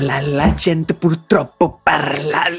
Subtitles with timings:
[0.00, 2.50] parla la gente purtroppo parla.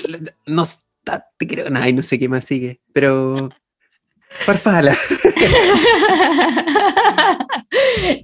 [0.46, 1.68] No está, te creo.
[1.76, 3.50] Ay, no sé qué más sigue, pero.
[4.46, 4.96] Farfala.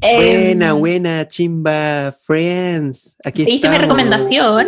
[0.01, 3.15] buena, Em, buena, chimba, friends.
[3.23, 3.97] Aquí ¿Seguiste mi estamos.
[3.97, 4.67] recomendación?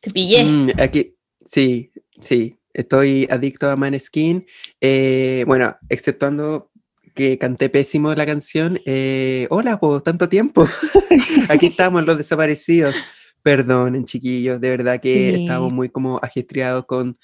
[0.00, 0.44] Te pillé.
[0.44, 1.14] Mm, aquí,
[1.46, 2.56] sí, sí.
[2.74, 4.46] Estoy adicto a Maneskin.
[4.80, 6.70] Eh, bueno, exceptuando
[7.14, 8.80] que canté pésimo la canción.
[8.84, 10.68] eh, hola, por tanto tiempo.
[11.48, 12.94] aquí estamos los desaparecidos.
[13.48, 15.40] Perdonen, chiquillos, de verdad que Sí.
[15.42, 17.18] estamos muy como ajetreados con,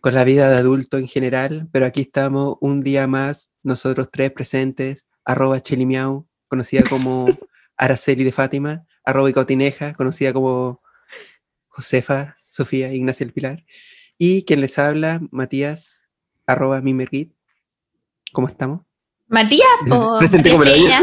[0.00, 4.32] con la vida de adulto en general, pero aquí estamos un día más, nosotros tres
[4.32, 7.26] presentes, arroba Chelimiau, conocida como
[7.76, 10.82] Araceli de Fátima, arroba Icotineja, conocida como
[11.68, 13.64] Josefa, Sofía, Ignacia el Pilar,
[14.18, 16.08] y quien les habla, Matías,
[16.46, 17.32] arroba Mimergit.
[18.32, 18.80] ¿Cómo estamos?
[19.28, 20.64] Matías, po, Presente como.
[20.64, 21.00] Peña.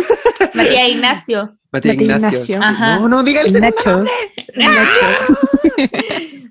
[0.53, 1.57] Matías Ignacio.
[1.71, 2.27] Matías Ignacio.
[2.29, 2.61] Ignacio.
[2.63, 2.99] Ajá.
[2.99, 3.73] No, no, diga el gente-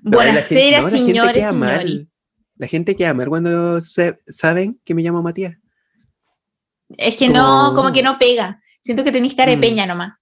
[0.03, 1.59] Buenasera, no, la gente señores, queda señori.
[1.59, 2.09] mal.
[2.57, 5.55] La gente queda mal cuando se- saben que me llamo Matías.
[6.97, 8.59] Es que no, Como- como que no pega.
[8.81, 9.61] Siento que tenéis cara de Mm.
[9.61, 10.13] peña nomás.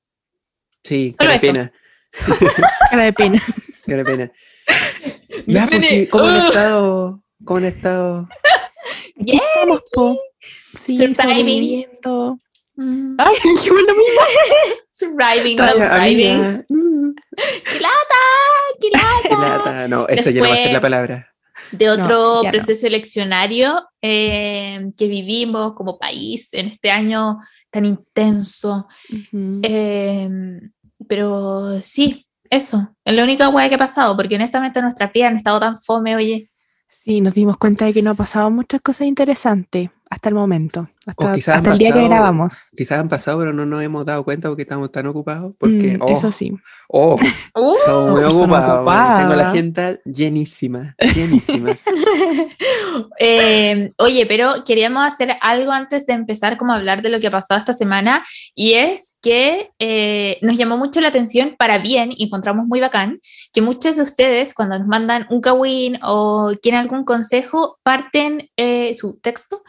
[0.83, 1.41] Sí, qué eso.
[1.41, 1.71] pena.
[2.91, 3.43] Cara de pena.
[3.85, 4.31] Qué pena.
[5.47, 6.47] Ya, pues, chi- ¿cómo han Ugh.
[6.47, 7.23] estado?
[7.43, 8.29] ¿Cómo han estado?
[9.19, 10.17] Aquí Bien, estamos, po.
[10.79, 11.15] Sí, Surviving.
[11.15, 12.37] sobreviviendo.
[12.75, 13.93] Mm, Ay, qué buena.
[14.91, 16.65] Surviving, Talla, not amiga.
[16.69, 18.21] Mm, ¡Qué lata!
[18.79, 19.57] ¡Qué qué lata!
[19.57, 19.87] lata.
[19.87, 21.31] No, esa ya no va a ser la palabra.
[21.71, 22.51] De otro no.
[22.51, 27.37] proceso eleccionario eh, que vivimos como país en este año
[27.71, 28.87] tan intenso.
[29.09, 29.61] Ujú.
[29.63, 30.29] Eh,
[31.07, 32.95] pero sí, eso.
[33.03, 36.15] Es la única hueá que ha pasado, porque honestamente nuestras vidas han estado tan fome,
[36.15, 36.51] oye.
[36.89, 40.89] Sí, nos dimos cuenta de que no ha pasado muchas cosas interesantes hasta el momento.
[41.07, 42.69] Hasta, quizás hasta han el día que pasado- grabamos.
[42.75, 45.53] Quizás han pasado, pero no nos hemos dado cuenta porque estamos tan ocupados.
[45.59, 46.51] Porque, Mm, oh, Eso sí.
[46.87, 47.15] oh,
[47.55, 48.75] Uh, estamos muy ocupados.
[48.79, 49.19] ocupada.
[49.21, 51.69] Tengo la agenda llenísima, llenísima.
[53.19, 57.27] Eh, oye, pero queríamos hacer algo antes de empezar como a hablar de lo que
[57.27, 58.23] ha pasado esta semana
[58.55, 63.19] y es que eh, nos llamó mucho la atención para bien y encontramos muy bacán
[63.53, 68.93] que muchos de ustedes cuando nos mandan un kawin o quieren algún consejo parten eh,
[68.93, 69.61] su texto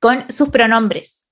[0.00, 1.30] con sus pronombres.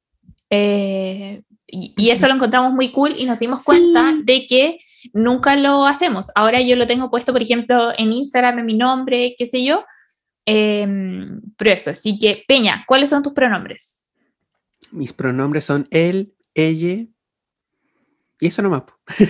[0.51, 4.23] Eh, y, y eso lo encontramos muy cool y nos dimos cuenta Sí.
[4.25, 4.79] de que
[5.13, 6.31] nunca lo hacemos.
[6.35, 9.85] Ahora yo lo tengo puesto, por ejemplo, en Instagram, en mi nombre, qué sé yo.
[10.47, 14.07] Em, pero eso, así que, Peña, ¿cuáles son tus pronombres?
[14.93, 17.05] Mis pronombres son él, ella.
[18.41, 18.83] Y eso nomás.
[18.83, 18.93] po.
[19.09, 19.25] sí,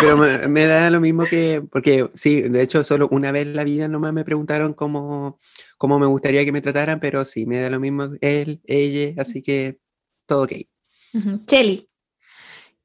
[0.00, 1.62] pero me, me da lo mismo que.
[1.70, 5.40] Porque sí, de hecho, solo una vez en la vida nomás me preguntaron cómo,
[5.76, 9.42] cómo me gustaría que me trataran, pero sí, me da lo mismo él, ella, así
[9.42, 9.78] que
[10.26, 10.52] todo ok.
[11.14, 11.44] Ujú.
[11.46, 11.86] Cheli.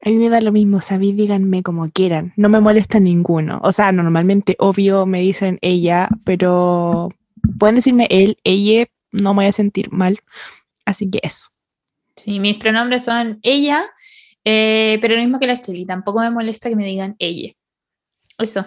[0.02, 2.34] A mí me da lo mismo, sabéis, díganme como quieran.
[2.36, 3.60] No me molesta ninguno.
[3.64, 7.10] O sea, normalmente, obvio, me dicen ella, pero
[7.58, 10.20] pueden decirme él, ella, no me voy a sentir mal.
[10.86, 11.50] Así que eso.
[12.16, 13.90] Sí, mis pronombres son ella,
[14.50, 15.86] eh, pero lo mismo que la Cheli.
[15.86, 17.52] Tampoco me molesta que me digan ella.
[18.38, 18.66] Eso.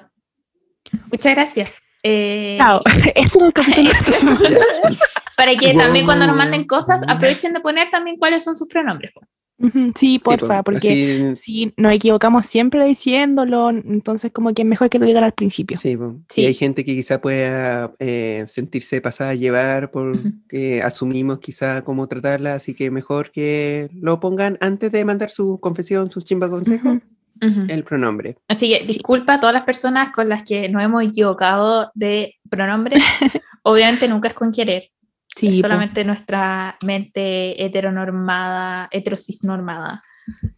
[1.11, 1.83] Muchas gracias.
[2.03, 2.83] Eh, Chao.
[3.15, 3.91] Era el capítulo.
[5.39, 9.11] Para que también cuando nos manden cosas aprovechen de poner también cuáles son sus pronombres.
[9.61, 14.89] Sí, Sí, po, porfa, porque si nos equivocamos siempre diciéndolo, entonces como que es mejor
[14.89, 15.77] que lo digan al principio.
[15.79, 16.17] Sí, po.
[16.29, 16.43] Sí.
[16.43, 22.07] y hay gente que quizá pueda eh, sentirse pasada a llevar porque asumimos quizá cómo
[22.09, 26.89] tratarla, así que mejor que lo pongan antes de mandar su confesión, su chimba consejo,
[26.89, 27.01] Ujú.
[27.43, 27.61] Ujú.
[27.69, 28.37] el pronombre.
[28.49, 28.95] Así que Sí.
[28.95, 32.97] disculpa a todas las personas con las que nos hemos equivocado de pronombre.
[33.63, 34.91] Obviamente nunca es con querer.
[35.37, 35.63] Sí, es po.
[35.69, 40.03] solamente nuestra mente heteronormada, heterocisnormada,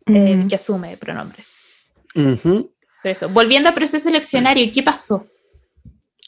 [0.06, 0.48] eh, Mm.
[0.48, 1.60] que asume pronombres.
[2.14, 2.72] Ujú.
[3.02, 5.26] Pero eso, volviendo al proceso eleccionario, ¿qué pasó?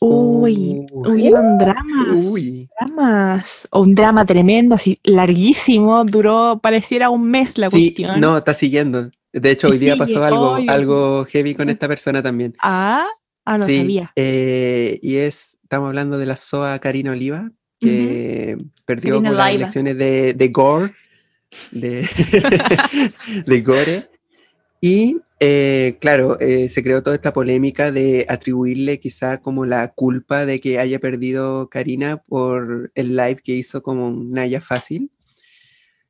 [0.01, 1.11] Uy, Uy.
[1.13, 2.27] hubieron dramas.
[2.27, 2.69] Uy.
[2.79, 3.69] Dramas.
[3.71, 8.21] O un drama tremendo, así larguísimo, duró, pareciera un mes la Sí, cuestión.
[8.21, 9.11] no, está siguiendo.
[9.33, 10.05] De hecho, hoy día sigue.
[10.05, 12.55] pasó algo, Dios algo heavy con esta persona también.
[12.63, 13.07] Ah,
[13.45, 14.13] ah, no sí, sabía.
[14.17, 17.51] eh, y es, estamos hablando de la SOA Karina Oliva,
[17.81, 20.93] que perdió Karina con las elecciones de, de Gore,
[21.71, 22.09] de,
[23.47, 24.11] de Gore.
[24.81, 30.47] Y eh, claro, eh, se creó toda esta polémica de atribuirle quizá como la culpa
[30.47, 35.11] de que haya perdido Karina por el live que hizo como Naya fácil.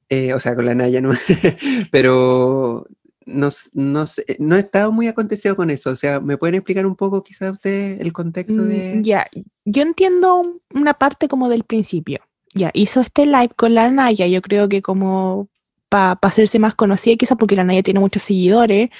[0.09, 1.13] Eh, o sea, con la Naya, ¿no?
[1.91, 2.87] Pero
[3.27, 5.91] no, no, sé, no he estado muy acontecido con eso.
[5.91, 9.01] O sea, ¿me pueden explicar un poco quizá ustedes el contexto Mm, de...
[9.03, 9.27] Ya,
[9.65, 12.21] yo entiendo un- una parte como del principio.
[12.55, 15.49] Ya, hizo este live con la Naya, yo creo que como
[15.89, 18.91] para hacerse más conocida, quizás porque la Naya tiene muchos seguidores,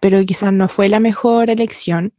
[0.00, 2.12] pero quizás no fue la mejor elección.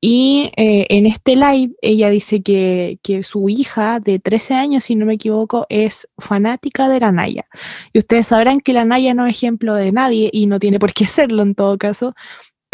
[0.00, 4.96] Y eh, en este live ella dice que, que, su hija de 13 años, si
[4.96, 7.46] no me equivoco, es fanática de la Naya.
[7.94, 10.92] Y ustedes sabrán que la Naya no es ejemplo de nadie y no tiene por
[10.92, 12.14] qué serlo en todo caso.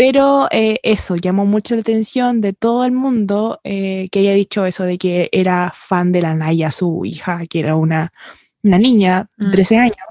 [0.01, 4.65] Pero eh, eso llamó mucho la atención de todo el mundo eh, que haya dicho
[4.65, 8.11] eso de que era fan de la Naya, su hija, que era una,
[8.63, 9.79] una niña de 13 mm.
[9.79, 10.07] años.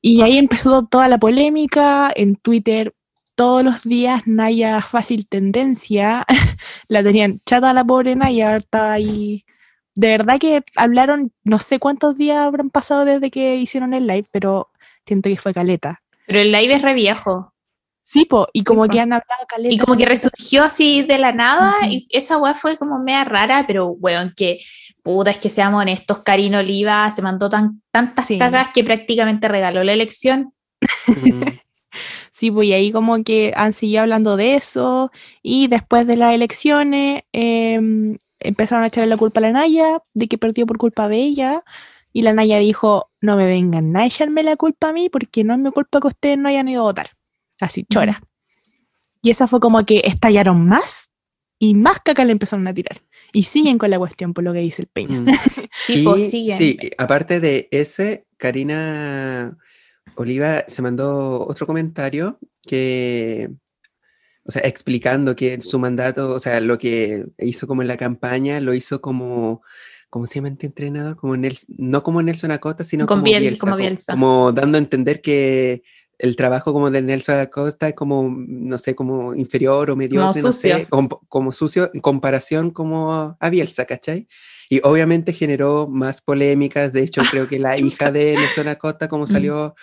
[0.00, 2.94] Y ahí empezó toda la polémica en Twitter
[3.34, 6.24] todos los días Naya fácil tendencia,
[6.86, 9.44] la tenían chata la pobre Naya, estaba ahí.
[9.96, 14.28] De verdad que hablaron, no sé cuántos días habrán pasado desde que hicieron el live,
[14.30, 14.70] pero
[15.04, 16.02] siento que fue caleta.
[16.24, 17.52] Pero el live es re viejo.
[18.10, 19.74] Sí, po, y como que han hablado caleta.
[19.74, 23.66] Y como que resurgió así de la nada, y esa weá fue como media rara,
[23.66, 24.60] pero weón, que
[25.02, 29.84] puta, es que seamos honestos, Karina Oliva se mandó tan, tantas cagas que prácticamente regaló
[29.84, 30.54] la elección.
[32.32, 35.10] Sí, pues ahí como que han seguido hablando de eso
[35.42, 40.28] y después de las elecciones em, empezaron a echarle la culpa a la Naya de
[40.28, 41.64] que perdió por culpa de ella
[42.12, 45.54] y la Naya dijo, no me vengan a echarme la culpa a mí porque no
[45.54, 47.17] es mi culpa que ustedes no hayan ido a votar.
[47.60, 48.22] Así, chora.
[49.22, 51.10] Y esa fue como que estallaron más
[51.58, 53.02] y más caca le empezaron a tirar.
[53.32, 55.20] Y siguen con la cuestión por lo que dice el Peña.
[55.20, 55.28] Mm.
[55.86, 56.58] sí, pues siguen.
[56.58, 59.56] Sí, aparte de ese, Karina
[60.14, 63.50] Oliva se mandó otro comentario que,
[64.44, 68.60] o sea, explicando que su mandato, o sea, lo que hizo como en la campaña,
[68.60, 69.62] lo hizo como,
[70.10, 71.16] ¿cómo se llama este entrenador?
[71.16, 74.12] Como no como Nelson Acosta, sino como, Bielsa, como, Bielsa.
[74.12, 75.82] como dando a entender que
[76.18, 80.52] el trabajo como de Nelson Acosta es como, no sé, como inferior o mediocre, no
[80.52, 84.26] sé, como, como, sucio en comparación como a Bielsa, ¿cachai?
[84.68, 89.24] Y obviamente generó más polémicas, de hecho creo que la hija de Nelson Acosta como
[89.24, 89.28] mm.
[89.28, 89.74] salió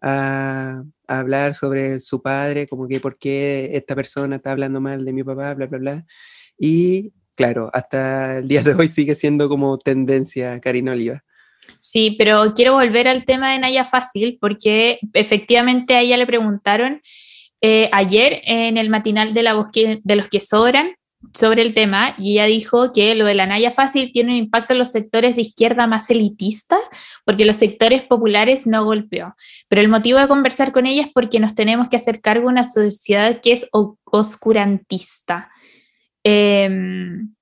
[0.00, 5.12] a, hablar sobre su padre, como que por qué esta persona está hablando mal de
[5.12, 6.06] mi papá, bla, bla, bla.
[6.58, 11.22] Y claro, hasta el día de hoy sigue siendo como tendencia Karina Oliva.
[11.94, 17.00] Sí, pero quiero volver al tema de Naya Fácil, porque efectivamente a ella le preguntaron
[17.60, 19.54] eh, ayer en el matinal de, la
[20.02, 20.96] de los que sobran
[21.32, 24.72] sobre el tema y ella dijo que lo de la Naya Fácil tiene un impacto
[24.72, 26.80] en los sectores de izquierda más elitistas
[27.24, 29.36] porque los sectores populares no golpeó.
[29.68, 32.54] Pero el motivo de conversar con ella es porque nos tenemos que hacer cargo de
[32.54, 35.48] una sociedad que es oscurantista.
[36.24, 37.32] Em,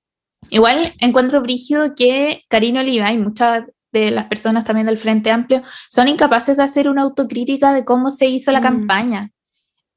[0.51, 5.61] igual encuentro brígido que Karina Oliva y muchas de las personas también del Frente Amplio
[5.89, 8.63] son incapaces de hacer una autocrítica de cómo se hizo la mm.
[8.63, 9.31] campaña.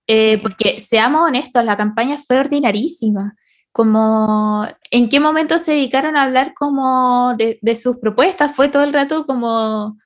[0.06, 3.34] Eh, porque seamos honestos, la campaña fue ordinarísima
[3.76, 8.94] como en qué momento se dedicaron a hablar como de, sus propuestas, fue todo el
[8.94, 9.98] rato como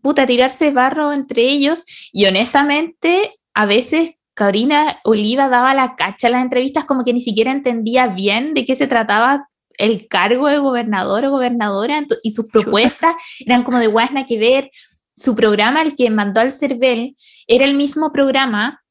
[0.00, 6.32] puta tirarse barro entre ellos y honestamente a veces Karina Oliva daba la cacha en
[6.32, 9.46] las entrevistas como que ni siquiera entendía bien de qué se trataba
[9.78, 13.14] el cargo de gobernador o gobernadora y sus propuestas
[13.46, 14.70] eran como de guasna que ver.
[15.16, 17.16] Su programa, el que mandó al CERVEL,
[17.46, 18.84] era el mismo programa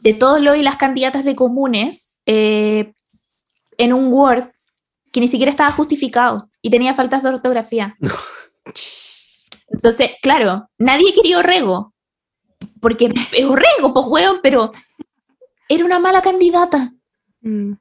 [0.00, 2.92] de todos los y las candidatas de comunes eh,
[3.78, 4.50] en un Word
[5.12, 7.96] que ni siquiera estaba justificado y tenía faltas de ortografía.
[9.68, 11.94] Entonces, claro, nadie quería Orrego,
[12.80, 14.72] porque es Orrego, pues hueón, pero
[15.68, 16.92] era una mala candidata.
[17.40, 17.72] Mm.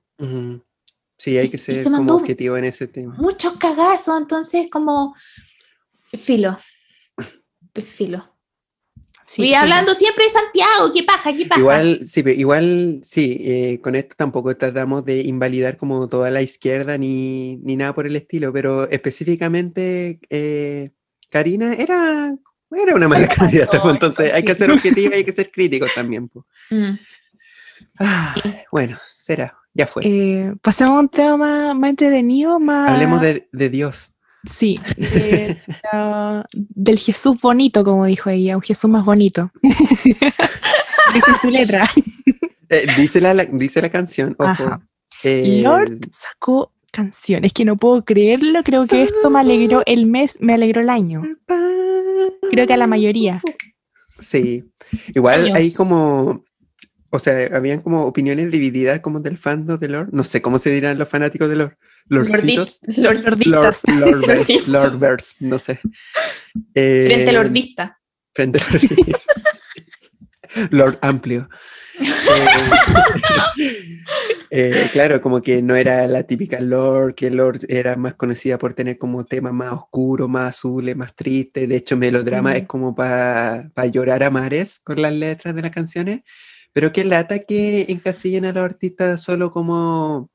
[1.18, 3.16] Sí, hay que ser como objetivo en ese tema.
[3.18, 5.16] Muchos cagazos, entonces como
[6.14, 6.58] filo,
[7.84, 8.36] filo.
[9.28, 11.36] Sí, hablando siempre de Santiago, ¿qué paja?
[11.36, 11.60] ¿Qué paja?
[11.60, 16.98] Igual, sí, igual, sí, eh, con esto tampoco tratamos de invalidar como toda la izquierda
[17.00, 20.92] ni, ni nada por el estilo, pero específicamente eh,
[21.32, 22.36] Karina era,
[22.72, 25.88] era una mala candidata, pues, entonces hay que ser objetivo y hay que ser crítico
[25.94, 26.30] también.
[26.30, 26.46] Pues.
[26.72, 26.98] Mm.
[28.00, 28.36] Ah,
[28.72, 30.04] bueno, será, ya fue.
[30.06, 32.90] Eh, pasemos a un tema más, entretenido, más...
[32.90, 34.14] Hablemos de, de Dios.
[34.50, 34.80] Sí,
[36.54, 39.52] del Jesús bonito, como dijo ella, un Jesús más bonito.
[39.62, 41.90] dice su letra.
[42.70, 44.82] Eh, dice, la, dice la canción, ojo.
[45.24, 50.38] Eh, Lord sacó canciones, que no puedo creerlo, creo que esto me alegró el mes,
[50.40, 51.24] me alegró el año.
[52.50, 53.42] Creo que a la mayoría.
[54.20, 54.72] Sí,
[55.14, 56.46] igual hay como
[57.16, 60.10] o sea, habían como opiniones divididas como del fandom de Lord.
[60.12, 61.78] No sé cómo se dirán los fanáticos de Lord.
[62.08, 62.82] Lordcitos.
[62.98, 63.40] Lord, Lord,
[64.68, 65.80] Lord, Lord, no sé.
[66.74, 68.00] frente al Lordista.
[68.34, 68.82] Frente al
[70.72, 71.50] Lord Amplio.
[74.52, 78.74] Eh, claro, como que no era la típica Lord, que Lord era más conocida por
[78.74, 81.68] tener como temas más oscuros, más azules, más tristes.
[81.68, 86.22] De hecho, melodrama es como para llorar a mares con las letras de las canciones
[86.76, 90.30] Pero qué lata que encasillen a los artistas solo como,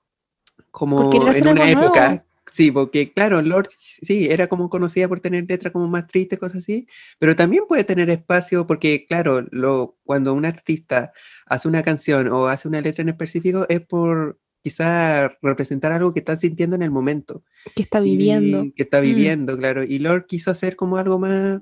[0.70, 2.08] como en una época.
[2.08, 2.24] nuevo.
[2.50, 6.60] Sí, porque claro, Lord sí, era como conocida por tener letras como más tristes, cosas
[6.60, 6.86] así,
[7.18, 11.12] pero también puede tener espacio porque, claro, lo, cuando un artista
[11.46, 16.20] hace una canción o hace una letra en específico es por quizá representar algo que
[16.20, 17.44] está sintiendo en el momento.
[17.76, 18.64] Que está y viviendo.
[18.74, 19.04] que está Mm.
[19.04, 19.84] viviendo, claro.
[19.84, 21.60] Y Lord quiso hacer como algo más,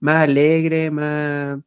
[0.00, 1.58] más alegre, más,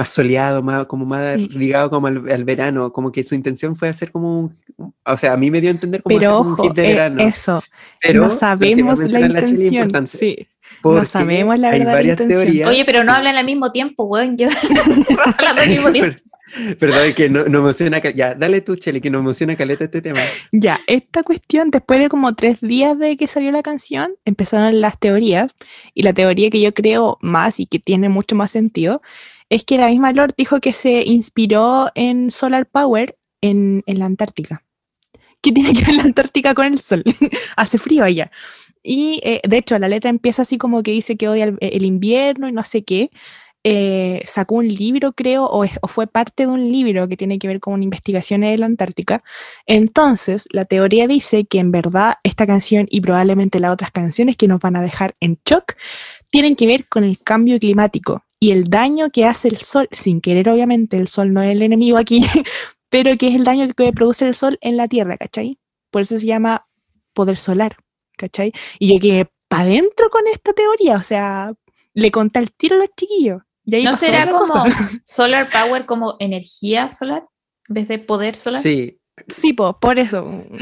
[0.00, 1.48] más soleado, más, como más Sí.
[1.48, 4.54] ligado como al, al verano, como que su intención fue hacer como un,
[5.04, 6.84] o sea, a mí me dio a entender como Pero hacer un ojo, hit de
[6.84, 7.20] eh, verano.
[7.22, 7.62] eso,
[8.00, 9.74] pero no sabemos la intención.
[9.74, 10.48] importante, Sí,
[10.82, 12.68] porque sabemos la hay verdadera varias teorías.
[12.70, 13.18] Oye, pero no sí.
[13.18, 14.36] hablan al mismo tiempo, weón.
[14.38, 14.48] Yo
[15.38, 16.16] hablando al mismo tiempo.
[16.80, 18.00] Perdón, que no, no emociona.
[18.00, 20.20] Ya, dale tú, Chele, que nos emociona caleta este tema.
[20.50, 24.98] Ya, esta cuestión, después de como tres días de que salió la canción, empezaron las
[24.98, 25.54] teorías,
[25.94, 29.00] y la teoría que yo creo más y que tiene mucho más sentido,
[29.50, 34.06] es que la misma Lord dijo que se inspiró en Solar Power en, en la
[34.06, 34.64] Antártica.
[35.42, 37.02] ¿Qué tiene que ver la Antártica con el sol?
[37.56, 38.30] Hace frío allá.
[38.82, 42.48] Y eh, de hecho, la letra empieza así como que dice que odia el, invierno
[42.48, 43.10] y no sé qué.
[43.62, 47.60] Eh, sacó un libro, creo, o fue parte de un libro que tiene que ver
[47.60, 49.22] con investigaciones de la Antártica.
[49.66, 54.48] Entonces, la teoría dice que en verdad esta canción y probablemente las otras canciones que
[54.48, 55.74] nos van a dejar en shock
[56.30, 60.22] tienen que ver con el cambio climático y el daño que hace el sol, sin
[60.22, 62.24] querer obviamente, el sol no es el enemigo aquí,
[62.88, 65.58] pero que es el daño que produce el sol en la Tierra, ¿cachai?
[65.90, 66.66] Por eso se llama
[67.12, 67.76] poder solar,
[68.16, 68.52] ¿cachai?
[68.78, 71.52] Y yo quedé para adentro con esta teoría, o sea,
[71.92, 73.42] le conté el tiro a los chiquillos.
[73.64, 74.90] Y ahí ¿No pasó será otra como cosa.
[75.04, 77.24] solar power como energía solar
[77.68, 78.62] en vez de poder solar?
[78.62, 78.99] Sí.
[79.28, 80.44] Sí, po, por eso.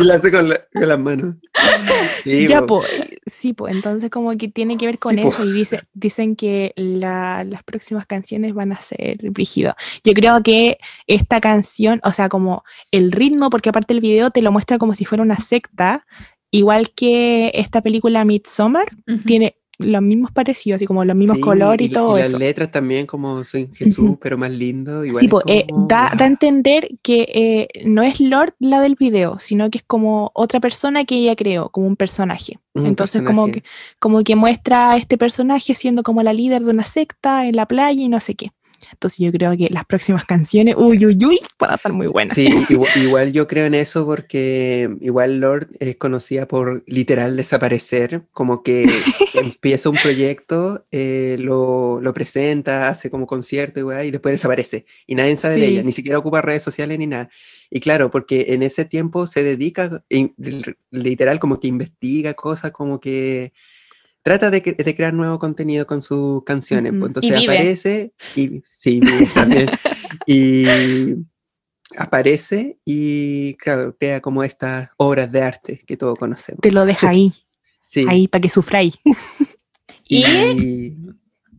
[0.00, 1.36] y lo hace con, la- con las manos.
[2.22, 2.80] Sí, ya, po.
[2.80, 2.84] po,
[3.26, 5.28] sí, pues entonces como que tiene que ver con Sí, po.
[5.28, 9.74] eso y dice, dicen que la- las próximas canciones van a ser brígido.
[10.04, 14.42] Yo creo que esta canción, o sea, como el ritmo, porque aparte el video te
[14.42, 16.06] lo muestra como si fuera una secta,
[16.50, 18.86] igual que esta película Midsommar,
[19.26, 22.32] tiene los mismos parecidos, así como los mismos Sí, colores y, y, todo y eso.
[22.32, 25.04] las letras también como soy Jesús, pero más lindo.
[25.04, 28.94] Igual Sí, po, eh, da, da a entender que eh, no es Lord la del
[28.94, 32.58] video, sino que es como otra persona que ella creó, como un personaje.
[32.74, 33.62] Un Entonces, como que,
[33.98, 37.66] como que muestra a este personaje siendo como la líder de una secta en la
[37.66, 38.50] playa y no sé qué.
[38.96, 42.34] Entonces, yo creo que las próximas canciones, uy, uy, uy, van a estar muy buenas.
[42.34, 48.22] Sí, igual, igual yo creo en eso porque igual Lord es conocida por literal desaparecer,
[48.32, 48.86] como que
[49.34, 55.14] empieza un proyecto, eh, lo, lo presenta, hace como concierto y, y después desaparece y
[55.14, 55.72] nadie sabe de Sí.
[55.72, 57.28] ella, ni siquiera ocupa redes sociales ni nada.
[57.70, 60.34] Y claro, porque en ese tiempo se dedica, in-
[60.90, 63.52] literal, como que investiga cosas, como que
[64.26, 66.90] trata de, de crear nuevo contenido con sus canciones.
[66.90, 66.98] Ujú.
[66.98, 67.54] pues, entonces Y vive.
[67.54, 69.70] aparece y sí, vive también.
[70.26, 70.66] y
[71.96, 76.60] aparece y claro, crea como estas obras de arte que todos conocemos.
[76.60, 77.32] Te lo deja ahí,
[77.82, 78.04] Sí.
[78.08, 78.98] ahí, para que sufráis.
[80.08, 80.24] Y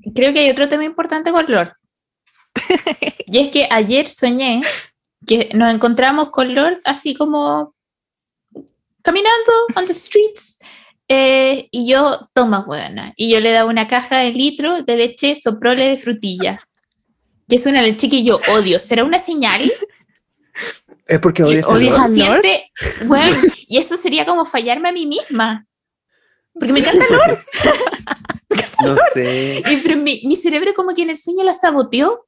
[0.01, 1.71] y creo que hay otro tema importante con Lord.
[3.27, 4.61] y es que ayer soñé
[5.25, 7.73] que nos encontramos con Lord así como
[9.01, 10.59] caminando on the streets.
[11.09, 13.13] Eh, y yo, toma, buena.
[13.15, 16.67] Y yo le daba una caja de litro de leche soprole de frutilla.
[17.47, 18.79] Que es una leche que yo odio.
[18.79, 19.71] ¿Será una señal?
[21.07, 21.95] es porque Y odias Lord?
[21.95, 22.71] Consciente,
[23.05, 23.37] bueno,
[23.67, 25.65] y eso sería como fallarme a mí misma.
[26.53, 27.39] Porque me encanta Lord.
[28.83, 29.63] No sé.
[29.69, 32.27] Y, pero mi, mi cerebro como que en el sueño la saboteó.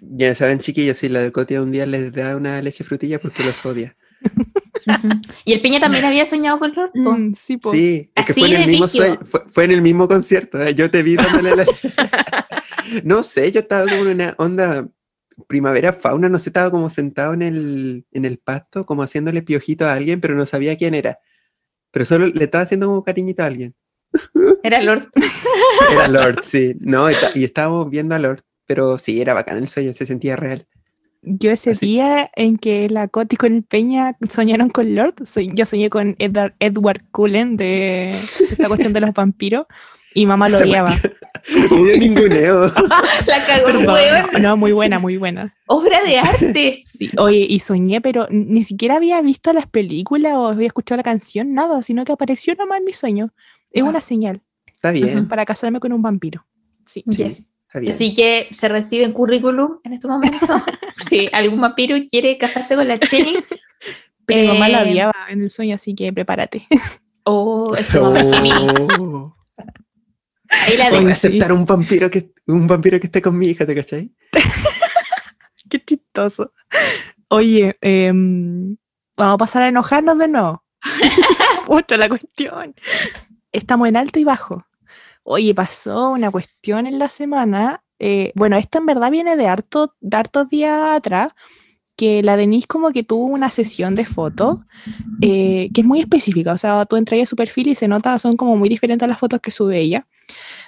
[0.00, 3.64] Ya saben, chiquillos, si la Cotia un día les da una leche frutilla porque los
[3.64, 3.96] odia.
[5.44, 6.92] Y el Peña también había soñado con Lord.
[6.92, 7.12] po.
[7.12, 7.72] Mm, sí, po.
[7.72, 10.62] Sí, es que fue en el mismo sueño, fue, fue en el mismo concierto.
[10.62, 10.74] ¿eh?
[10.74, 11.64] Yo te vi dándole la.
[13.04, 14.88] no sé, yo estaba como en una onda
[15.46, 19.86] primavera fauna, no sé, estaba como sentado en el, en el pasto, como haciéndole piojito
[19.86, 21.20] a alguien, pero no sabía quién era.
[21.90, 23.74] Pero solo le estaba haciendo como cariñito a alguien.
[24.62, 25.08] Era Lord.
[25.90, 26.74] Era Lord, sí.
[26.80, 30.36] No, y, y estábamos viendo a Lord, pero sí, era bacán el sueño, se sentía
[30.36, 30.66] real.
[31.22, 31.86] Yo ese Así.
[31.86, 36.14] día en que la Coti con el Peña soñaron con Lord, soy- yo soñé con
[36.18, 39.66] Edward, Edward Cullen de esta cuestión de los vampiros
[40.14, 40.94] y mamá lo odiaba.
[41.98, 42.60] Ninguneo.
[43.26, 44.42] La cagó weón.
[44.42, 45.54] no, muy buena, muy buena.
[45.66, 46.82] Obra de arte.
[46.86, 51.02] Sí, oye, y soñé, pero ni siquiera había visto las películas o había escuchado la
[51.04, 53.32] canción, nada, sino que apareció nomás en mi sueño.
[53.70, 56.46] Es una señal Está bien, para casarme con un vampiro.
[56.86, 57.04] Sí.
[57.10, 57.48] sí, Yes.
[57.68, 57.92] Está bien.
[57.92, 60.40] Así que se recibe en currículum en estos momentos.
[60.96, 63.36] si algún vampiro quiere casarse con la Chelly.
[64.26, 66.66] Pero mi mamá la eh, odiaba en el sueño, así que prepárate.
[67.24, 68.10] Oh, esto.
[68.10, 69.34] Oh.
[70.50, 73.66] Ahí la Voy a aceptar un vampiro que un vampiro que esté con mi hija,
[73.66, 74.10] ¿te cachai?
[75.68, 76.52] Qué chistoso.
[77.28, 78.76] Oye, em,
[79.16, 80.64] vamos a pasar a enojarnos de nuevo.
[81.68, 82.74] Mucho la cuestión.
[83.52, 84.67] Estamos en alto y bajo.
[85.30, 87.82] Oye, pasó una cuestión en la semana.
[87.98, 91.32] eh, bueno, esto en verdad viene de, harto, de hartos días atrás,
[91.96, 94.60] que la Denise como que tuvo una sesión de fotos
[95.20, 96.52] eh, que es muy específica.
[96.52, 99.08] O sea, tú entras a su perfil y se nota, son como muy diferentes a
[99.08, 100.06] las fotos que sube ella,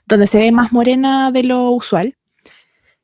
[0.06, 2.16] donde se ve más morena de lo usual.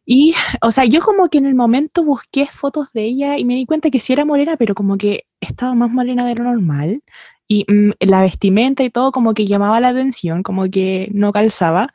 [0.04, 3.54] Y, o sea, yo como que en el momento busqué fotos de ella y me
[3.54, 7.02] di cuenta que sí era morena, pero como que estaba más morena de lo normal.
[7.49, 11.93] Y mm, la vestimenta y todo como que llamaba la atención, como que no calzaba.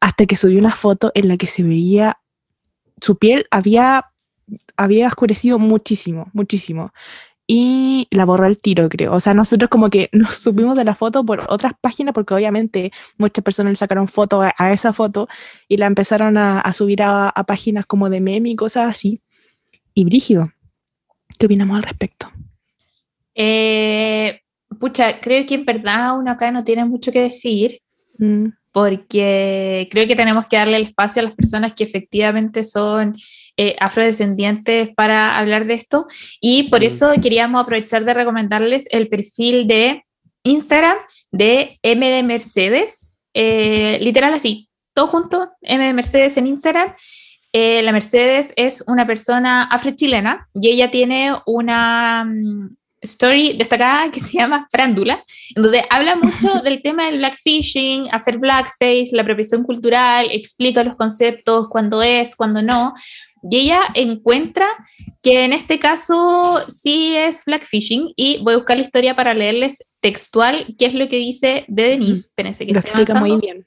[0.00, 2.18] Hasta que subió una foto en la que se veía,
[3.00, 4.06] su piel había,
[4.76, 6.92] había oscurecido muchísimo, muchísimo.
[7.46, 9.12] Y la borró al tiro, creo.
[9.12, 12.92] O sea, nosotros como que nos subimos de la foto por otras páginas, porque obviamente
[13.18, 15.28] muchas personas le sacaron foto a, a esa foto
[15.68, 19.20] y la empezaron a, a subir a, a páginas como de meme y cosas así.
[19.94, 20.52] Y Brígido,
[21.38, 22.30] ¿qué opinamos al respecto?
[23.34, 24.42] Eh,
[24.78, 27.80] pucha, creo que en verdad uno acá no tiene mucho que decir
[28.18, 33.16] Mm, porque creo que tenemos que darle el espacio a las personas que efectivamente son
[33.56, 36.06] eh, afrodescendientes para hablar de esto
[36.40, 36.84] y por Mm.
[36.84, 40.04] eso queríamos aprovechar de recomendarles el perfil de
[40.44, 40.96] Instagram
[41.30, 46.94] de M de Mercedes, eh, literal así, todo junto, M de Mercedes en Instagram.
[47.52, 54.20] Eh, la Mercedes es una persona afrochilena y ella tiene una mm, story destacada que
[54.20, 59.64] se llama Frándula, en donde habla mucho del tema del blackfishing, hacer blackface, la apropiación
[59.64, 62.94] cultural, explica los conceptos, cuándo es, cuándo no.
[63.50, 64.66] Y ella encuentra
[65.20, 69.84] que en este caso sí es blackfishing y voy a buscar la historia para leerles
[70.00, 72.28] textual qué es lo que dice de Denise.
[72.28, 73.66] Espérense que lo explica muy avanzando, bien.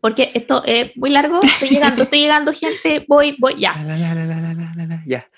[0.00, 1.40] porque esto es muy largo.
[1.42, 3.04] Estoy llegando, estoy llegando, gente.
[3.06, 3.76] Voy, voy, ya.
[3.84, 5.28] La, la, la, Ya.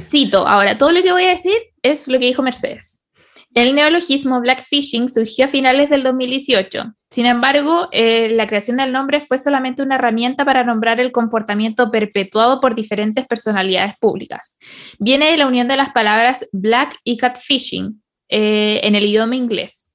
[0.00, 3.08] Cito, ahora, todo lo que voy a decir es lo que dijo Mercedes.
[3.54, 6.94] El neologismo blackfishing surgió a finales del 2018.
[7.10, 11.90] Sin embargo, eh, la creación del nombre fue solamente una herramienta para nombrar el comportamiento
[11.90, 14.58] perpetuado por diferentes personalidades públicas.
[14.98, 19.92] Viene de la unión de las palabras black y catfishing eh, en el idioma inglés.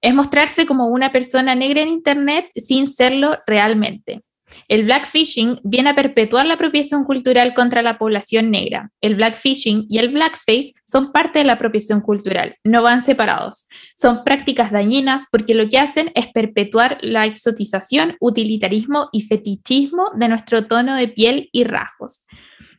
[0.00, 4.22] Es mostrarse como una persona negra en Internet sin serlo realmente.
[4.68, 8.90] El blackfishing viene a perpetuar la apropiación cultural contra la población negra.
[9.00, 13.66] El blackfishing y el blackface son parte de la apropiación cultural, no van separados.
[13.96, 20.28] Son prácticas dañinas porque lo que hacen es perpetuar la exotización, utilitarismo y fetichismo de
[20.28, 22.26] nuestro tono de piel y rasgos.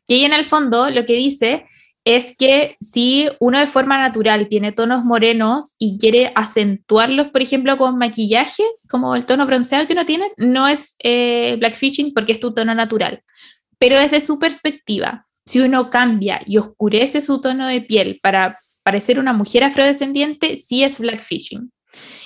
[0.07, 1.65] Y ahí en el fondo lo que dice
[2.05, 7.77] es que si uno de forma natural tiene tonos morenos y quiere acentuarlos, por ejemplo,
[7.77, 12.39] con maquillaje, como el tono bronceado que uno tiene, no es eh, blackfishing porque es
[12.39, 13.21] tu tono natural.
[13.77, 19.17] Pero desde su perspectiva, si uno cambia y oscurece su tono de piel para parecer
[19.17, 21.71] una mujer afrodescendiente, sí es blackfishing.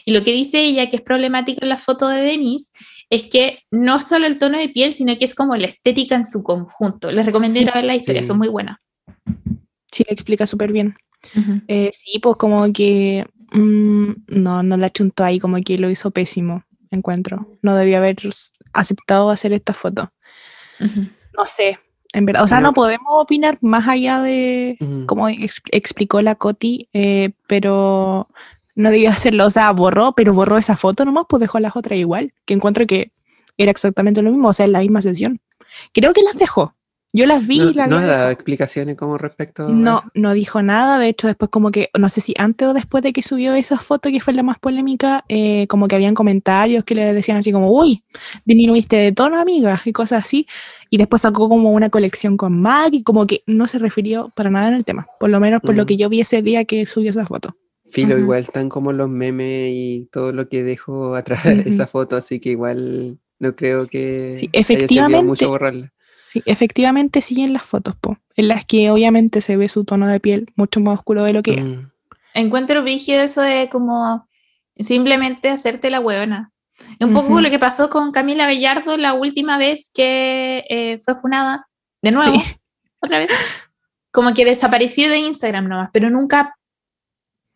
[0.05, 2.71] Y lo que dice ella, que es problemático en la foto de Denise,
[3.09, 6.25] es que no solo el tono de piel, sino que es como la estética en
[6.25, 7.11] su conjunto.
[7.11, 8.27] Les recomiendo Sí, ir a ver la historia, sí.
[8.27, 8.77] son muy buenas.
[9.91, 10.95] Sí, lo explica súper bien.
[11.67, 16.11] Eh, sí, pues como que mm, no, no la chuntó ahí, como que lo hizo
[16.11, 17.57] pésimo, encuentro.
[17.61, 18.17] No debía haber
[18.73, 20.11] aceptado hacer esta foto.
[21.37, 21.79] No sé,
[22.13, 22.43] en verdad.
[22.43, 28.27] O sea, no podemos opinar más allá de como ex- explicó la Coti, eh, pero
[28.75, 29.45] no debió hacerlo.
[29.47, 32.85] O sea, borró, pero borró esa foto nomás, pues dejó las otras igual, que encuentro
[32.85, 33.11] que
[33.57, 35.39] era exactamente lo mismo, o sea, en la misma sesión.
[35.93, 36.75] Creo que las dejó.
[37.13, 38.29] Yo las vi No, las no dado dejado.
[38.31, 40.09] explicaciones como respecto a No, eso.
[40.13, 40.99] no dijo nada.
[40.99, 43.77] De hecho, después como que, no sé si antes o después de que subió esa
[43.77, 47.51] foto que fue la más polémica, eh, como que habían comentarios que le decían así
[47.51, 48.03] como, uy,
[48.45, 50.47] disminuiste de tono, amiga, y cosas así.
[50.89, 54.49] Y después sacó como una colección con Mac y como que no se refirió para
[54.49, 55.07] nada en el tema.
[55.19, 55.87] Por lo menos por lo Mm.
[55.87, 57.55] que yo vi ese día que subió esa foto.
[57.89, 58.23] Filo, Ujú.
[58.23, 61.69] igual están como los memes y todo lo que dejó atrás Ujú.
[61.69, 65.25] esa foto, así que igual no creo que Sí, haya efectivamente.
[65.25, 65.93] mucho borrarla.
[66.43, 70.19] Sí, efectivamente siguen las fotos, po, en las que obviamente se ve su tono de
[70.19, 71.63] piel mucho más oscuro de lo que es.
[71.63, 71.89] Mm.
[72.33, 74.27] Encuentro brígido eso de como
[74.77, 76.51] simplemente hacerte la huevona.
[76.99, 81.67] Un poco lo que pasó con Camila Gallardo la última vez que eh, fue funada,
[82.03, 82.55] de nuevo, Sí.
[83.01, 83.31] otra vez.
[84.11, 86.55] Como que desapareció de Instagram nomás, pero nunca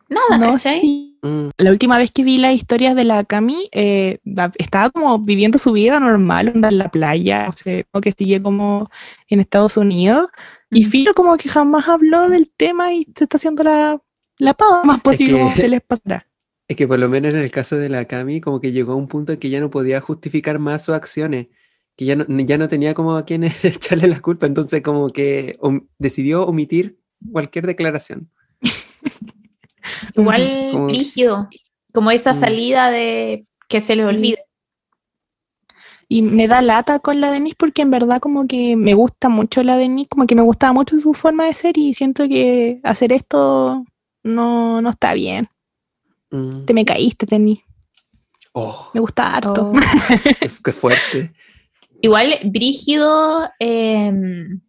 [0.09, 0.81] nada, No, ¿cachai?
[0.81, 1.10] sí.
[1.23, 1.49] Mm.
[1.57, 4.17] La última vez que vi las historias de la Cami, eh,
[4.57, 8.89] estaba como viviendo su vida normal, en la playa, o sea, que sigue como
[9.27, 10.29] en Estados Unidos.
[10.71, 10.85] Y.
[10.85, 14.01] Filo como que jamás habló del tema y se está haciendo la,
[14.37, 16.27] la pava más posible que- como se les pasará.
[16.67, 18.95] Es que por lo menos en el caso de la Cami, como que llegó a
[18.95, 21.47] un punto en que ya no podía justificar más sus acciones,
[21.97, 25.57] que ya no, ya no tenía como a quién echarle la culpa, entonces como que
[25.59, 26.97] om- decidió omitir
[27.31, 28.31] cualquier declaración.
[30.15, 31.49] Igual Como- rígido,
[31.93, 34.43] como esa salida de que se le olvide.
[36.07, 39.63] Y me da lata con la Denise porque en verdad como que me gusta mucho
[39.63, 43.13] la Denise, como que me gustaba mucho su forma de ser y siento que hacer
[43.13, 43.85] esto
[44.23, 45.47] no, no está bien.
[46.31, 46.65] Mm.
[46.65, 47.63] Te me caíste, Denise.
[48.53, 49.71] Oh, Me gusta harto.
[49.73, 49.79] Oh.
[50.39, 51.33] qué, qué fuerte.
[52.01, 54.59] Igual, Brígido, em,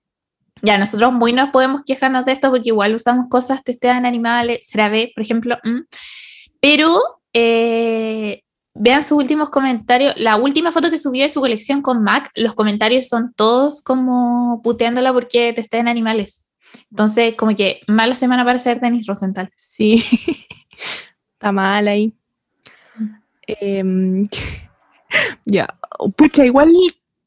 [0.63, 4.61] ya nosotros muy nos podemos quejarnos de esto porque igual usamos cosas testeadas en animales,
[4.63, 5.81] CeraVe, por ejemplo, mm,
[6.61, 6.99] pero
[7.35, 8.43] eh,
[8.75, 12.55] vean sus últimos comentarios, la última foto que subió de su colección con Mac, los
[12.55, 16.49] comentarios son todos como puteándola porque testea en animales.
[16.91, 19.51] Entonces, como que mala semana para ser Denis Rosenthal.
[19.59, 20.05] Sí,
[21.35, 22.15] está mal ahí.
[23.47, 24.27] Em,
[25.45, 25.69] ya,
[26.17, 26.71] pucha, igual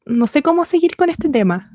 [0.06, 1.70] no sé cómo seguir con este tema.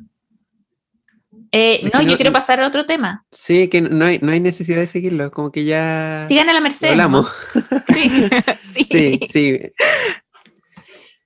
[1.53, 3.25] Eh, no, yo no- quiero pasar a otro tema.
[3.31, 6.61] Sí, que no hay, no hay necesidad de seguirlo, como que ya Sigan a la
[6.61, 6.91] Merced.
[6.91, 7.27] hablamos.
[8.73, 9.59] Sí, Sí, sí.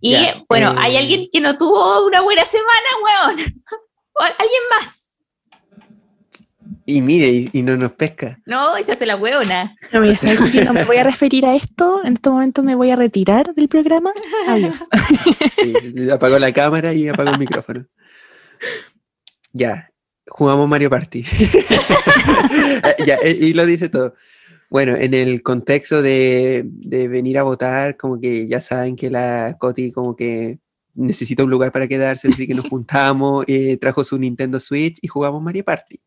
[0.01, 0.75] Y Ya, bueno, eh.
[0.79, 3.39] hay alguien que no tuvo una buena semana, weón.
[4.17, 5.11] O alguien más.
[6.85, 8.39] Y mire, y, y no nos pesca.
[8.45, 9.75] No, y se hace la weona.
[9.91, 10.63] No, mira, ¿sabes qué?
[10.63, 12.01] No me voy a referir a esto.
[12.05, 14.11] En este momento me voy a retirar del programa.
[14.47, 14.85] Adiós.
[15.55, 17.85] Sí, apagó la cámara y apagó el micrófono.
[19.51, 19.89] Ya,
[20.27, 21.23] jugamos Mario Party.
[23.05, 24.15] ya, eh, y lo dice todo.
[24.69, 29.55] Bueno, en el contexto de, de venir a votar, como que ya saben que la
[29.59, 30.59] Coti como que
[30.95, 35.07] necesita un lugar para quedarse, así que nos juntamos, eh, trajo su Nintendo Switch y
[35.07, 35.99] jugamos Mario Party.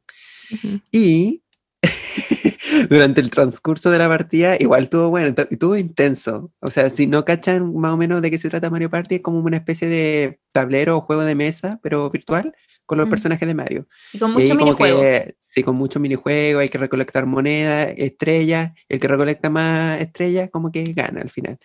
[0.91, 1.43] Y
[2.89, 6.51] durante el transcurso de la partida, igual estuvo bueno, tu- estuvo intenso.
[6.61, 9.21] O sea, si no cachan más o menos de qué se trata Mario Party, es
[9.21, 12.55] como una especie de tablero o juego de mesa, pero virtual,
[12.89, 13.11] con los Mm.
[13.11, 13.87] personajes de Mario.
[14.15, 15.01] Y con Y mucho ahí como minijuego.
[15.03, 18.73] que, sí, con muchos minijuegos, hay que recolectar monedas, estrellas.
[18.89, 21.59] El que recolecta más estrellas, como que gana al final.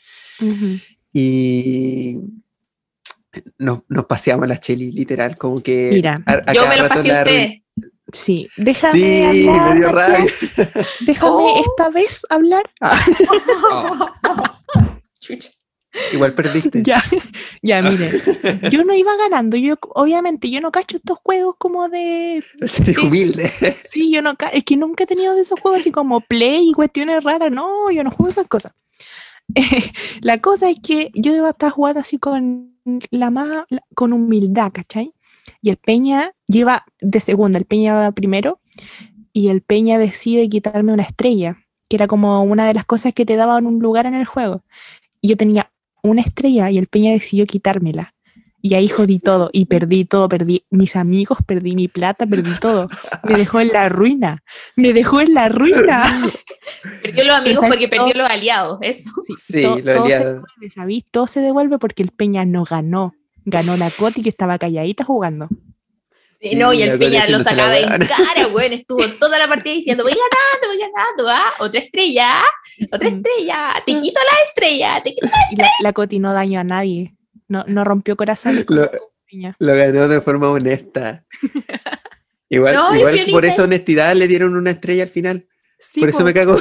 [1.14, 2.20] Y
[3.58, 5.90] nos, nos paseamos la cheli, literal, como que.
[5.94, 7.50] Mira, a- a Yo me lo pasé a usted.
[8.12, 9.70] Sí, déjame Sí, hablar.
[9.74, 10.26] me dio rabia.
[11.08, 11.64] Déjame Oh.
[11.66, 12.64] esta vez hablar.
[12.82, 13.04] Ah,
[15.20, 15.50] Chucha.
[16.12, 16.82] Igual perdiste.
[16.84, 17.04] ya,
[17.62, 18.12] ya, miren.
[18.72, 19.58] Yo no iba ganando.
[19.58, 22.44] Yo, obviamente, yo no cacho estos juegos como de.
[22.68, 23.48] Soy humilde.
[23.48, 24.36] Sí, yo no.
[24.52, 27.52] Es que nunca he tenido de esos juegos así como play y cuestiones raras.
[27.52, 28.74] No, yo no juego esas cosas.
[30.22, 32.78] la cosa es que yo iba a estar jugando así con
[33.12, 33.66] la más.
[33.96, 35.14] con humildad, ¿cachai?
[35.62, 38.60] Y el Peña lleva de segunda, el Peña va primero.
[39.32, 41.58] Y el Peña decide quitarme una estrella,
[41.90, 44.64] que era como una de las cosas que te daban un lugar en el juego.
[45.22, 45.73] Y yo tenía
[46.04, 48.14] una estrella y el Peña decidió quitármela.
[48.66, 52.88] Y ahí jodí todo y perdí todo, perdí mis amigos, perdí mi plata, perdí todo.
[53.24, 54.42] Me dejó en la ruina,
[54.78, 56.30] me dejó en la ruina.
[57.02, 58.78] Perdió los amigos porque perdió los aliados.
[58.82, 59.10] Eso.
[59.38, 61.06] Sí, to- lo todo se devuelve, ¿sabís?
[61.12, 63.14] Todo se devuelve porque el Peña no ganó.
[63.46, 65.50] Ganó la Coti que estaba calladita jugando.
[66.44, 68.74] Sí, no, y el la Peña lo la sacaba en cara, weón.
[68.74, 72.44] Estuvo toda la partida diciendo, voy ganando, voy ganando, ah, otra estrella,
[72.92, 73.16] otra Mm.
[73.16, 77.16] estrella, te quito la estrella, te quito Y la, la Coti no dañó a nadie.
[77.48, 78.92] No, no rompió corazones con Lo-
[79.32, 79.56] la.
[79.58, 81.24] Lo ganó de forma honesta.
[82.50, 85.48] Igual, No, igual por es- esa honestidad le dieron una estrella al final.
[85.80, 86.58] Sí, por eso me cago.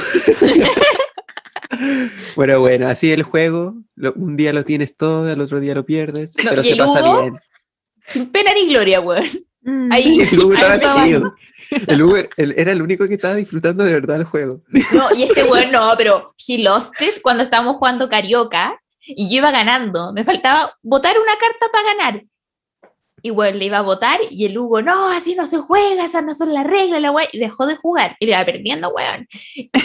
[2.35, 3.75] bueno, bueno, así el juego.
[3.95, 6.31] lo- un día lo tienes todo, al otro día lo pierdes.
[6.43, 7.21] No, pero ¿y se el pasa Hugo?
[7.21, 7.35] bien.
[8.07, 9.25] sin pena ni gloria, weón.
[9.63, 9.91] Mm.
[9.91, 11.35] Ahí, El Hugo ahí estaba chido.
[11.87, 14.61] El Hugo él era el único que estaba disfrutando de verdad el juego.
[14.93, 19.37] No, y este weón no, pero he lost it cuando estábamos jugando carioca y yo
[19.37, 20.13] iba ganando.
[20.13, 22.23] Me faltaba votar una carta para ganar.
[23.25, 26.25] Y bueno, le iba a votar y el Hugo, no, así no se juega, esas
[26.25, 29.27] no son las reglas, la wea", Y dejó de jugar y le iba perdiendo, weón.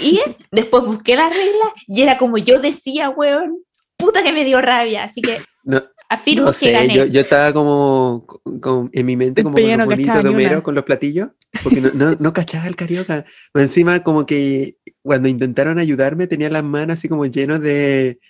[0.03, 3.63] Y después busqué las reglas y era como yo decía, weón.
[3.97, 5.05] Puta que me dio rabia.
[5.05, 6.95] Así que No, afirmo no que sé, gané.
[6.95, 8.27] yo, yo estaba como,
[8.61, 11.31] como en mi mente como Peña con no los bonitos de Homero con los platillos,
[11.63, 13.25] porque no, no, no cachaba el carioca.
[13.55, 18.21] Encima como que cuando intentaron ayudarme tenían las manos así como llenos de,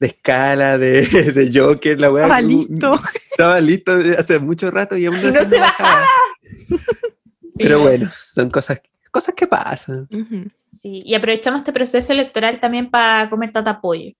[0.00, 2.24] de escala, de, de Joker, la weá.
[2.24, 3.00] Estaba como- listo.
[3.30, 6.06] Estaba listo hace mucho rato y aún no así se bajaba.
[7.56, 10.08] Pero bueno, son cosas, cosas que pasan.
[10.12, 10.44] Ujú.
[10.72, 14.12] Sí, y aprovechamos este proceso electoral también para comer tata pollo.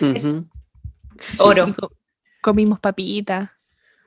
[0.00, 0.48] Ujú.
[1.38, 1.68] Oro.
[1.68, 1.92] Y co-
[2.42, 3.50] comimos papitas.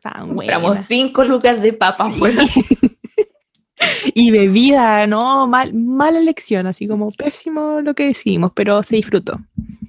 [0.01, 2.89] Tan Compramos cinco lucas de papas, Sí.
[4.15, 9.33] Y bebida, no, mal, mala elección, así como pésimo lo que decimos, pero se disfrutó.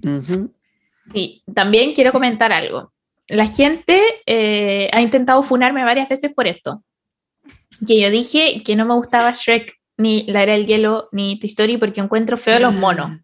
[0.04, 0.52] Ujú.
[1.12, 2.92] Sí, también quiero comentar algo.
[3.28, 6.82] La gente eh, ha intentado funarme varias veces por esto.
[7.87, 11.48] Que yo dije que no me gustaba Shrek, ni La Era del Hielo, ni Toy
[11.48, 13.10] Story porque encuentro feo los monos.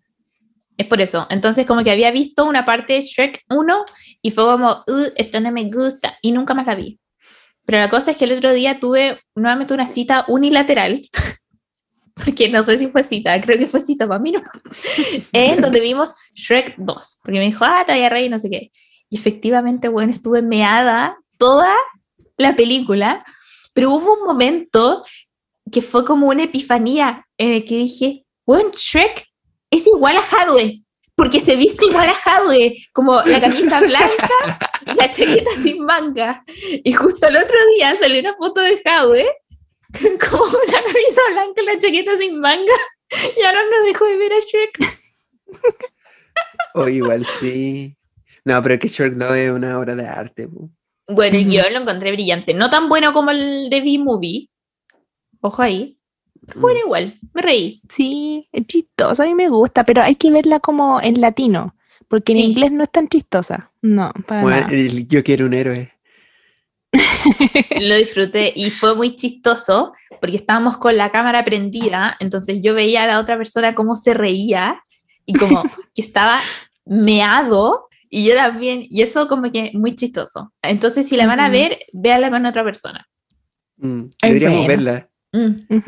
[0.80, 1.26] Es por eso.
[1.28, 3.84] Entonces, como que había visto una parte de Shrek 1
[4.22, 6.98] y fue como, "Uh, esto no me gusta, y nunca más la vi.
[7.66, 11.06] Pero la cosa es que el otro día tuve nuevamente una cita unilateral,
[12.14, 14.40] porque no sé si fue cita, creo que fue cita para mí, no.
[15.34, 18.48] en donde vimos Shrek 2, porque me dijo, ah, te voy a reír, no sé
[18.48, 18.70] qué.
[19.10, 21.74] Y efectivamente, bueno, estuve meada toda
[22.38, 23.22] la película,
[23.74, 25.04] pero hubo un momento
[25.70, 29.29] que fue como una epifanía en el que dije, bueno, Shrek
[29.70, 30.82] es igual a Hadwe,
[31.14, 36.44] porque se viste igual a Hadwe, como la camisa blanca la chaqueta sin manga.
[36.84, 39.26] Y justo el otro día salió una foto de Hadwe
[40.30, 42.74] como con la camisa blanca y la chaqueta sin manga,
[43.36, 45.00] y ahora no dejo de ver a Shrek.
[46.74, 47.96] O igual sí.
[48.44, 50.48] No, pero es que Shrek 2 es una obra de arte.
[50.48, 50.70] po.
[51.08, 54.48] Bueno, yo lo encontré brillante, no tan bueno como el de B-Movie,
[55.40, 55.98] ojo ahí,
[56.56, 57.80] bueno, igual, me reí.
[57.88, 61.74] Sí, es chistosa, a mí me gusta, pero hay que verla como en latino,
[62.08, 62.44] porque en Sí.
[62.44, 63.72] inglés no es tan chistosa.
[63.82, 64.72] No, para Bueno, nada.
[64.72, 65.90] el yo quiero un héroe.
[67.80, 73.04] Lo disfruté y fue muy chistoso porque estábamos con la cámara prendida, entonces yo veía
[73.04, 74.82] a la otra persona cómo se reía
[75.24, 75.62] y como
[75.94, 76.40] que estaba
[76.84, 80.52] meado y yo también, y eso como que muy chistoso.
[80.62, 83.06] Entonces si la van a ver, véala con otra persona.
[83.76, 84.68] Mm, Deberíamos bueno.
[84.68, 85.78] verla, Mm.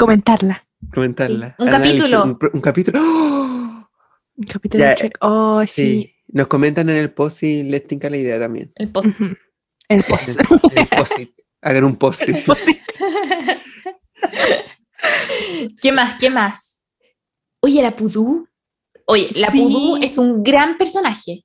[0.00, 0.64] Comentarla.
[0.92, 1.48] comentarla.
[1.48, 2.24] Sí, un Análisis, capítulo.
[2.24, 2.98] Un, pro- un capítulo.
[3.02, 3.88] ¡Oh!
[4.36, 5.18] Un capítulo Ya, de Shrek.
[5.20, 5.72] Oh, Sí.
[5.72, 6.14] sí.
[6.28, 8.72] Nos comentan en el post si les tinca la idea también.
[8.76, 9.08] El post.
[9.88, 10.28] El post.
[10.72, 11.30] En el post-it.
[11.62, 12.36] Hagan un post-it.
[15.80, 16.14] ¿Qué más?
[16.16, 16.82] ¿Qué más?
[17.60, 18.48] Oye, la Pudú.
[19.06, 19.58] Oye, la Sí.
[19.58, 21.44] Pudú es un gran personaje.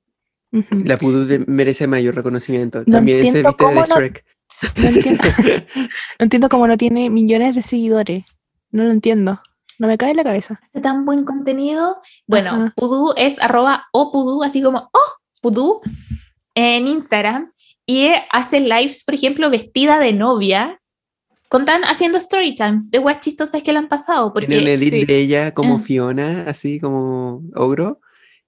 [0.84, 2.84] La Pudú merece mayor reconocimiento.
[2.86, 4.24] No También se entiendo viste de cómo no- Shrek.
[4.76, 5.24] No entiendo,
[6.20, 8.24] no entiendo cómo no tiene millones de seguidores.
[8.70, 9.40] No lo entiendo.
[9.78, 10.60] No me cae en la cabeza.
[10.64, 12.00] Hace tan buen contenido.
[12.26, 12.72] Bueno, Ajá.
[12.76, 15.80] Pudú es arroba o Pudú, así como oh, Pudú
[16.54, 17.52] en Instagram.
[17.86, 20.80] Y hace lives, por ejemplo, vestida de novia.
[21.48, 24.32] Contan haciendo story times de guas chistosas que le han pasado.
[24.32, 25.04] Porque Tiene un edit sí.
[25.04, 25.80] de ella como Ah.
[25.80, 28.00] Fiona, así como ogro.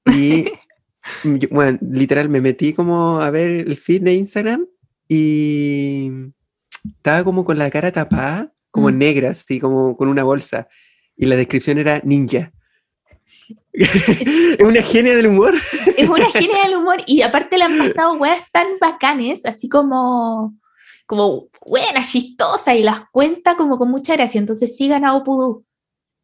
[0.06, 0.46] Y
[1.24, 4.66] yo- bueno, literal, me metí como a ver el feed de Instagram
[5.08, 6.10] y
[6.96, 8.98] estaba como con la cara tapada, como Mm.
[8.98, 10.68] negra, así como con una bolsa.
[11.16, 12.52] Y la descripción era ninja.
[13.72, 13.78] es
[14.60, 15.54] una genia del humor.
[15.96, 20.54] es una genia del humor y aparte le han pasado weas tan bacanes, así como,
[21.06, 24.38] como buenas, chistosas y las cuenta como con mucha gracia.
[24.38, 25.64] Entonces sigan a Opudú.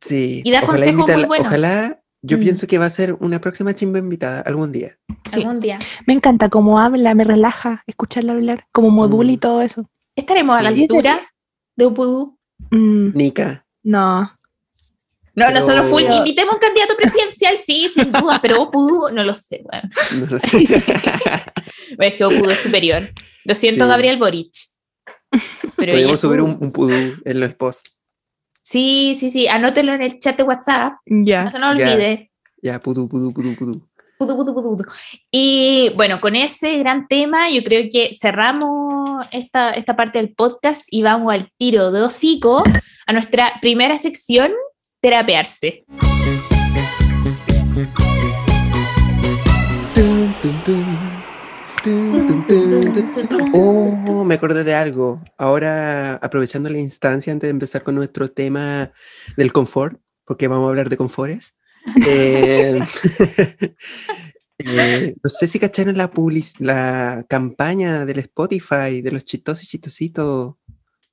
[0.00, 0.42] Sí.
[0.44, 1.46] Y da consejos muy buenos.
[1.46, 2.40] Ojalá, yo Mm.
[2.40, 4.98] pienso que va a ser una próxima chimba invitada algún día.
[5.24, 5.40] Sí.
[5.40, 5.78] algún día.
[6.07, 9.40] Me encanta cómo habla, me relaja escucharla hablar, como modula y Mm.
[9.40, 9.88] todo eso.
[10.16, 10.83] ¿Estaremos a la Sí.
[10.83, 11.33] altura
[11.76, 12.38] de Opudú?
[12.70, 13.66] Mm, Nika.
[13.82, 14.30] no.
[15.37, 19.34] No, Pero- nosotros full, invitemos un candidato presidencial, sí, sin duda, pero Opudú no lo
[19.34, 19.64] sé.
[19.64, 19.88] Bueno,
[20.20, 20.66] No lo sé.
[21.98, 23.02] es que Opudú es superior.
[23.44, 23.90] Lo siento, Sí.
[23.90, 24.52] Gabriel Boric.
[25.76, 26.92] Pero Podríamos subir un, un pudú
[27.24, 27.90] en los posts.
[28.62, 31.42] Sí, sí, sí, anótelo en el chat de WhatsApp, Ya.
[31.42, 31.90] no se nos Ya.
[31.90, 32.30] olvide.
[32.62, 33.88] Ya, pudú, pudú, pudú, pudú.
[34.26, 34.84] Pudu, pudu, pudu.
[35.30, 40.82] Y bueno, con ese gran tema, yo creo que cerramos esta, esta parte del podcast
[40.90, 42.62] y vamos al tiro de hocico
[43.06, 44.50] a nuestra primera sección,
[45.02, 45.84] terapearse.
[53.52, 55.20] Oh, me acordé de algo.
[55.37, 58.90] Ahora, aprovechando la instancia antes de empezar con nuestro tema
[59.37, 61.54] del confort, porque vamos a hablar de confores.
[62.07, 62.81] Eh,
[64.59, 69.66] eh, no sé si cacharon la, public- la campaña del Spotify de los chistosos y
[69.68, 70.55] chistositos.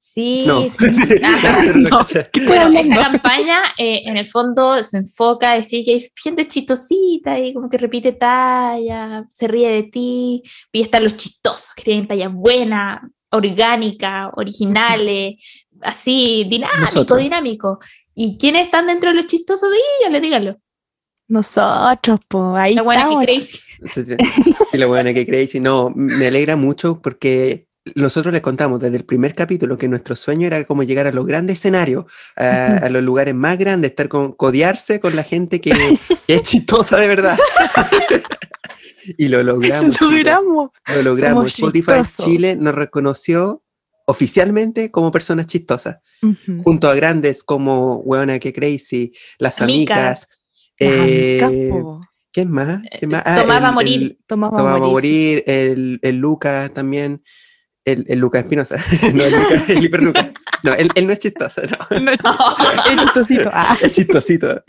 [0.04, 0.64] Sí, No.
[0.64, 1.16] sí, sí.
[1.24, 1.98] Ah, No lo no.
[2.00, 2.28] caché.
[2.34, 6.08] ¿Qué estoy Bueno, esta campaña eh, en el fondo se enfoca a decir que hay
[6.16, 11.70] gente chistosita y como que repite talla, se ríe de ti, y están los chistosos
[11.76, 15.36] que tienen tallas buenas, orgánicas, originales,
[15.82, 17.20] así, dinámico, Nosotros.
[17.20, 17.78] dinámico.
[18.14, 19.70] ¿Y quiénes están dentro de los chistosos?
[20.00, 20.58] Díganlo, díganlo.
[21.28, 23.26] Nosotros, pues, ahí La buena que estamos.
[23.26, 23.60] crazy.
[24.72, 25.60] Sí, la buena que crazy.
[25.60, 30.46] No, me alegra mucho porque nosotros les contamos desde el primer capítulo que nuestro sueño
[30.48, 34.34] era como llegar a los grandes escenarios, a, a los lugares más grandes, estar con,
[34.34, 35.72] codearse con la gente que,
[36.28, 37.38] que es chistosa de verdad.
[39.18, 39.94] y lo logramos.
[39.94, 40.70] chicos, Logramos.
[40.94, 41.54] Lo logramos.
[41.54, 42.24] Somos Spotify.
[42.24, 43.64] Chile nos reconoció
[44.12, 45.98] oficialmente como personas chistosas,
[46.64, 50.48] junto a grandes como Weona que Crazy, Las Amigas, amigas,
[50.80, 51.82] eh.
[52.32, 52.82] ¿quién más?
[53.00, 53.24] ¿Quién más?
[53.24, 54.02] Tomás va a morir.
[54.04, 55.52] el- Tomás va a Tomás va a morir, sí.
[55.52, 57.24] el, el Luca también,
[57.86, 58.78] el, el Luca Espinosa,
[59.14, 60.34] no el Luca, el.
[60.64, 62.16] No, él, él no es chistoso, no, No,
[62.92, 63.50] es chistosito.
[63.52, 63.76] Ah.
[63.82, 64.64] es chistosito.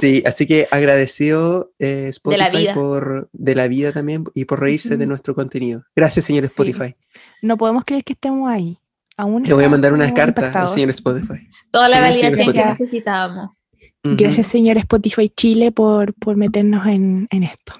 [0.00, 2.74] Sí, así que agradecido eh, Spotify vida.
[2.74, 5.84] por de la vida también y por reírse de nuestro contenido.
[5.94, 6.48] Gracias, señor Sí.
[6.48, 6.96] Spotify.
[7.42, 8.78] No podemos creer que estemos ahí.
[9.16, 11.46] Aún Le voy a mandar unas cartas al señor Spotify.
[11.70, 12.64] Toda la validación que Spotify.
[12.68, 13.50] necesitábamos.
[14.02, 17.74] Gracias, señor Spotify Chile, por, por meternos en, en esto.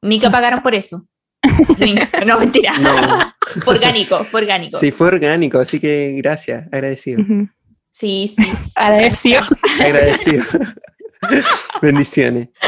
[0.00, 1.04] Ni que pagaron por eso.
[2.26, 2.72] No, mentira.
[2.80, 2.90] No,
[3.62, 4.78] Fue orgánico, fue orgánico.
[4.78, 7.22] sí, fue orgánico, así que gracias, agradecido.
[7.90, 8.44] Sí, sí.
[8.74, 9.42] Agradecido.
[9.80, 10.44] Agradecido.
[11.82, 12.48] Bendiciones.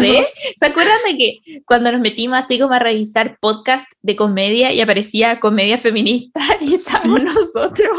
[0.00, 4.72] Vez, ¿se acuerdan de que cuando nos metimos así como a revisar podcast de comedia
[4.72, 7.96] y aparecía comedia feminista y estábamos nosotros?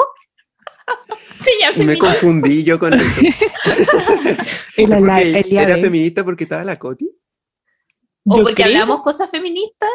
[1.75, 3.21] Y me confundí yo con eso.
[4.75, 7.09] El ¿Era feminista porque estaba la Coti?
[8.25, 9.89] O Yo porque creo- hablamos cosas feministas.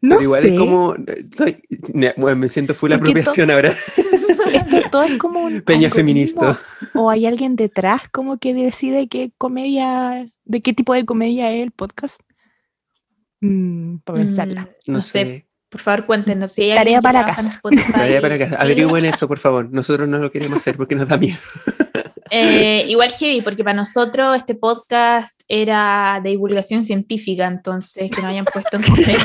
[0.00, 0.48] No Pero igual sé.
[0.54, 0.94] es como.
[2.16, 3.72] bueno, me siento full Porque apropiación ahora.
[4.52, 6.58] Esto todo es como un Peña feminista.
[6.94, 11.62] O hay alguien detrás como que decide qué comedia, de qué tipo de comedia es
[11.62, 12.20] el podcast.
[13.40, 14.68] Mm, para pensarla.
[14.86, 15.46] Mm, No, sé.
[15.68, 17.60] Por favor, cuéntenos si hay Tarea para casa.
[17.92, 18.38] Tarea para.
[18.38, 18.56] Chile.
[18.58, 19.68] Averigüen eso, por favor.
[19.70, 21.36] Nosotros no lo queremos hacer porque nos da miedo.
[22.30, 28.28] Eh, igual heavy, porque para nosotros este podcast era de divulgación científica, entonces que no
[28.28, 29.18] hayan puesto en comedia.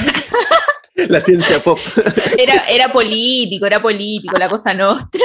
[1.10, 1.80] La ciencia pop.
[2.38, 5.22] Era, era político, era político, la cosa nuestra.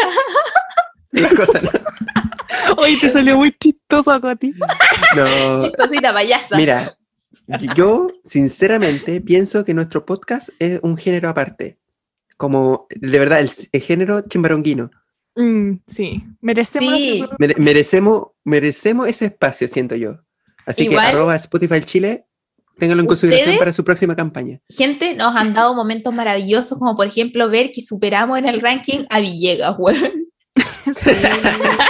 [1.11, 1.71] La cosa no.
[2.77, 4.53] Hoy te salió muy chistoso, Coti.
[5.17, 5.63] No.
[5.63, 6.57] Chistosita payasa.
[6.57, 6.91] Mira,
[7.75, 11.79] yo sinceramente pienso que nuestro podcast es un género aparte.
[12.37, 14.91] Como, de verdad, el, el género chimbaronguino.
[15.41, 16.95] Mm, sí, merecemos.
[16.95, 17.25] Sí.
[17.39, 20.17] Mere- merecemos, merecemos ese espacio, siento yo.
[20.67, 22.27] Así Igual- que arroba Spotify Chile,
[22.79, 24.61] ténganlo en consideración para su próxima campaña.
[24.69, 29.05] Gente nos han dado momentos maravillosos, como por ejemplo ver que superamos en el ranking
[29.11, 30.27] a Villegas, weón.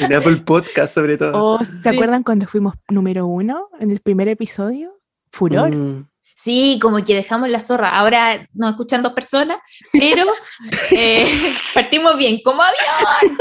[0.00, 1.32] En Apple Podcast, sobre todo.
[1.34, 4.98] ¿O se acuerdan cuando fuimos número uno en el primer episodio?
[5.30, 5.70] Furor.
[5.74, 6.08] Mm,
[6.42, 7.90] Sí, como que dejamos la zorra.
[7.90, 9.58] Ahora nos escuchan dos personas,
[9.92, 10.24] pero
[10.90, 11.24] eh,
[11.72, 13.38] partimos bien, como avión.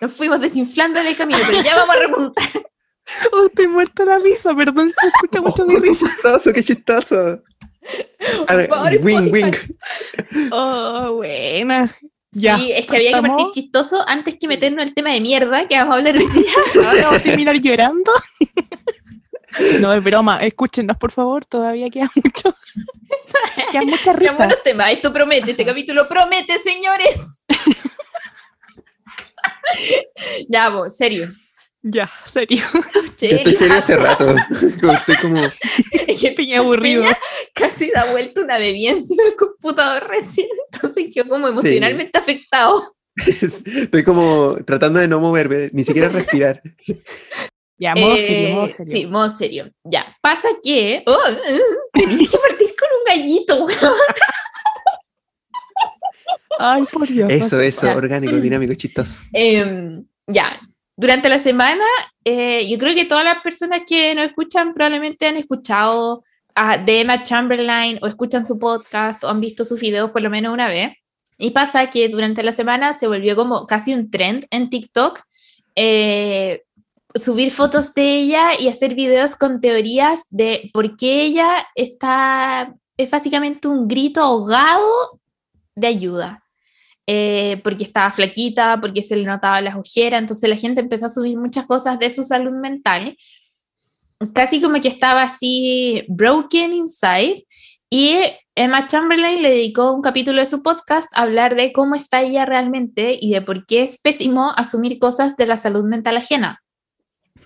[0.00, 2.48] Nos fuimos desinflando en el camino, pero ya vamos a remontar.
[3.32, 6.06] Oh, estoy muerta la risa, perdón, se escucha mucho mi Oh, qué risa.
[6.06, 7.42] chistoso, qué chistoso.
[8.48, 9.52] A ver, wing, wing.
[10.50, 11.96] Oh, buena.
[12.32, 12.58] Ya.
[12.58, 15.76] Sí, es que había que partir chistoso antes que meternos el tema de mierda que
[15.76, 16.52] vamos a hablar hoy día.
[16.84, 18.12] Ahora vamos a terminar llorando.
[19.80, 20.42] No, es broma.
[20.42, 21.44] Escúchenos, por favor.
[21.44, 22.56] Todavía queda mucho.
[23.72, 24.32] Queda mucha Qué risa.
[24.34, 24.92] buenos temas.
[24.92, 27.44] Esto promete, este capítulo promete, señores.
[30.48, 31.28] ya, vos, serio.
[31.82, 32.62] Ya, serio.
[33.20, 34.34] Yo Estoy serio hace rato.
[34.92, 35.40] Estoy como.
[36.06, 37.04] Es que Piña aburrido.
[37.54, 42.94] Casi da vuelta una bebida encima del computador recién, entonces quedó como emocionalmente afectado.
[43.16, 46.62] Estoy como tratando de no moverme, ni siquiera respirar.
[47.80, 48.92] Ya, modo Eh, serio, modo serio.
[48.92, 49.70] Sí, modo serio.
[49.84, 51.02] Ya, pasa que...
[51.06, 51.16] Oh,
[51.94, 53.94] tenías que partir con un gallito, weón.
[56.58, 57.32] Ay, por Dios.
[57.32, 57.96] Eso, eso, Ya.
[57.96, 59.20] orgánico, dinámico, chistoso.
[59.32, 60.60] Em, ya,
[60.96, 61.84] durante la semana,
[62.24, 66.22] eh, yo creo que todas las personas que nos escuchan probablemente han escuchado
[66.54, 70.28] a, de Emma Chamberlain o escuchan su podcast o han visto sus videos por lo
[70.28, 70.92] menos una vez.
[71.38, 75.20] Y pasa que durante la semana se volvió como casi un trend en TikTok
[75.76, 76.62] eh,
[77.14, 83.10] subir fotos de ella y hacer videos con teorías de por qué ella está, es
[83.10, 85.20] básicamente un grito ahogado
[85.74, 86.44] de ayuda.
[87.12, 91.08] Eh, porque estaba flaquita, porque se le notaba las ojeras, entonces la gente empezó a
[91.08, 93.16] subir muchas cosas de su salud mental,
[94.32, 97.44] casi como que estaba así broken inside,
[97.90, 98.20] y
[98.54, 102.46] Emma Chamberlain le dedicó un capítulo de su podcast a hablar de cómo está ella
[102.46, 106.62] realmente y de por qué es pésimo asumir cosas de la salud mental ajena,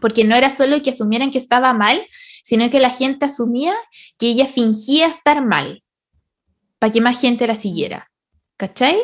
[0.04, 1.98] porque no era solo que asumieran que estaba mal,
[2.42, 3.74] sino que la gente asumía
[4.18, 5.82] que ella fingía estar mal,
[6.78, 8.12] para que más gente la siguiera.
[8.58, 8.98] ¿Cachai?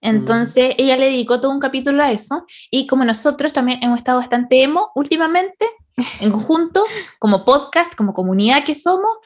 [0.00, 4.18] Entonces ella le dedicó todo un capítulo a eso y como nosotros también hemos estado
[4.18, 5.66] bastante emo últimamente,
[6.20, 6.84] en conjunto,
[7.18, 9.16] como podcast, como comunidad que somos,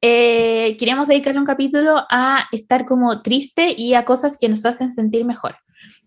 [0.00, 4.90] eh, queríamos dedicarle un capítulo a estar como triste y a cosas que nos hacen
[4.90, 5.56] sentir mejor.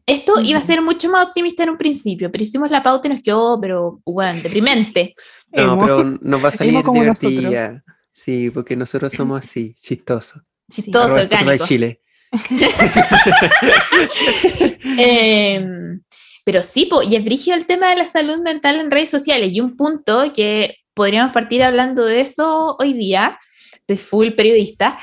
[0.05, 0.67] Esto iba a Ujú.
[0.67, 4.01] ser mucho más optimista en un principio, pero hicimos la pauta y nos quedó, pero,
[4.05, 5.15] bueno, deprimente.
[5.53, 7.83] No, pero nos va a salir divertida.
[8.11, 10.41] Sí, porque nosotros somos así, chistosos.
[10.69, 11.67] Chistoso, Arroba Spotify orgánico.
[11.67, 12.01] Chile.
[14.97, 16.01] Em,
[16.43, 19.53] pero sí, po, y es brígido el tema de la salud mental en redes sociales.
[19.53, 23.39] Y un punto que podríamos partir hablando de eso hoy día,
[23.87, 24.97] de full periodista,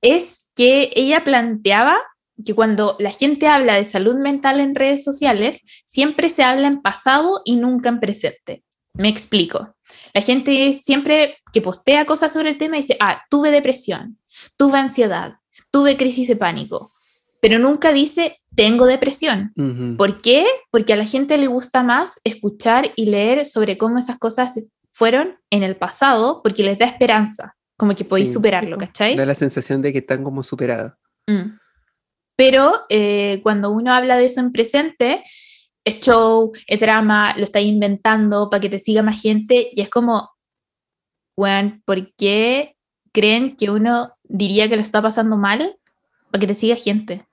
[0.00, 1.98] es que ella planteaba
[2.44, 6.80] que cuando la gente habla de salud mental en redes sociales, siempre se habla en
[6.82, 8.62] pasado y nunca en presente.
[8.94, 9.74] Me explico.
[10.14, 14.18] La gente siempre que postea cosas sobre el tema dice, ah, tuve depresión,
[14.56, 15.34] tuve ansiedad,
[15.70, 16.92] tuve crisis de pánico,
[17.40, 19.52] pero nunca dice, tengo depresión.
[19.96, 20.46] ¿Por qué?
[20.70, 25.38] Porque a la gente le gusta más escuchar y leer sobre cómo esas cosas fueron
[25.50, 28.34] en el pasado, porque les da esperanza, como que podéis Sí.
[28.34, 29.14] superarlo, ¿cachai?
[29.14, 30.92] Da la sensación de que están como superados.
[31.26, 31.56] Mm.
[32.40, 35.22] Pero eh, cuando uno habla de eso en presente,
[35.84, 39.90] es show, es drama, lo está inventando para que te siga más gente y es
[39.90, 40.30] como,
[41.36, 42.76] bueno, ¿por qué
[43.12, 45.76] creen que uno diría que lo está pasando mal
[46.30, 47.26] para que te siga gente?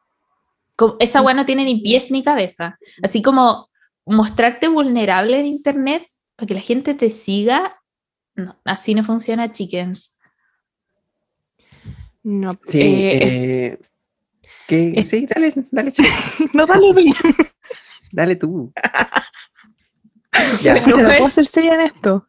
[0.76, 2.78] Como- esa weá no tiene ni pies ni cabeza.
[3.01, 3.70] Así como
[4.05, 6.05] mostrarte vulnerable en internet
[6.36, 7.80] para que la gente te siga,
[8.36, 10.20] no, así no funciona, chickens.
[12.24, 13.78] No, Sí, eh, eh,
[14.68, 15.05] que, eh.
[15.05, 16.09] sí, dale, dale, chico,
[16.53, 17.15] no dale bien.
[18.11, 18.72] dale tú.
[20.61, 22.28] Ya, Escucha, ¿no puedo ser seria en esto?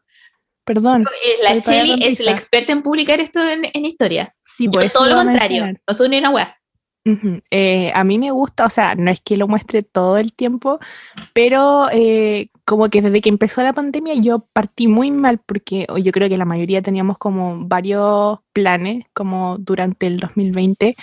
[0.63, 1.05] Perdón.
[1.43, 4.35] La Cheli es la experta en publicar esto en, en historia.
[4.47, 5.67] Sí, Yo por eso todo lo contrario.
[5.87, 6.59] No soy ni una wea.
[7.49, 10.79] Eh, a mí me gusta, o sea, no es que lo muestre todo el tiempo,
[11.33, 16.11] pero eh, como que desde que empezó la pandemia yo partí muy mal porque yo
[16.11, 20.95] creo que la mayoría teníamos como varios planes como durante el 2020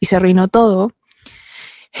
[0.00, 0.92] y se arruinó todo.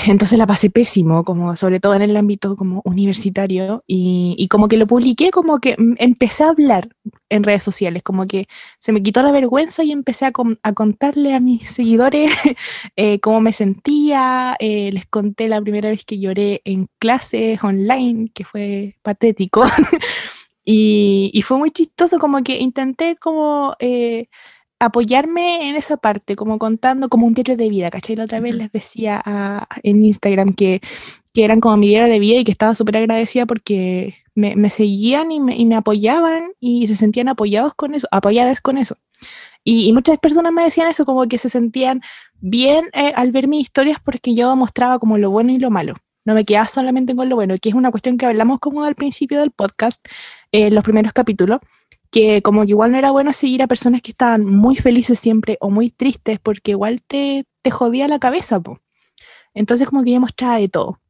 [0.06, 4.68] Entonces la pasé pésimo, como sobre todo en el ámbito como universitario y, y como
[4.68, 6.90] que lo publiqué, como que empecé a hablar
[7.30, 8.46] en redes sociales, como que
[8.78, 10.32] se me quitó la vergüenza y empecé a,
[10.62, 12.30] a contarle a mis seguidores
[12.96, 18.30] eh, cómo me sentía, eh, les conté la primera vez que lloré en clases online,
[18.34, 19.64] que fue patético,
[20.64, 24.28] y, y fue muy chistoso, como que intenté como eh,
[24.80, 28.16] apoyarme en esa parte, como contando como un diario de vida, ¿cachai?
[28.16, 30.80] La otra vez les decía a- en Instagram que,
[31.34, 34.70] que eran como mi diario de vida y que estaba súper agradecida porque me, me
[34.70, 38.96] seguían y me, y me apoyaban y se sentían apoyados con eso, apoyadas con eso.
[39.64, 42.00] Y, y muchas personas me decían eso, como que se sentían
[42.40, 45.94] bien eh, al ver mis historias porque yo mostraba como lo bueno y lo malo.
[46.24, 48.94] No me quedaba solamente con lo bueno, que es una cuestión que hablamos como al
[48.94, 50.06] principio del podcast,
[50.52, 51.60] eh, en los primeros capítulos,
[52.10, 55.58] que como que igual no era bueno seguir a personas que estaban muy felices siempre
[55.60, 58.80] o muy tristes porque igual te, te jodía la cabeza, po.
[59.54, 61.00] Entonces como que yo mostraba de todo.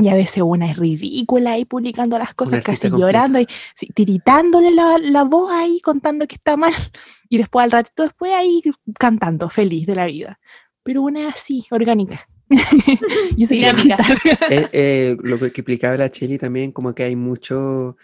[0.00, 2.98] Y a veces una es ridícula ahí publicando las cosas, casi completo.
[2.98, 6.72] llorando y sí, tiritándole la, la voz ahí, contando que está mal.
[7.30, 8.62] Y después al ratito después ahí
[8.98, 10.40] cantando, feliz de la vida.
[10.82, 12.26] Pero una es así, orgánica.
[13.36, 13.96] Y eso quería Dinámica.
[13.96, 14.52] contar.
[14.52, 17.96] Eh, eh, lo que explicaba la Cheli también, como que hay mucho,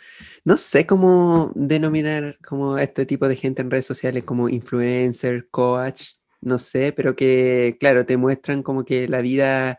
[0.45, 5.49] no sé cómo denominar como a este tipo de gente en redes sociales, como influencer,
[5.51, 6.03] coach,
[6.41, 9.79] no sé, pero que, claro, te muestran como que la vida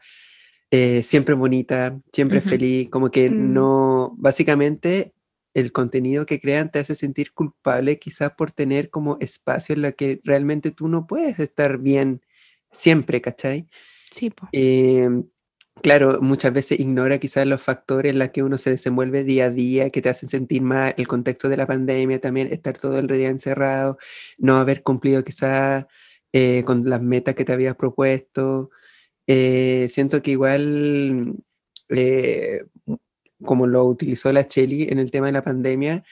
[0.72, 3.54] eh, siempre es bonita, siempre feliz, como que Mm.
[3.54, 5.14] no, básicamente
[5.54, 9.92] el contenido que crean te hace sentir culpable quizás por tener como espacio en la
[9.94, 12.22] que realmente tú no puedes estar bien
[12.72, 13.68] siempre, ¿cachai?
[14.16, 14.32] Sí.
[14.54, 15.10] Eh,
[15.82, 19.50] claro, muchas veces ignora quizás los factores en los que uno se desenvuelve día a
[19.50, 23.08] día, que te hacen sentir mal, el contexto de la pandemia también, estar todo el
[23.08, 23.98] día encerrado,
[24.38, 25.86] no haber cumplido quizás
[26.32, 28.70] eh, con las metas que te habías propuesto.
[29.28, 31.36] Eh, siento que igual,
[31.90, 32.66] eh,
[33.44, 36.04] como lo utilizó la Cheli en el tema de la pandemia,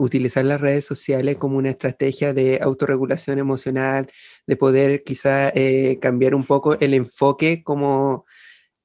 [0.00, 4.10] utilizar las redes sociales como una estrategia de autorregulación emocional,
[4.46, 8.24] de poder quizá eh, cambiar un poco el enfoque como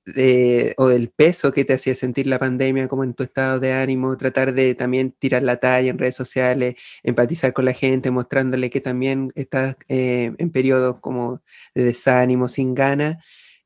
[0.06, 3.74] de, o del peso que te hacía sentir la pandemia, como en tu estado de
[3.74, 8.70] ánimo, tratar de también tirar la talla en redes sociales, empatizar con la gente, mostrándole
[8.70, 11.42] que también estás eh, en periodos como
[11.74, 13.18] de desánimo, sin ganas,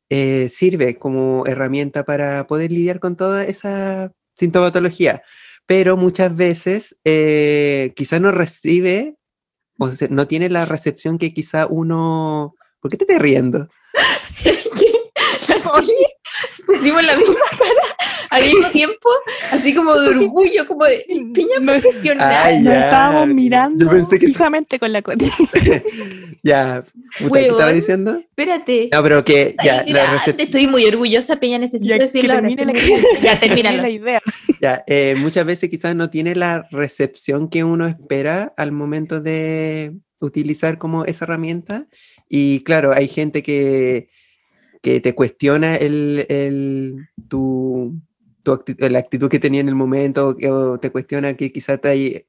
[0.10, 5.24] eh, sirve como herramienta para poder lidiar con toda esa sintomatología.
[5.70, 9.20] Pero muchas veces eh, quizás no recibe
[9.80, 12.56] o sea, no tiene la recepción que quizá uno...
[12.82, 13.70] ¿Por qué te estás riendo?
[16.66, 19.10] Pusimos la misma cara al mismo tiempo,
[19.52, 22.32] así como de orgullo, como de piña No es- profesional.
[22.46, 25.30] Ay, Nos estábamos mirando Yo pensé que- fijamente con la coti.
[26.42, 26.84] Ya,
[27.20, 28.18] puta, ¿qué estaba diciendo?
[28.18, 28.90] Espérate.
[28.94, 30.40] No, pero que ya, Ay, la recepción...
[30.40, 32.34] Estoy muy orgullosa, Peña, necesito Ya, decirlo.
[32.36, 32.74] termine la.
[33.22, 33.82] Ya, termínalo.
[33.82, 34.22] la idea.
[34.62, 39.98] Ya, eh, muchas veces quizás no tiene la recepción que uno espera al momento de
[40.20, 41.88] utilizar como esa herramienta.
[42.30, 44.08] Y claro, hay gente que
[44.82, 48.00] que te cuestiona el, el, tu,
[48.44, 51.90] tu actitud, la actitud que tenía en el momento, o te cuestiona que quizás te
[51.90, 52.26] hay...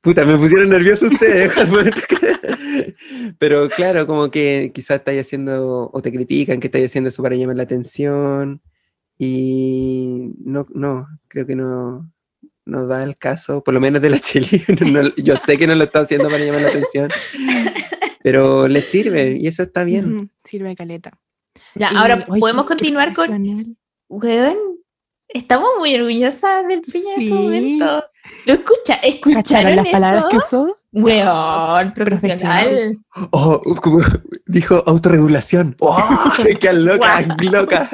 [0.00, 1.52] Puta, me pusieron nervioso ustedes.
[3.38, 7.34] Pero claro, como que quizás estáis haciendo, o te critican que estáis haciendo eso para
[7.34, 8.62] llamar la atención.
[9.18, 12.10] Y no, no, creo que no,
[12.64, 14.64] no da el caso, por lo menos de la Chile.
[15.18, 17.10] yo sé que no lo está haciendo para llamar la atención,
[18.22, 20.30] pero le sirve y eso está bien.
[20.44, 21.18] sirve caleta.
[21.74, 23.76] Ya, ahora podemos continuar con.
[24.08, 24.56] Weón,
[25.28, 28.04] estamos muy orgullosas del piña en este momento.
[28.46, 28.94] ¿Lo escucha?
[28.94, 30.76] ¿Escucharon las palabras que usó?
[30.92, 32.98] Weón, profesional.
[33.30, 34.00] Oh, como
[34.46, 35.76] dijo autorregulación.
[35.80, 36.32] ¡Oh!
[36.60, 37.20] ¡Qué loca!
[37.52, 37.88] ¡Loca!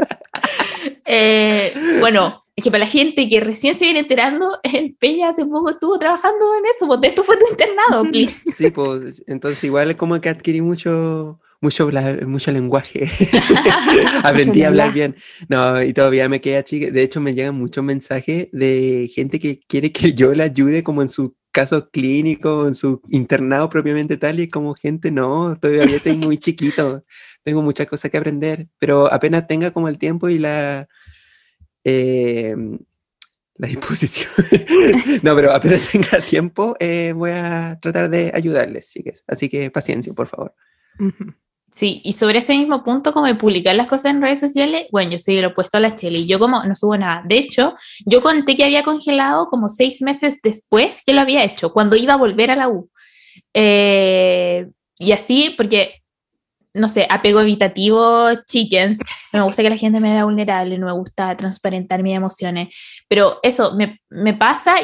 [1.04, 5.44] Eh, bueno, es que para la gente que recién se viene enterando, el Peña hace
[5.44, 8.50] poco estuvo trabajando en eso, pues esto fue tu internado, please.
[8.50, 11.90] Sí, pues entonces igual es como que adquirí mucho, mucho,
[12.26, 13.11] mucho lenguaje.
[14.24, 15.14] Aprendí a hablar bien.
[15.50, 16.90] No, y todavía me queda chica.
[16.90, 21.02] De hecho, me llegan muchos mensajes de gente que quiere que yo la ayude como
[21.02, 26.26] en su caso clínico, en su internado propiamente tal, y como gente, no, todavía tengo
[26.26, 27.02] muy chiquito,
[27.44, 30.86] tengo muchas cosas que aprender, pero apenas tenga como el tiempo y la
[31.89, 32.80] Em,
[33.59, 34.28] la disposición.
[35.22, 39.22] no, pero apenas tenga tiempo, eh, voy a tratar de ayudarles, chicas.
[39.28, 40.53] Así que paciencia, por favor.
[41.70, 45.12] Sí, y sobre ese mismo punto, como de publicar las cosas en redes sociales, bueno,
[45.12, 47.22] yo soy el opuesto a la Chela y yo como no subo nada.
[47.24, 47.74] De hecho,
[48.05, 52.14] yo conté que había congelado como seis meses después que lo había hecho, cuando iba
[52.14, 52.91] a volver a la U.
[53.55, 54.66] Eh,
[54.99, 56.03] y así, porque
[56.76, 58.98] no sé, apego evitativo, chickens.
[59.32, 62.74] No me gusta que la gente me vea vulnerable, no me gusta transparentar mis emociones.
[63.08, 64.76] Pero eso me, me pasa.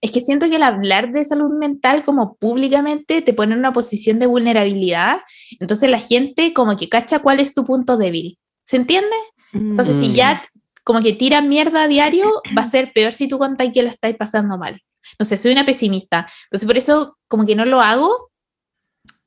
[0.00, 3.72] Es que siento que el hablar de salud mental como públicamente te pone en una
[3.72, 5.20] posición de vulnerabilidad.
[5.58, 8.38] Entonces la gente como que cacha cuál es tu punto débil.
[8.64, 9.16] ¿Se entiende?
[9.52, 10.60] Entonces si ya mm.
[10.84, 13.88] como que tira mierda a diario, va a ser peor si tú contáis que lo
[13.88, 14.78] estáis pasando mal.
[15.18, 16.26] No sé, soy una pesimista.
[16.44, 18.30] Entonces por eso como que no lo hago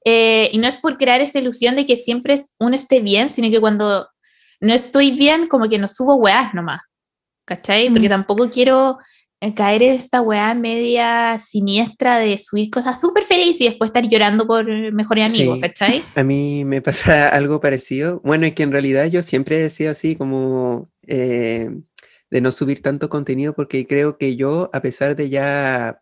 [0.05, 3.49] eh, y no es por crear esta ilusión de que siempre uno esté bien, sino
[3.49, 4.07] que cuando
[4.61, 6.81] no estoy bien, como que no subo weas nomás.
[7.45, 7.89] ¿Cachai?
[7.89, 8.11] Porque mm.
[8.11, 8.99] tampoco quiero
[9.41, 14.07] eh, caer en esta weá media siniestra de subir cosas súper felices y después estar
[14.07, 16.03] llorando por mejores amigos, ¿cachai?
[16.15, 18.21] A mí me pasa algo parecido.
[18.23, 21.69] Bueno, es que en realidad yo siempre he sido así como eh,
[22.29, 26.01] de no subir tanto contenido porque creo que yo, a pesar de ya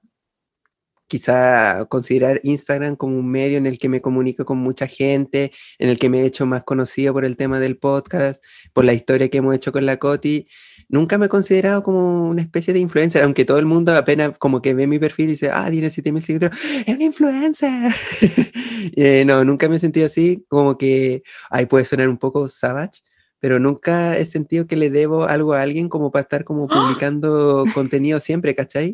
[1.08, 5.90] quizá considerar Instagram como un medio en el que me comunico con mucha gente, en
[5.90, 8.44] el que me he hecho más conocido por el tema del podcast,
[8.74, 10.48] por la historia que hemos hecho con la Coti.
[10.90, 14.62] Nunca me he considerado como una especie de influencer, aunque todo el mundo apenas como
[14.62, 17.94] que ve mi perfil y dice, ah, tiene 7000 seguidores, es un influencer.
[18.96, 23.02] eh, no, nunca me he sentido así, como que, ahí puede sonar un poco savage,
[23.40, 27.66] pero nunca he sentido que le debo algo a alguien como para estar como publicando
[27.74, 28.94] contenido siempre, ¿cachai?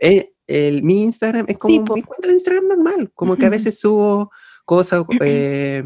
[0.00, 3.78] Eh, el, mi Instagram es como mi cuenta de Instagram normal, como que a veces
[3.78, 4.30] subo
[4.64, 5.04] cosas.
[5.24, 5.84] Eh,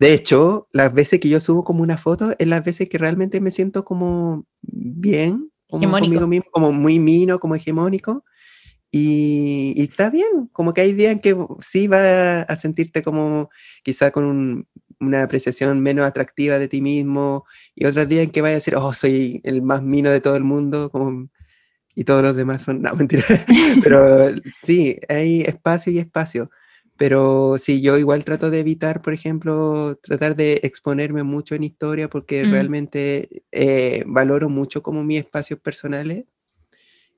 [0.00, 3.40] de hecho, las veces que yo subo como una foto es las veces que realmente
[3.40, 8.24] me siento como bien, como conmigo mismo, como muy mino, como hegemónico.
[8.90, 13.50] Y, está bien, como que hay días en que sí va a sentirte como
[13.82, 14.68] quizá con
[15.00, 18.76] una apreciación menos atractiva de ti mismo y otros días en que vaya a decir,
[18.76, 21.28] oh, soy el más mino de todo el mundo, como
[21.94, 23.22] y todos los demás son, no, mentira,
[23.82, 24.30] pero
[24.62, 26.50] sí, hay espacio y espacio.
[26.96, 32.08] Pero sí, yo igual trato de evitar, por ejemplo, tratar de exponerme mucho en historia
[32.08, 32.50] porque mm.
[32.52, 36.24] realmente eh, valoro mucho como mis espacios personales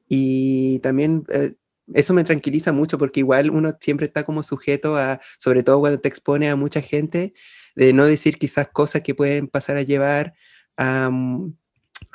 [0.09, 1.57] y también eh,
[1.95, 6.01] eso me tranquiliza mucho porque igual uno siempre está como sujeto a, sobre todo cuando
[6.01, 7.35] te expone a mucha gente,
[7.75, 10.35] de no decir quizás cosas que pueden pasar a llevar
[10.77, 11.11] a...
[11.11, 11.55] Mm,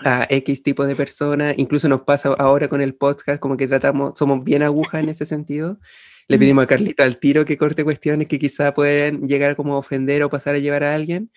[0.04, 4.14] a X tipo de personas, incluso nos pasa ahora con el podcast, como que tratamos,
[4.18, 5.80] somos bien agujas en ese sentido.
[6.28, 9.78] Le pedimos a Carlita al tiro que corte cuestiones que quizá pueden llegar como a
[9.78, 11.30] ofender o pasar a llevar a alguien.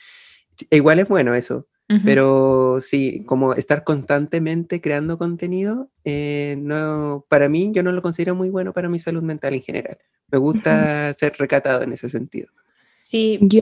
[0.71, 1.67] E igual es bueno eso,
[2.05, 8.35] pero sí, como estar constantemente creando contenido, eh, no, para mí yo no lo considero
[8.35, 9.99] muy bueno para mi salud mental en general.
[10.31, 12.49] Me gusta ser recatado en ese sentido.
[12.95, 13.61] Sí, yo,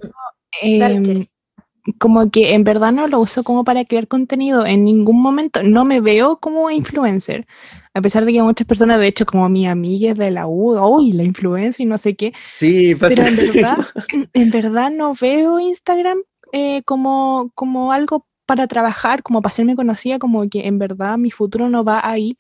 [1.99, 5.63] como que en verdad no lo uso como para crear contenido en ningún momento.
[5.63, 7.47] No me veo como influencer.
[7.95, 11.13] A pesar de que muchas personas, de hecho, como mis amigas de la U, uy,
[11.13, 12.33] la influencia y no sé qué.
[12.55, 13.79] Sí, Pero en verdad,
[14.33, 16.23] en verdad no veo Instagram
[16.53, 21.31] eh, como, como algo para trabajar, como para hacerme conocida, como que en verdad mi
[21.31, 22.37] futuro no va ahí.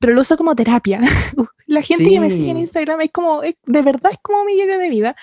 [0.00, 1.00] Pero lo uso como terapia.
[1.66, 4.78] la gente que me sigue en Instagram es como, de verdad es como mi diario
[4.78, 5.16] de vida.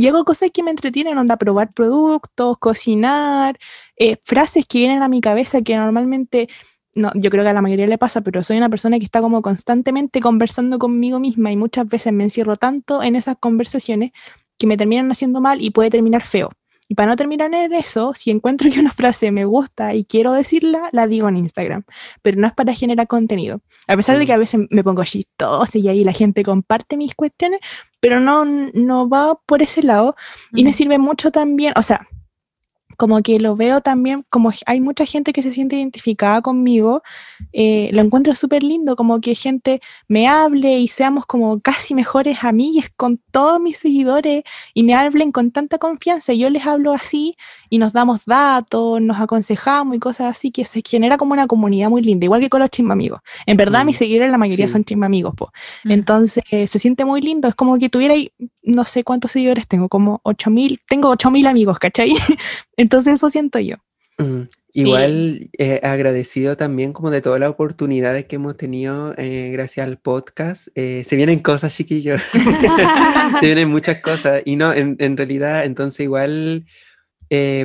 [0.00, 3.58] Y hago cosas que me entretienen, onda probar productos, cocinar,
[3.96, 6.48] eh, frases que vienen a mi cabeza que normalmente,
[6.96, 9.20] no, yo creo que a la mayoría le pasa, pero soy una persona que está
[9.20, 14.12] como constantemente conversando conmigo misma y muchas veces me encierro tanto en esas conversaciones
[14.58, 16.50] que me terminan haciendo mal y puede terminar feo.
[16.90, 20.32] Y para no terminar en eso, si encuentro que una frase me gusta y quiero
[20.32, 21.84] decirla, la digo en Instagram.
[22.20, 23.60] Pero no es para generar contenido.
[23.86, 24.40] A pesar de que a mm.
[24.40, 27.60] veces me pongo chistosa y ahí la gente comparte mis cuestiones,
[28.00, 30.16] pero no, no va por ese lado.
[30.52, 32.08] Y me sirve mucho también, o sea,
[33.00, 37.02] como que lo veo también, como hay mucha gente que se siente identificada conmigo,
[37.50, 42.44] eh, lo encuentro súper lindo, como que gente me hable y seamos como casi mejores
[42.44, 44.42] amigas con todos mis seguidores
[44.74, 46.34] y me hablen con tanta confianza.
[46.34, 47.36] Yo les hablo así
[47.70, 51.88] y nos damos datos, nos aconsejamos y cosas así, que se genera como una comunidad
[51.88, 53.20] muy linda, igual que con los chismamigos.
[53.46, 55.50] En verdad, mis mm, seguidores, la mayoría son chismamigos, pues.
[55.84, 58.14] Entonces, se siente muy lindo, es como que tuviera,
[58.62, 62.12] no sé cuántos seguidores tengo, como 8000, tengo 8000 amigos, ¿cachai?
[62.76, 63.76] Entonces eso siento yo.
[64.18, 64.42] Mm,
[64.74, 69.98] igual eh, agradecido también como de todas las oportunidades que hemos tenido eh, gracias al
[69.98, 70.68] podcast.
[70.74, 72.20] Eh, se vienen cosas, chiquillos.
[73.40, 74.42] se vienen muchas cosas.
[74.44, 76.66] Y no, en, en realidad, entonces igual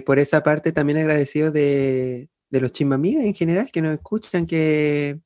[0.05, 5.19] por esa parte también agradecido de, de los chismamigas en general que nos escuchan, que,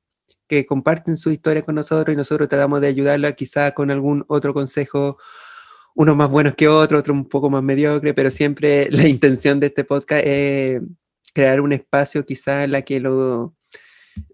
[0.48, 4.54] que comparten su historia con nosotros y nosotros tratamos de ayudarla quizá con algún otro
[4.54, 5.18] consejo
[5.96, 9.68] unos más buenos que otros, otros un poco más mediocre, pero siempre la intención de
[9.68, 10.82] este podcast es
[11.34, 13.56] crear un espacio quizá en la que lo,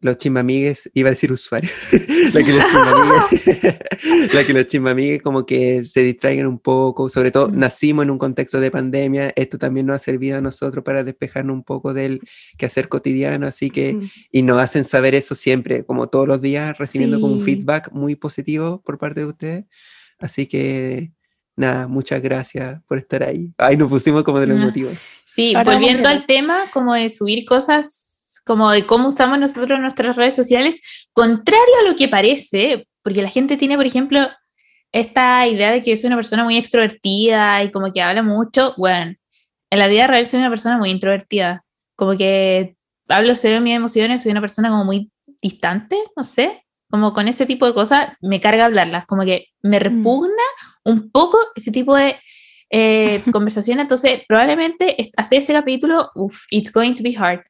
[0.01, 1.71] los chismamigues, iba a decir usuarios,
[2.33, 7.31] la, que los chismamigues, la que los chismamigues como que se distraigan un poco, sobre
[7.31, 11.03] todo nacimos en un contexto de pandemia, esto también nos ha servido a nosotros para
[11.03, 12.21] despejarnos un poco del
[12.57, 13.97] quehacer cotidiano, así que,
[14.31, 18.15] y nos hacen saber eso siempre, como todos los días, recibiendo como un feedback muy
[18.15, 19.65] positivo por parte de ustedes,
[20.19, 21.11] así que
[21.55, 23.53] nada, muchas gracias por estar ahí.
[23.57, 24.97] Ahí nos pusimos como de los motivos.
[25.23, 28.14] Sí, volviendo al tema, como de subir cosas,
[28.45, 33.29] como de cómo usamos nosotros nuestras redes sociales, contrario a lo que parece, porque la
[33.29, 34.27] gente tiene, por ejemplo,
[34.91, 38.73] esta idea de que yo soy una persona muy extrovertida y como que habla mucho,
[38.77, 39.15] bueno,
[39.69, 41.65] en la vida real soy una persona muy introvertida,
[41.95, 42.75] como que
[43.09, 47.27] hablo cero de mis emociones, soy una persona como muy distante, no sé, como con
[47.27, 49.81] ese tipo de cosas me carga hablarlas, como que me mm.
[49.81, 50.43] repugna
[50.83, 52.15] un poco ese tipo de
[52.69, 53.79] eh, conversación.
[53.79, 57.41] Entonces, probablemente hacer este capítulo, uff, it's going to be hard.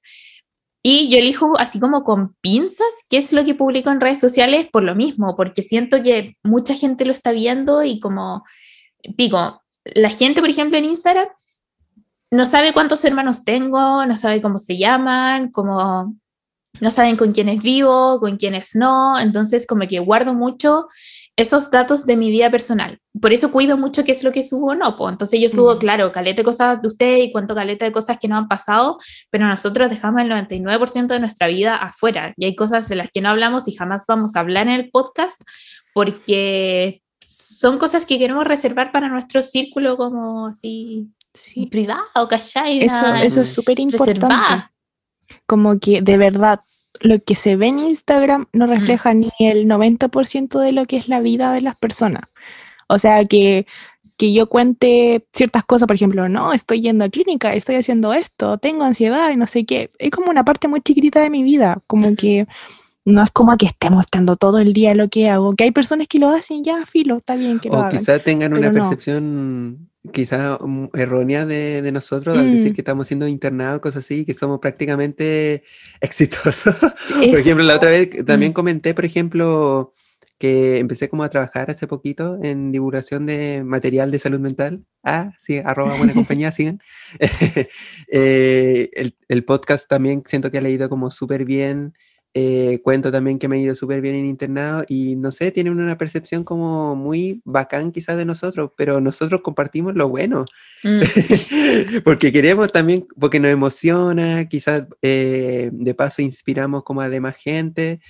[0.88, 4.68] Y yo elijo así como con pinzas qué es lo que publico en redes sociales
[4.72, 8.44] por lo mismo, porque siento que mucha gente lo está viendo y como,
[9.18, 11.28] pico, la gente, por ejemplo, en Instagram
[12.30, 16.16] no sabe cuántos hermanos tengo, no sabe cómo se llaman, como
[16.80, 20.86] no saben con quiénes vivo, con quiénes no, entonces como que guardo mucho
[21.38, 23.00] esos datos de mi vida personal.
[23.20, 24.96] Por eso cuido mucho qué es lo que subo o no.
[24.96, 25.12] Pues.
[25.12, 28.28] Entonces yo subo, claro, caleta de cosas de usted y cuento caleta de cosas que
[28.28, 28.98] no han pasado,
[29.30, 33.22] pero nosotros dejamos el 99% de nuestra vida afuera y hay cosas de las que
[33.22, 35.42] no hablamos y jamás vamos a hablar en el podcast
[35.94, 41.10] porque son cosas que queremos reservar para nuestro círculo como así
[41.70, 42.84] privado, ¿cachai?
[42.84, 44.70] Eso, eso es súper importante.
[45.46, 46.62] Como que de verdad
[47.02, 51.08] lo que se ve en Instagram no refleja ni el 90% de lo que es
[51.08, 52.24] la vida de las personas.
[52.88, 53.66] O sea, que,
[54.18, 58.58] que yo cuente ciertas cosas, por ejemplo, no, estoy yendo a clínica, estoy haciendo esto,
[58.58, 59.90] tengo ansiedad y no sé qué.
[60.00, 62.48] Es como una parte muy chiquitita de mi vida, como que
[63.06, 66.08] no es como que esté mostrando todo el día lo que hago, que hay personas
[66.08, 67.96] que lo hacen ya, filo, está bien que lo hagan.
[67.96, 72.76] O quizás tengan una percepción quizá mm, errónea de, de nosotros al decir mm.
[72.76, 75.64] que estamos siendo internados, cosas así, que somos prácticamente
[76.02, 76.76] exitosos.
[76.76, 78.56] por ejemplo, la otra vez también mm.
[78.56, 79.94] comenté, por ejemplo,
[80.38, 84.84] que empecé como a trabajar hace poquito en divulgación de material de salud mental.
[85.04, 86.80] Ah, sí, arroba buena compañía, sigan.
[88.12, 91.94] Eh, el, el, podcast también siento que ha leído como súper bien
[92.38, 95.80] eh, cuento también que me ha ido súper bien en internado y no sé, tienen
[95.80, 100.44] una percepción como muy bacán quizás de nosotros, pero nosotros compartimos lo bueno,
[100.84, 101.00] mm.
[102.04, 108.02] porque queremos también, porque nos emociona, quizás eh, de paso inspiramos como a demás gente,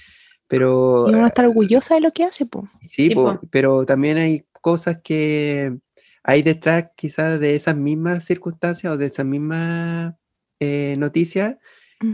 [0.47, 1.05] pero...
[1.07, 2.65] Y uno está orgullosa de lo que hace, pues.
[2.81, 3.13] Sí,
[3.51, 5.77] pero también hay cosas que
[6.23, 10.15] hay detrás quizás de esas mismas circunstancias o de esas mismas
[10.59, 11.57] eh, noticias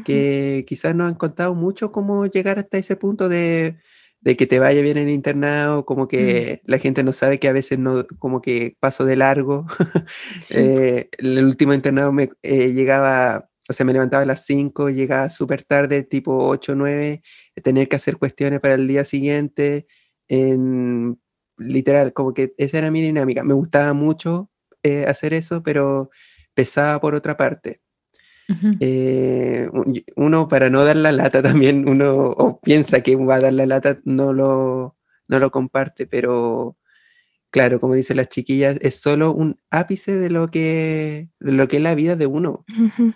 [0.05, 3.77] que quizás no han contado mucho cómo llegar hasta ese punto de,
[4.21, 6.07] de que te vaya bien en internado, como mm.
[6.07, 9.65] que la gente no sabe que a veces no, como que paso de largo.
[10.53, 15.29] Eh, el último internado me eh, llegaba, o sea, me levantaba a las 5, llegaba
[15.29, 17.21] súper tarde, tipo 8 o 9,
[17.63, 19.87] tener que hacer cuestiones para el día siguiente,
[20.27, 21.19] en,
[21.57, 23.43] literal, como que esa era mi dinámica.
[23.43, 24.51] Me gustaba mucho,
[24.83, 26.09] eh, hacer eso, pero
[26.53, 27.81] pesaba por otra parte.
[28.79, 29.69] Eh,
[30.15, 33.65] uno para no dar la lata también, uno o piensa que va a dar la
[33.65, 34.97] lata, no lo,
[35.27, 36.77] no lo comparte, pero
[37.51, 41.77] claro, como dicen las chiquillas, es solo un ápice de lo que, de lo que
[41.77, 42.65] es la vida de uno.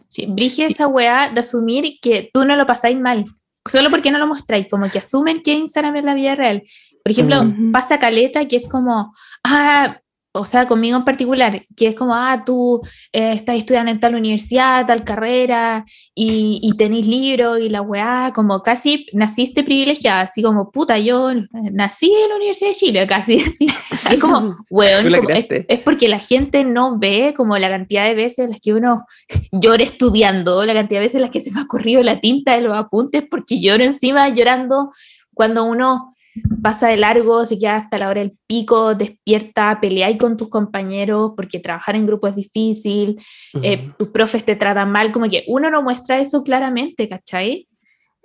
[0.08, 3.26] Sí, brige esa weá de asumir que tú no lo pasáis mal,
[3.68, 6.64] solo porque no lo mostráis, como que asumen que Instagram es la vida real.
[7.04, 9.14] Por ejemplo, pasa caleta que es como,
[9.44, 10.02] ah,
[10.38, 12.82] o sea, conmigo en particular, que es como, ah, tú
[13.14, 18.34] eh, estás estudiando en tal universidad, tal carrera, y, y tenés libros y la weá,
[18.36, 21.32] como casi naciste privilegiada, así como, puta, yo
[21.72, 23.38] nací en la Universidad de Chile, casi.
[23.46, 23.68] Así.
[24.12, 25.08] Es como, weón,
[25.40, 29.06] es, porque la gente no ve como la cantidad de veces en las que uno
[29.52, 32.56] llora estudiando, la cantidad de veces en las que se me ha corrido la tinta
[32.56, 34.90] de los apuntes, porque lloro encima llorando
[35.34, 36.15] cuando uno
[36.62, 41.34] pasa de largo, se queda hasta la hora del pico, despierta, peleáis con tus compañeros
[41.36, 43.22] porque trabajar en grupo es difícil,
[43.62, 47.68] eh, tus profes te tratan mal, como que uno no muestra eso claramente, ¿cachai?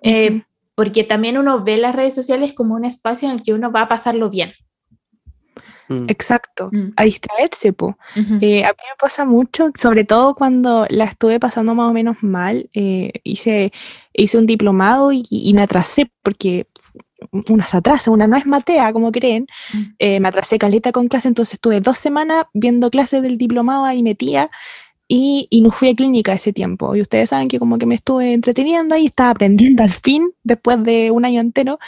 [0.03, 0.43] Eh,
[0.75, 3.83] porque también uno ve las redes sociales como un espacio en el que uno va
[3.83, 4.53] a pasarlo bien.
[5.89, 6.07] Mm.
[6.09, 6.93] Exacto, mm.
[6.97, 7.99] a distraerse, po.
[8.41, 12.17] Eh, a mí me pasa mucho, sobre todo cuando la estuve pasando más o menos
[12.23, 13.73] mal, hice,
[14.13, 16.67] hice un diplomado y, y, me atrasé porque
[17.33, 19.47] una se atrasa, una no es matea, como creen.
[19.73, 19.83] Mm.
[19.99, 24.03] Eh, me atrasé caleta con clase, entonces estuve dos semanas viendo clases del diplomado ahí
[24.03, 24.51] metía
[25.09, 26.95] y, y no fui a clínica ese tiempo.
[26.97, 30.83] Y ustedes saben que como que me estuve entreteniendo ahí, estaba aprendiendo al fin, después
[30.83, 31.79] de un año entero,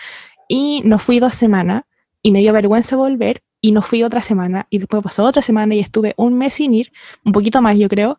[0.49, 1.85] y no fui dos semanas
[2.23, 5.75] y me dio vergüenza volver y no fui otra semana y después pasó otra semana
[5.75, 6.93] y estuve un mes sin ir,
[7.25, 8.19] un poquito más yo creo.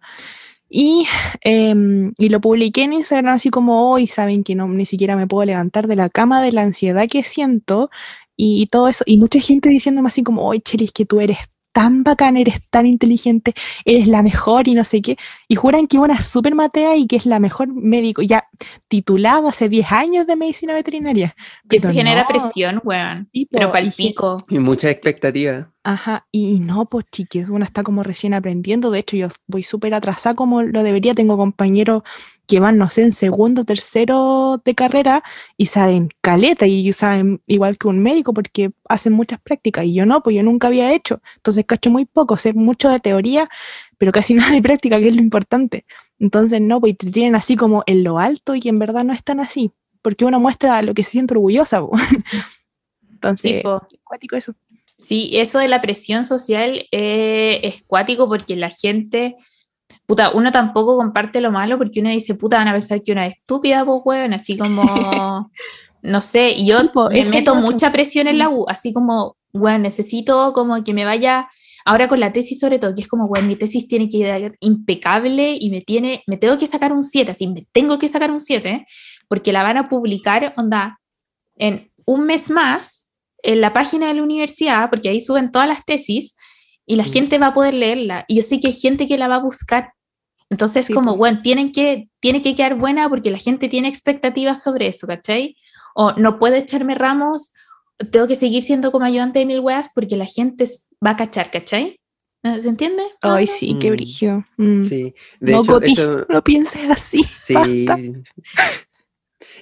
[0.75, 1.05] Y,
[1.41, 5.27] em, y, lo publiqué en Instagram así como hoy, saben que no, ni siquiera me
[5.27, 7.91] puedo levantar de la cama de la ansiedad que siento
[8.35, 9.03] y, todo eso.
[9.05, 11.37] Y mucha gente diciéndome así como, hoy Cheri, es que tú eres
[11.73, 13.53] tan bacán, eres tan inteligente,
[13.83, 15.17] eres la mejor y no sé qué.
[15.47, 18.47] Y juran que una súper matea y que es la mejor médico, ya
[18.87, 21.35] titulado hace 10 años de medicina veterinaria.
[21.67, 23.29] Que eso genera presión, weón.
[23.51, 24.37] pero para el pico.
[24.49, 25.69] Y mucha expectativa.
[25.85, 28.89] Ajá, y no, pues chiques, una está como recién aprendiendo.
[28.89, 31.13] De hecho, yo voy súper atrasada como lo debería.
[31.13, 32.03] Tengo compañeros
[32.47, 35.23] que van, no sé, en segundo, tercero de carrera
[35.57, 40.05] y saben caleta y saben igual que un médico porque hacen muchas prácticas y yo
[40.05, 41.21] no, pues yo nunca había hecho.
[41.37, 43.49] Entonces cacho muy poco, sé mucho de teoría,
[43.97, 45.85] pero casi nada de práctica, que es lo importante.
[46.19, 49.39] Entonces no, pues te tienen así como en lo alto y en verdad no están
[49.39, 49.71] así,
[50.01, 51.81] porque uno muestra lo que se siente orgullosa.
[53.09, 54.53] Entonces, es cuático eso.
[54.97, 59.35] Sí, eso de la presión social eh, es cuático porque la gente
[60.13, 63.25] puta, uno tampoco comparte lo malo porque uno dice, puta, van a pensar que una
[63.25, 65.49] es estúpida, pues, weón, así como,
[66.03, 70.83] no sé, yo me meto mucha presión en la U, así como, weón, necesito como
[70.83, 71.49] que me vaya,
[71.83, 74.55] ahora con la tesis sobre todo, que es como, weón, mi tesis tiene que ir
[74.59, 78.29] impecable y me tiene, me tengo que sacar un 7, así, me tengo que sacar
[78.29, 78.85] un 7,
[79.27, 80.99] porque la van a publicar, onda,
[81.55, 83.09] en un mes más,
[83.41, 86.35] en la página de la universidad, porque ahí suben todas las tesis,
[86.85, 87.09] y la mm.
[87.09, 88.25] gente va a poder leerla.
[88.27, 89.93] Y yo sé que hay gente que la va a buscar.
[90.53, 94.85] Entonces, como, bueno, tienen que, tiene que quedar buena porque la gente tiene expectativas sobre
[94.85, 95.55] eso, ¿cachai?
[95.95, 97.53] O no puedo echarme ramos,
[98.11, 100.65] tengo que seguir siendo como ayudante de mil weas porque la gente
[101.03, 101.99] va a cachar, ¿cachai?
[102.43, 103.01] ¿Se entiende?
[103.21, 103.93] Ay, sí, qué mm.
[103.93, 104.45] brillo.
[104.57, 104.85] Mm.
[104.85, 107.23] Sí, de no, hecho, no pienses así.
[107.39, 107.87] Sí,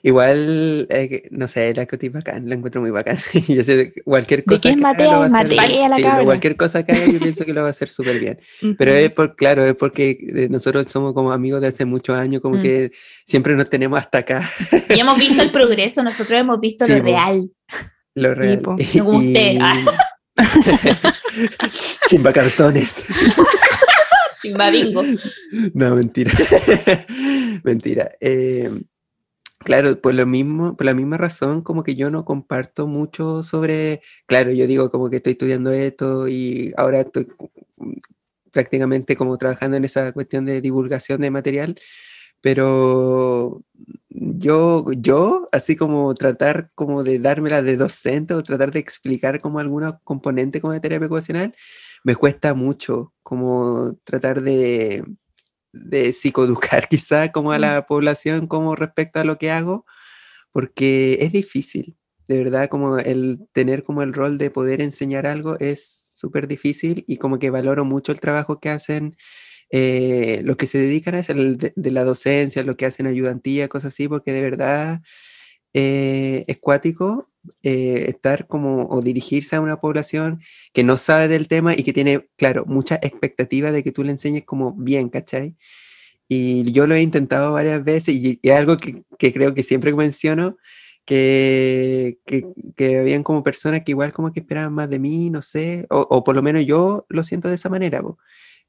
[0.04, 3.20] Igual, eh, no sé, la Coti bacán, la encuentro muy bacán.
[3.48, 4.58] yo sé, cualquier cosa.
[4.58, 5.30] ¿De qué es Mateo?
[5.30, 8.20] Mateo la sí, Cualquier cosa que haga, yo pienso que lo va a hacer súper
[8.20, 8.40] bien.
[8.78, 12.42] Pero es por, claro, es porque eh, nosotros somos como amigos de hace muchos años,
[12.42, 12.62] como mm.
[12.62, 12.92] que
[13.28, 14.50] siempre nos tenemos hasta acá.
[14.90, 17.44] y hemos visto el progreso, nosotros hemos visto lo real.
[18.16, 18.62] Lo real.
[18.80, 19.60] Y, Me usted.
[22.10, 23.06] Chimba cartones.
[24.42, 25.04] Chimba bingo.
[25.76, 26.32] No, mentira.
[27.64, 28.12] mentira.
[28.20, 28.72] Eh,
[29.64, 34.02] Claro, por lo mismo, por la misma razón, como que yo no comparto mucho sobre,
[34.26, 37.28] claro, yo digo como que estoy estudiando esto y ahora estoy
[38.52, 41.76] prácticamente como trabajando en esa cuestión de divulgación de material,
[42.42, 43.64] pero
[44.10, 49.60] yo, yo, así como tratar como de dármela de docente o tratar de explicar como
[49.60, 51.56] alguna componente como de terapia ocupacional,
[52.04, 55.04] me cuesta mucho como tratar de,
[55.74, 59.86] de psicoeducar quizá como a la población como respecto a lo que hago,
[60.52, 61.98] porque es difícil,
[62.28, 67.04] de verdad, como el tener como el rol de poder enseñar algo es súper difícil
[67.08, 69.16] y como que valoro mucho el trabajo que hacen
[69.72, 73.94] eh, los que se dedican a eso, de, la docencia, lo que hacen ayudantía, cosas
[73.94, 75.02] así, porque de verdad
[75.74, 77.31] eh, es cuático
[77.64, 80.42] eh, estar como o dirigirse a una población
[80.74, 84.12] que no sabe del tema y que tiene, claro, mucha expectativa de que tú le
[84.12, 85.56] enseñes como bien, ¿cachai?
[86.28, 90.58] Y yo lo he intentado varias veces y, es algo que, creo que siempre menciono,
[91.06, 95.42] que, que, que, habían como personas que igual como que esperaban más de mí, no
[95.42, 98.02] sé, o por lo menos yo lo siento de esa manera.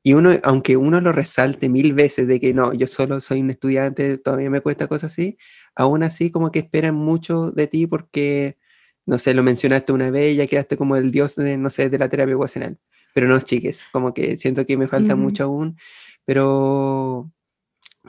[0.05, 3.51] Y uno, aunque uno lo resalte mil veces de que no, yo solo soy un
[3.51, 5.39] estudiante, todavía me cuesta cosas así,
[5.77, 8.59] aún así como que esperan mucho de ti porque,
[9.07, 11.91] no sé, lo mencionaste una vez y ya quedaste como el dios de, no sé,
[11.91, 12.79] de la terapia ocupacional.
[13.15, 15.77] Pero no, chiques, como que siento que me falta mucho aún,
[16.25, 17.31] pero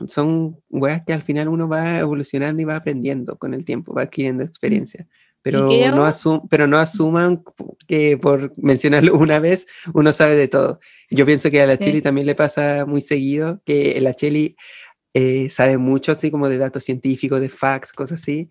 [0.08, 4.04] son weas que al final uno va evolucionando y va aprendiendo con el tiempo, va
[4.04, 5.08] adquiriendo experiencia.
[5.42, 7.44] Pero no, asum pero no asuman
[7.86, 10.80] que por mencionarlo una vez uno sabe de todo.
[11.10, 14.56] Yo pienso que a la Chili también le pasa muy seguido que la Chili
[15.14, 18.50] eh, sabe mucho así como de datos científicos, de facts, cosas así,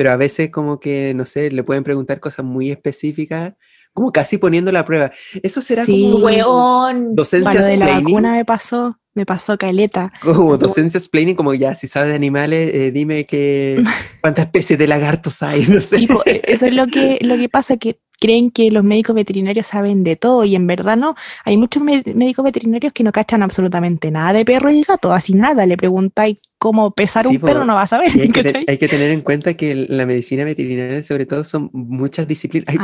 [0.00, 3.52] pero a veces como que, no sé, le pueden preguntar cosas muy específicas
[3.92, 5.12] como casi poniendo la prueba.
[5.42, 6.08] Eso será sí.
[6.10, 10.10] como docencia de la vacuna me pasó, me pasó caleta.
[10.22, 13.84] Como docencia explaining, como ya, si sabes de animales, eh, dime que
[14.22, 16.08] cuántas especies de lagartos hay, no sé.
[16.24, 20.04] E, eso es lo que, lo que pasa, que creen que los médicos veterinarios saben
[20.04, 21.14] de todo y en verdad no.
[21.44, 25.64] Hay muchos médicos veterinarios que no cachan absolutamente nada de perro y gato, así nada.
[25.66, 28.12] Le preguntáis cómo pesar un perro, no vas a saber.
[28.12, 32.28] Hay que, hay que, tener en cuenta que la medicina veterinaria, sobre todo, son muchas
[32.28, 32.76] disciplinas.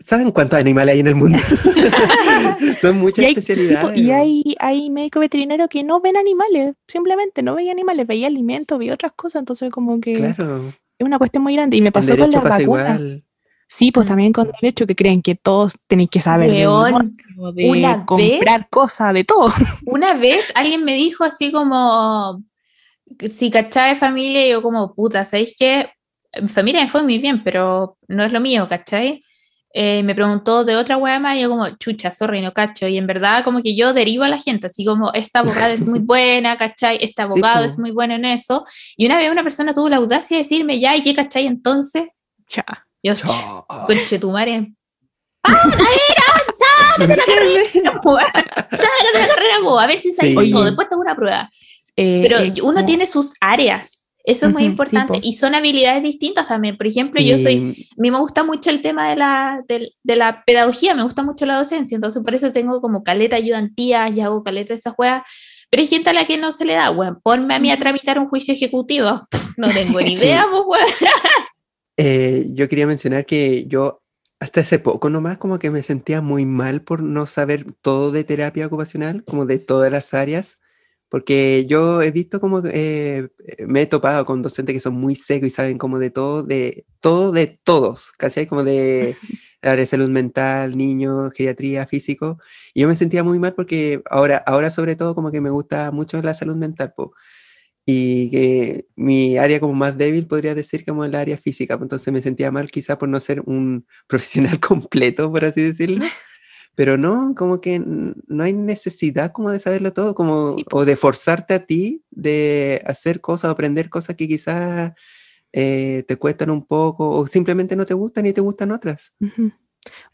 [0.00, 1.38] ¿Saben cuántos animales hay en el mundo?
[2.80, 3.98] son muchas especialidades.
[3.98, 8.78] y hay, hay médicos veterinarios que no ven animales, simplemente no veía animales, veía alimentos,
[8.78, 10.14] veía otras cosas, entonces como que...
[10.14, 10.72] Claro.
[10.96, 13.00] Es una cuestión muy grande y me pasó con la vacuna.
[13.76, 16.64] Sí, pues también con derecho que creen que todos tenéis que saber de,
[18.06, 19.52] comprar cosas, de todo.
[19.86, 22.40] Una vez alguien me dijo así como,
[23.18, 25.90] si cachai de familia, yo como, puta, ¿sabéis qué?
[26.40, 29.24] Mi familia me fue muy bien, pero no es lo mío, ¿cachai?
[29.72, 32.86] Eh, me preguntó de otra wea más y yo como, chucha, sorry, no cacho.
[32.86, 35.84] Y en verdad como que yo derivo a la gente, así como, esta abogada es
[35.84, 36.98] muy buena, ¿cachai?
[37.00, 38.62] Este abogado es muy bueno en eso.
[38.96, 42.06] Y una vez una persona tuvo la audacia de decirme, ya, ¿y qué cachai entonces?
[42.48, 42.83] Ya.
[43.04, 43.14] Yo,
[43.86, 44.72] conche tu madre.
[45.44, 46.96] ¡Ah, era!
[46.96, 47.62] ¡Sácate la carrera!
[47.72, 49.82] ¡Sácate la carrera!
[49.82, 50.64] A ver si sale todo.
[50.64, 51.50] Después tengo una prueba.
[51.96, 54.10] Eh, Pero eh, uno tiene sus áreas.
[54.24, 55.20] Eso es muy importante.
[55.22, 56.78] y son habilidades distintas también.
[56.78, 57.76] Por ejemplo, yo soy.
[57.90, 61.22] A mí me gusta mucho el tema de la, de, de, la pedagogía, me gusta
[61.22, 61.94] mucho la docencia.
[61.94, 65.24] Entonces, por eso tengo como caleta ayudantías y hago caleta de esas juegas.
[65.68, 67.78] Pero hay gente a la que no se le da, bueno, ponme a mí a
[67.78, 69.28] tramitar un juicio ejecutivo.
[69.56, 70.82] No tengo ni idea, pues,
[71.96, 74.02] eh, yo quería mencionar que yo
[74.40, 78.24] hasta hace poco nomás como que me sentía muy mal por no saber todo de
[78.24, 80.58] terapia ocupacional, como de todas las áreas,
[81.08, 83.28] porque yo he visto como eh,
[83.66, 86.84] me he topado con docentes que son muy secos y saben como de todo, de
[87.00, 88.46] todo de todos, ¿cachai?
[88.46, 89.16] Como de
[89.62, 92.38] de salud mental, niños, geriatría, físico,
[92.74, 95.90] y yo me sentía muy mal porque ahora, ahora sobre todo como que me gusta
[95.90, 97.12] mucho la salud mental, po
[97.86, 102.12] y que mi área como más débil podría decir como el área física, pues, entonces
[102.12, 106.04] me sentía mal quizá por no ser un profesional completo, por así decirlo,
[106.74, 111.54] pero no, como que no hay necesidad como de saberlo todo, como, o de forzarte
[111.54, 114.92] a ti de hacer cosas, aprender cosas que quizás
[115.52, 119.12] eh, te cuestan un poco, o simplemente no te gustan y te gustan otras.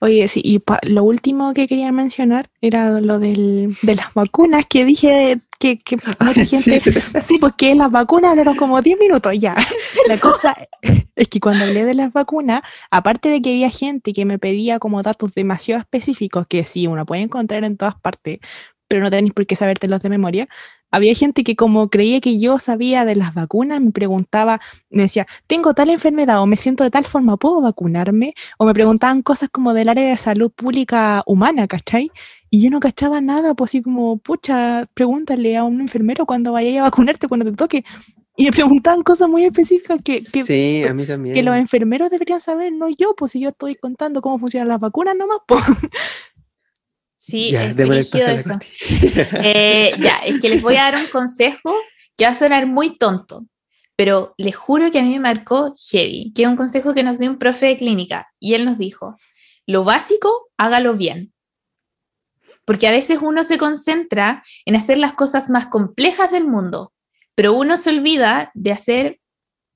[0.00, 4.84] Oye, sí, y lo último que quería mencionar era lo del, de las vacunas que
[4.84, 6.80] dije que, que mucha gente.
[7.22, 7.38] Sí.
[7.38, 9.54] pues que las vacunas eran como 10 minutos ya.
[10.08, 10.56] La cosa
[11.14, 14.80] es que cuando hablé de las vacunas, aparte de que había gente que me pedía
[14.80, 18.40] como datos demasiado específicos, que sí, uno puede encontrar en todas partes,
[18.88, 20.48] pero no tenéis por qué sabértelos de memoria,
[20.90, 25.26] había gente que como creía que yo sabía de las vacunas, me preguntaba, me decía,
[25.46, 28.34] tengo tal enfermedad o me siento de tal forma, ¿puedo vacunarme?
[28.58, 32.11] O me preguntaban cosas como del área de salud pública humana, ¿cachai?
[32.51, 36.80] Y yo no cachaba nada, pues así como, pucha, pregúntale a un enfermero cuando vaya
[36.80, 37.84] a vacunarte, cuando te toque.
[38.36, 41.34] Y me preguntaban cosas muy específicas que, que, sí, a mí también.
[41.34, 44.80] que los enfermeros deberían saber, no yo, pues si yo estoy contando cómo funcionan las
[44.80, 45.62] vacunas nomás, pues.
[47.22, 48.59] Sí, ya, es eso.
[49.44, 51.74] Eh, ya, es que les voy a dar un consejo
[52.16, 53.44] que va a sonar muy tonto,
[53.94, 57.18] pero les juro que a mí me marcó heavy, que es un consejo que nos
[57.18, 59.16] dio un profe de clínica, y él nos dijo,
[59.66, 61.34] lo básico, hágalo bien.
[62.64, 66.92] Porque a veces uno se concentra en hacer las cosas más complejas del mundo,
[67.34, 69.20] pero uno se olvida de hacer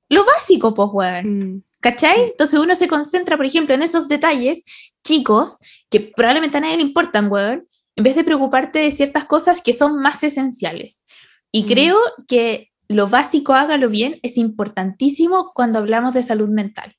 [0.08, 1.64] lo básico, pues, weón.
[1.80, 2.30] ¿Cachai?
[2.30, 4.64] Entonces uno se concentra, por ejemplo, en esos detalles
[5.04, 5.58] chicos
[5.90, 9.72] que probablemente a nadie le importan, weón, en vez de preocuparte de ciertas cosas que
[9.74, 11.04] son más esenciales.
[11.52, 11.66] Y mm.
[11.66, 16.96] creo que lo básico, hágalo bien, es importantísimo cuando hablamos de salud mental.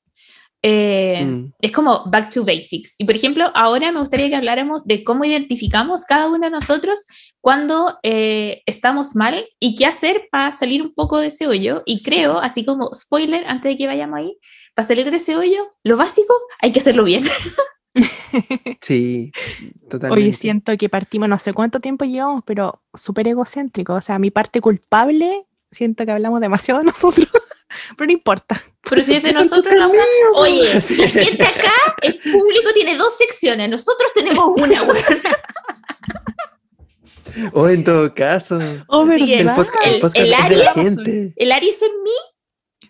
[0.61, 1.51] Eh, Mm.
[1.61, 2.95] es como back to basics.
[2.97, 7.01] Y por ejemplo, ahora me gustaría que habláramos de cómo identificamos cada uno de nosotros
[7.41, 11.83] cuando eh, estamos mal y qué hacer para salir un poco de ese hoyo.
[11.85, 14.37] Y creo, así como spoiler, antes de que vayamos ahí,
[14.73, 17.23] para salir de ese hoyo, lo básico hay que hacerlo bien.
[18.81, 19.31] Sí,
[19.89, 20.25] totalmente.
[20.25, 23.93] Oye, siento que partimos, no sé cuánto tiempo llevamos, pero súper egocéntrico.
[23.93, 27.27] O sea, mi parte culpable, siento que hablamos demasiado de nosotros,
[27.97, 28.61] pero no importa.
[28.89, 30.03] Pero si es de nosotros, la una-
[30.36, 35.03] oye, la gente acá, el público tiene dos secciones, nosotros tenemos una, weón.
[37.53, 41.34] O en todo caso, Oh, el, el El- podcast el Aries- gente.
[41.36, 42.11] El Aries en mí,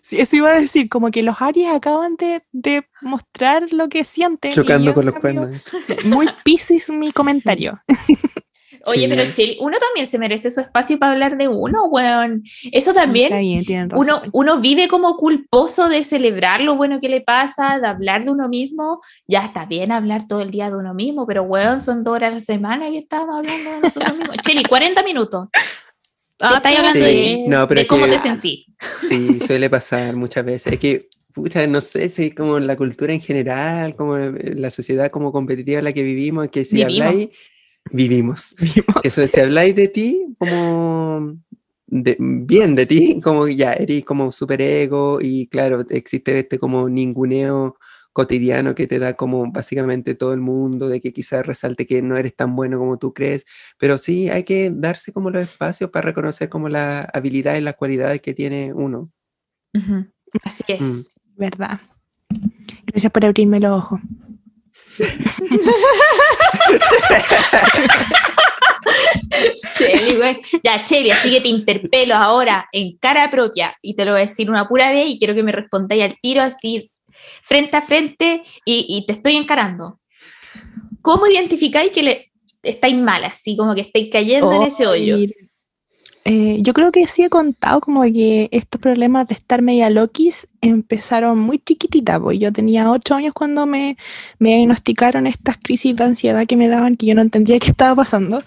[0.02, 4.04] Sí, eso iba a decir, como que los Aries acaban de, de mostrar lo que
[4.04, 4.52] sienten.
[4.52, 5.60] Chocando yo, con los cuernos.
[6.04, 7.82] Muy piscis mi comentario.
[8.86, 9.08] Oye, Sí.
[9.08, 12.42] pero Cheli, uno también se merece su espacio para hablar de uno, weón.
[12.72, 14.06] Eso también, Está bien, tienen razón.
[14.06, 18.30] uno, uno vive como culposo de celebrar lo bueno que le pasa, de hablar de
[18.30, 19.00] uno mismo.
[19.26, 22.30] Ya está bien hablar todo el día de uno mismo, pero weón, son dos horas
[22.30, 24.36] a la semana y estamos hablando de nosotros mismos.
[24.46, 25.48] Cheli, 40 minutos.
[26.40, 28.66] Ah, que estáis hablando de Sí, ti, no, pero de es cómo que- te sentí.
[29.08, 30.72] Sí, suele pasar muchas veces.
[30.74, 35.32] Es que, pucha, no sé si como la cultura en general, como la sociedad como
[35.32, 37.06] competitiva en la que vivimos, que si Vivimos.
[37.06, 37.28] habláis,
[37.92, 38.54] vivimos.
[39.02, 41.36] Eso, si habláis de ti, como
[41.86, 46.88] de- bien de ti, como ya eres como super ego y claro, existe este como
[46.88, 47.76] ninguneo
[48.12, 52.16] cotidiano que te da como básicamente todo el mundo, de que quizás resalte que no
[52.16, 53.44] eres tan bueno como tú crees,
[53.78, 57.76] pero sí hay que darse como los espacios para reconocer como las habilidades y las
[57.76, 59.12] cualidades que tiene uno.
[60.44, 60.80] Así es.
[60.80, 61.16] Mm.
[61.38, 61.80] Verdad.
[62.86, 64.00] Gracias por abrirme los ojos.
[69.76, 70.36] Cheli, güey.
[70.62, 74.24] Ya, Cheli, así que te interpelo ahora en cara propia y te lo voy a
[74.24, 76.90] decir una pura vez y quiero que me respondáis al tiro así
[77.42, 80.00] frente a frente y, y te estoy encarando.
[81.02, 82.32] ¿Cómo identificáis que le
[82.62, 85.18] estáis mal, así como que estáis cayendo en ese hoyo?
[86.28, 90.48] Eh, yo creo que sí he contado como que estos problemas de estar media loquis
[90.60, 93.96] empezaron muy chiquitita, pues yo tenía ocho años cuando me,
[94.40, 97.94] me diagnosticaron estas crisis de ansiedad que me daban que yo no entendía qué estaba
[97.94, 98.40] pasando.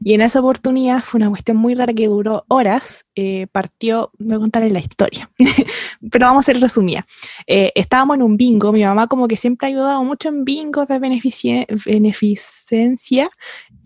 [0.00, 3.04] Y en esa oportunidad fue una cuestión muy rara que duró horas.
[3.16, 5.30] eh, partió, voy a contarles la historia,
[6.10, 7.06] pero vamos a ser resumida.
[7.46, 10.86] Eh, estábamos en un bingo, mi mamá como que siempre ha ayudado mucho en bingos
[10.88, 13.30] de beneficencia,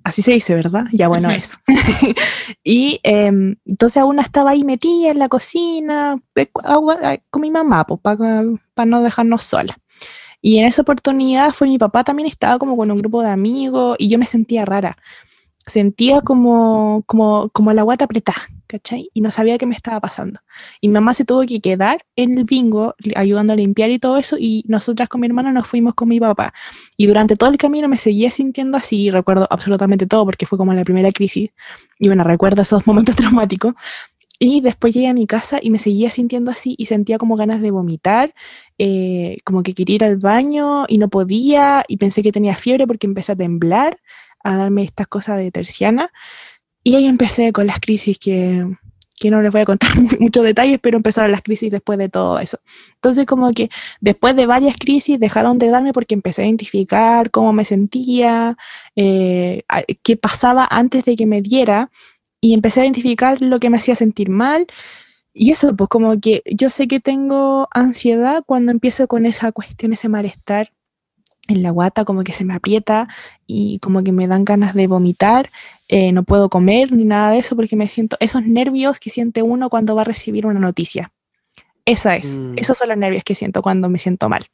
[0.09, 0.87] así se dice, ¿verdad?
[0.93, 1.59] Ya bueno, eso.
[2.65, 6.49] y em, entonces una estaba ahí metida en la cocina eh,
[7.03, 9.79] eh, con mi mamá, pues para no dejarnos sola.
[10.41, 13.97] Y en esa oportunidad fue mi papá también estaba como con un grupo de amigos
[13.99, 14.97] y yo me sentía rara.
[15.67, 19.11] Sentía como, como, como la guata apretada, ¿cachai?
[19.12, 20.41] Y no sabía qué me estaba pasando.
[20.81, 24.37] Y mamá se tuvo que quedar en el bingo ayudando a limpiar y todo eso
[24.39, 26.55] y nosotras con mi hermana nos fuimos con mi papá.
[26.97, 30.59] Y durante todo el camino me seguía sintiendo así, y recuerdo absolutamente todo porque fue
[30.59, 31.51] como la primera crisis.
[31.99, 33.75] Y bueno, recuerdo esos momentos traumáticos.
[34.41, 37.61] Y después llegué a mi casa y me seguía sintiendo así y sentía como ganas
[37.61, 38.35] de vomitar,
[38.79, 42.87] eh, como que quería ir al baño y no podía y pensé que tenía fiebre
[42.87, 43.99] porque empecé a temblar,
[44.45, 46.12] a darme estas cosas de terciana.
[46.89, 48.66] Y ahí empecé con las crisis que,
[49.20, 52.39] que no les voy a contar muchos detalles, pero empezaron las crisis después de todo
[52.39, 52.61] eso.
[52.95, 53.68] Entonces como que
[54.01, 58.57] después de varias crisis dejaron de darme porque empecé a identificar cómo me sentía,
[58.97, 59.64] eh,
[60.03, 61.91] qué pasaba antes de que me diera
[62.41, 64.66] y empecé a identificar lo que me hacía sentir mal.
[65.34, 69.93] Y eso, pues como que yo sé que tengo ansiedad cuando empiezo con esa cuestión,
[69.93, 70.72] ese malestar
[71.49, 73.09] en la guata, como que se me aprieta
[73.47, 75.51] y como que me dan ganas de vomitar,
[75.89, 79.43] eh, no puedo comer ni nada de eso porque me siento esos nervios que siente
[79.43, 81.12] uno cuando va a recibir una noticia.
[81.84, 82.59] Esa es, Mm.
[82.59, 84.47] esos son los nervios que siento cuando me siento mal.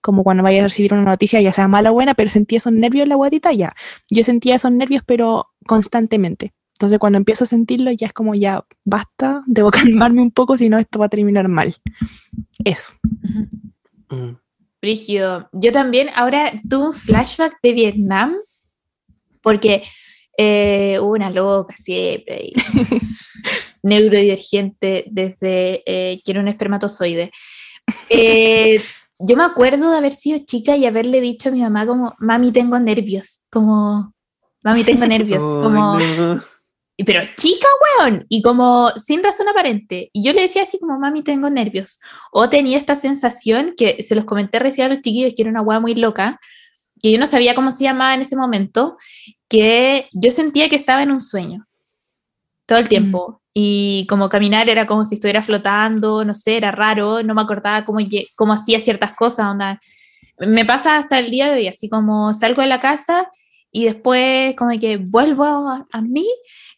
[0.00, 2.72] Como cuando vaya a recibir una noticia, ya sea mala o buena, pero sentí esos
[2.72, 3.74] nervios en la guatita, ya.
[4.10, 6.52] Yo sentía esos nervios, pero constantemente.
[6.78, 9.70] Entonces cuando empiezo a sentirlo, ya es como ya basta, debo
[10.10, 11.76] calmarme un poco, si no esto va a terminar mal.
[12.64, 12.94] Eso.
[14.10, 14.16] Ujú.
[14.16, 14.38] Mm.
[14.80, 15.48] Brígido.
[15.52, 18.34] Yo también ahora tuve un flashback de Vietnam
[19.42, 19.82] porque
[20.36, 22.52] eh, una loca siempre, y
[23.82, 27.30] neurodivergente desde eh, que era un espermatozoide.
[28.08, 28.80] Eh,
[29.18, 32.52] yo me acuerdo de haber sido chica y haberle dicho a mi mamá como, mami,
[32.52, 34.14] tengo nervios, como,
[34.62, 36.42] mami, tengo nervios, Ay, como, no.
[37.04, 37.66] pero chica,
[37.98, 40.10] weón, y como sin razón aparente.
[40.12, 42.00] Y yo le decía así como, mami, tengo nervios.
[42.32, 45.62] O tenía esta sensación que se los comenté recién a los chiquillos, que era una
[45.62, 46.40] weá muy loca,
[47.00, 48.96] que yo no sabía cómo se llamaba en ese momento,
[49.52, 51.66] que yo sentía que estaba en un sueño
[52.64, 53.42] todo el tiempo.
[53.54, 57.84] y como caminar era como si estuviera flotando, no sé, era raro, no me acordaba
[57.84, 57.98] cómo,
[58.34, 59.78] cómo hacía ciertas cosas, onda.
[60.38, 63.30] Me pasa hasta el día de hoy, así como salgo de la casa
[63.70, 66.26] y después como que vuelvo a, a mí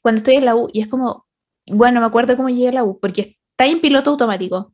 [0.03, 1.27] cuando estoy en la U y es como,
[1.67, 4.73] bueno, me acuerdo cómo llegué a la U, porque está en piloto automático.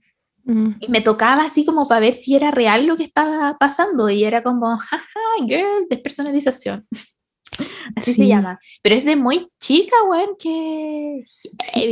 [0.81, 4.25] Y me tocaba así como para ver si era real lo que estaba pasando y
[4.25, 6.89] era como, jaja, girl, despersonalización.
[7.97, 8.59] Así se llama.
[8.83, 11.25] Pero es de muy chica, weón, que...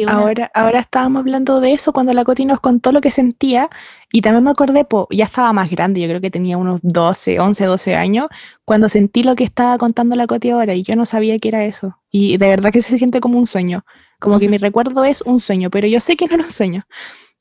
[0.07, 3.69] ahora, ahora estábamos hablando de eso cuando la Coti nos contó lo que sentía
[4.13, 7.41] y también me acordé, po, ya estaba más grande, yo creo que tenía unos 12,
[7.41, 8.29] 11, 12 años,
[8.65, 11.65] cuando sentí lo que estaba contando la Coti ahora y yo no sabía que era
[11.65, 11.99] eso.
[12.11, 13.85] Y de verdad que se siente como un sueño,
[14.19, 16.87] como que mi recuerdo es un sueño, pero yo sé que no era un sueño.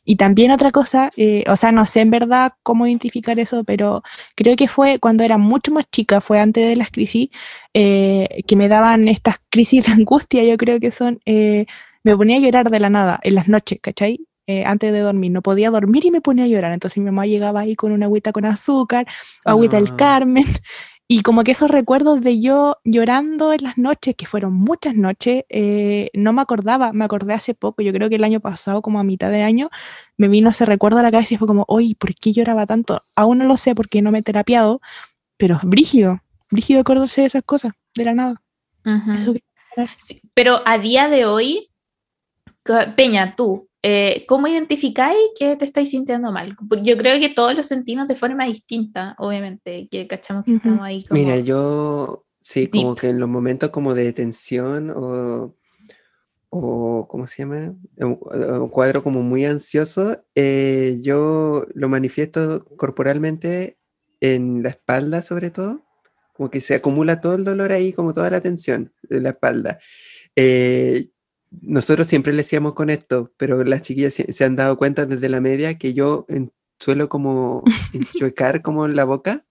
[0.09, 4.03] Y también otra cosa, eh, o sea, no sé en verdad cómo identificar eso, pero
[4.35, 7.29] creo que fue cuando era mucho más chica, fue antes de las crisis,
[7.73, 11.65] eh, que me daban estas crisis de angustia, yo creo que son, eh,
[12.03, 14.21] me ponía a llorar de la nada en las noches, ¿cachai?
[14.63, 16.71] antes de dormir, no podía dormir y me ponía a llorar.
[16.71, 19.05] Entonces mi mamá llegaba ahí con una agüita con azúcar,
[19.43, 19.95] agüita del ah.
[19.97, 20.45] Carmen,
[21.09, 25.45] y como que esos recuerdos de yo llorando en las noches, que fueron muchas noches,
[25.47, 28.99] eh, no me acordaba, me acordé hace poco, yo creo que el año pasado, como
[28.99, 29.69] a mitad de año,
[30.17, 33.05] me vino ese recuerdo a la cabeza y fue como, oye, ¿por qué lloraba tanto?
[33.15, 34.81] Aún no lo sé porque no me he terapiado,
[35.37, 38.41] pero es brígido, brígido acordarse de esas cosas, de la nada.
[40.33, 41.69] pero a día de hoy,
[42.97, 46.55] Peña, tú, eh, ¿cómo identificáis que te estáis sintiendo mal?
[46.83, 51.03] Yo creo que todos los sentimos de forma distinta, obviamente, que cachamos que estamos ahí.
[51.03, 55.55] Como Mira, yo sí, como que en los momentos como de tensión o,
[56.49, 57.75] o ¿cómo se llama?
[57.97, 63.77] Un, cuadro como muy ansioso, eh, yo lo manifiesto corporalmente
[64.21, 65.85] en la espalda sobre todo,
[66.33, 69.79] como que se acumula todo el dolor ahí, como toda la tensión de la espalda.
[70.35, 71.09] Eh,
[71.49, 75.41] nosotros siempre le decíamos con esto, pero las chiquillas se, han dado cuenta desde la
[75.41, 76.25] media que yo
[76.79, 79.45] suelo como enchuecar como la boca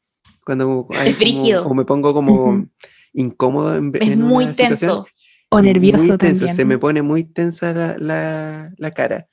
[0.44, 1.14] cuando hay
[1.54, 2.66] o me pongo como
[3.12, 5.06] incómodo en, es muy tenso.
[5.48, 9.28] O nervioso tenso, se me pone muy tensa la, la, cara.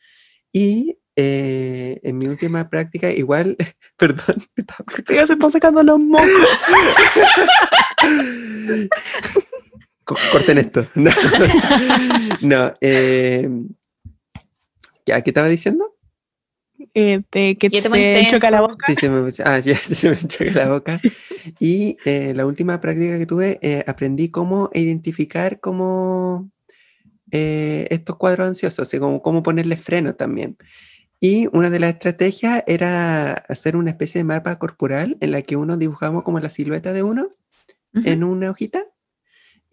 [0.51, 3.57] Y eh, en mi última práctica igual
[3.97, 4.35] perdón
[5.07, 6.27] se está sacando los mocos
[10.05, 10.87] corten esto.
[12.41, 13.49] No, eh,
[15.05, 15.93] ¿ya qué estaba diciendo?
[16.93, 18.85] Eh, que te, te choca la boca.
[18.87, 21.01] Sí, se me, ah, ya, se me choca la boca.
[21.59, 26.49] Y eh, la última práctica que tuve, eh, aprendí cómo identificar cómo
[27.35, 30.55] estos cuadros ansiosos, o cómo, cómo ponerle freno también.
[31.19, 35.55] Y una de las estrategias era hacer una especie de mapa corporal en la que
[35.55, 37.29] uno dibujamos como la silueta de uno
[37.93, 38.85] en una hojita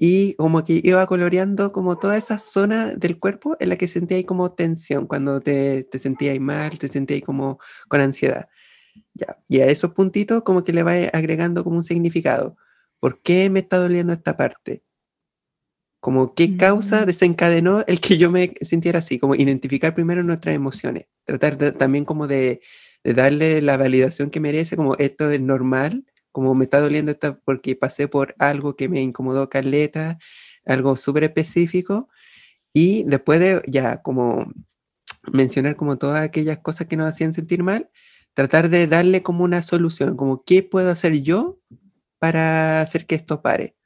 [0.03, 4.16] y como que iba coloreando como toda esa zona del cuerpo en la que sentía
[4.16, 8.48] ahí como tensión, cuando te, te sentías mal, te sentías como con ansiedad.
[9.12, 9.36] Ya.
[9.46, 12.57] Y a esos puntitos como que le va agregando como un significado.
[12.98, 14.82] ¿Por qué me está doliendo esta parte?
[16.01, 17.07] Como qué causa mm.
[17.07, 22.26] desencadenó el que yo me sintiera así, como identificar primero nuestras emociones, tratar también como
[22.26, 22.62] de,
[23.05, 27.38] de darle la validación que merece, como esto es normal como me está doliendo esta
[27.40, 30.18] porque pasé por algo que me incomodó caleta,
[30.64, 32.08] algo súper específico,
[32.72, 34.52] y después de ya como
[35.32, 37.90] mencionar como todas aquellas cosas que nos hacían sentir mal,
[38.34, 41.61] tratar de darle como una solución, como qué puedo hacer yo
[42.18, 43.76] para hacer que esto pare.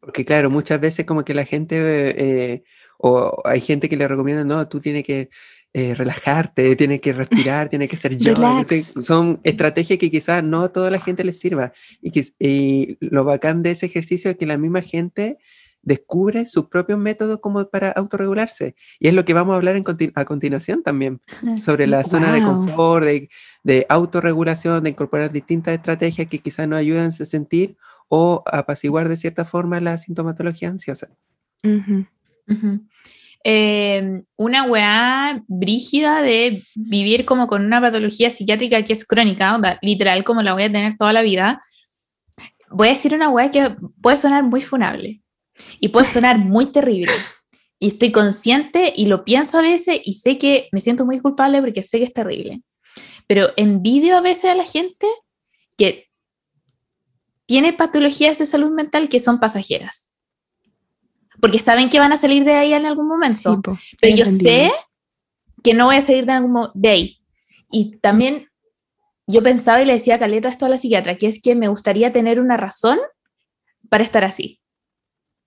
[0.00, 2.64] Porque claro, muchas veces como que la gente, eh,
[2.98, 5.28] o hay gente que le recomienda, no, tú tienes que
[5.74, 8.34] eh, relajarte, tiene que respirar, tiene que ser yo.
[9.02, 11.72] Son estrategias que quizás no a toda la gente les sirva.
[12.02, 15.38] Y, que, lo bacán de ese ejercicio es que la misma gente
[15.80, 18.76] descubre sus propios métodos como para autorregularse.
[19.00, 19.82] Y es lo que vamos a hablar
[20.14, 21.20] a continuación también,
[21.60, 23.30] sobre la zona de confort, de,
[23.64, 27.76] de, autorregulación, de incorporar distintas estrategias que quizás nos ayudan a sentir
[28.08, 31.08] o apaciguar de cierta forma la sintomatología ansiosa.
[33.44, 40.22] Em, una weá brígida de vivir como con una patología psiquiátrica que es crónica, literal
[40.22, 41.60] como la voy a tener toda la vida,
[42.70, 45.22] voy a decir una weá que puede sonar muy funable
[45.80, 47.12] y puede sonar muy terrible.
[47.80, 51.60] Y estoy consciente y lo pienso a veces y sé que me siento muy culpable
[51.60, 52.62] porque sé que es terrible.
[53.26, 55.08] Pero envidio a veces a la gente
[55.76, 56.06] que
[57.46, 60.11] tiene patologías de salud mental que son pasajeras
[61.42, 63.60] porque saben que van a salir de ahí en algún momento.
[64.00, 64.70] pero yo sé
[65.64, 67.18] que no voy a salir de, algún, de ahí.
[67.68, 68.48] Y también
[69.26, 71.66] yo pensaba y le decía a Caleta esto a la psiquiatra, que es que me
[71.66, 73.00] gustaría tener una razón
[73.88, 74.60] para estar así.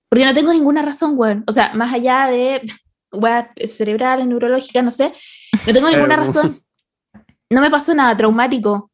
[0.09, 1.37] Porque no tengo ninguna razón, güey.
[1.47, 2.61] O sea, más allá de
[3.13, 5.13] weas cerebrales, neurológicas, no sé.
[5.65, 6.23] No tengo ninguna Claro.
[6.23, 6.59] razón.
[7.49, 8.91] No me pasó nada traumático.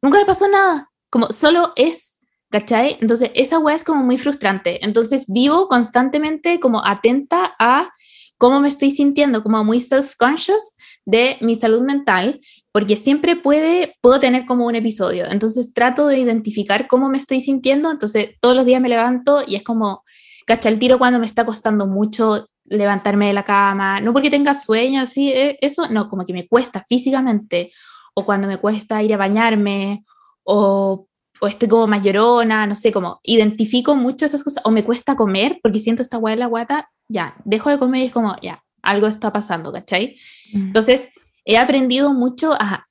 [0.00, 0.92] Nunca me pasó nada.
[1.10, 2.17] Como solo es,
[2.50, 2.96] ¿cachai?
[3.00, 4.84] Entonces, esa wea es como muy frustrante.
[4.84, 7.90] Entonces, vivo constantemente como atenta a
[8.38, 12.40] cómo me estoy sintiendo, como muy self-conscious de mi salud mental,
[12.72, 15.26] porque siempre puede, puedo tener como un episodio.
[15.26, 17.90] Entonces, trato de identificar cómo me estoy sintiendo.
[17.90, 20.04] Entonces, todos los días me levanto y es como,
[20.46, 24.54] cacha el tiro cuando me está costando mucho levantarme de la cama, no porque tenga
[24.54, 27.70] sueño, así, eh, eso, no, como que me cuesta físicamente,
[28.14, 30.02] o cuando me cuesta ir a bañarme,
[30.44, 31.07] o,
[31.40, 35.16] o estoy como más llorona, no sé, como identifico mucho esas cosas, o me cuesta
[35.16, 38.36] comer porque siento esta hueá en la guata, ya, dejo de comer y es como,
[38.42, 40.16] ya, algo está pasando, ¿cachai?
[40.52, 41.08] Entonces,
[41.44, 42.84] he aprendido mucho a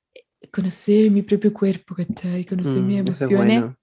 [0.52, 2.44] conocer mi propio cuerpo, ¿cachai?
[2.44, 3.76] Conocer mis Mm, es emociones bueno.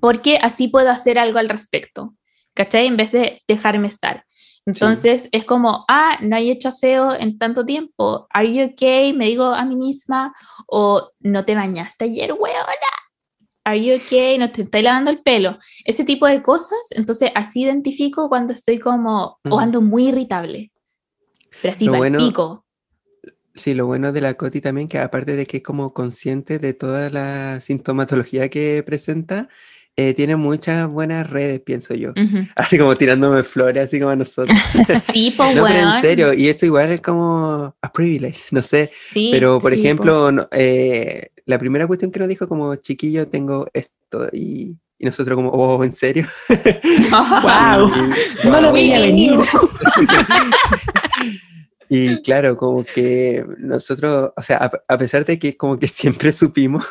[0.00, 2.14] porque así puedo hacer algo al respecto,
[2.54, 2.86] ¿cachai?
[2.86, 4.24] En vez de dejarme estar.
[4.66, 9.14] Entonces es como, ah, no hay hecho aseo en tanto tiempo, ¿are you okay?
[9.14, 10.34] Me digo a mí misma,
[10.66, 12.66] o no te bañaste ayer, weona,
[13.68, 14.38] ¿are you okay?
[14.38, 16.78] No te estoy lavando el pelo, ese tipo de cosas.
[16.90, 20.72] Entonces así identifico cuando estoy como, o ando muy irritable,
[21.62, 22.64] pero así Lo bueno- pico.
[23.54, 26.74] Sí, lo bueno de la Coti también, que aparte de que es como consciente de
[26.74, 29.48] toda la sintomatología que presenta,
[29.96, 32.10] eh, tiene muchas buenas redes, pienso yo.
[32.10, 32.46] Ujú.
[32.54, 34.56] Así como tirándome flores, así como a nosotros.
[35.12, 38.92] Sí, pues, No, pero en serio, y eso igual es como a privilege, no sé.
[39.10, 43.26] Sí, Pero, por sí, ejemplo, no- eh, la primera cuestión que nos dijo como, chiquillo,
[43.26, 46.26] tengo esto, y, y nosotros como, oh, ¿en serio?
[46.50, 48.72] Y- No lo guau.
[48.74, 49.32] veía venir.
[51.90, 56.32] Y claro, como que nosotros, o sea, a, a pesar de que como que siempre
[56.32, 56.86] supimos,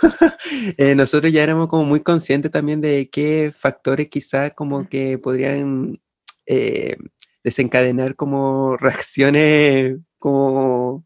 [0.78, 6.02] eh, nosotros ya éramos como muy conscientes también de qué factores quizás como que podrían
[6.48, 6.98] eh,
[7.44, 11.06] desencadenar como reacciones como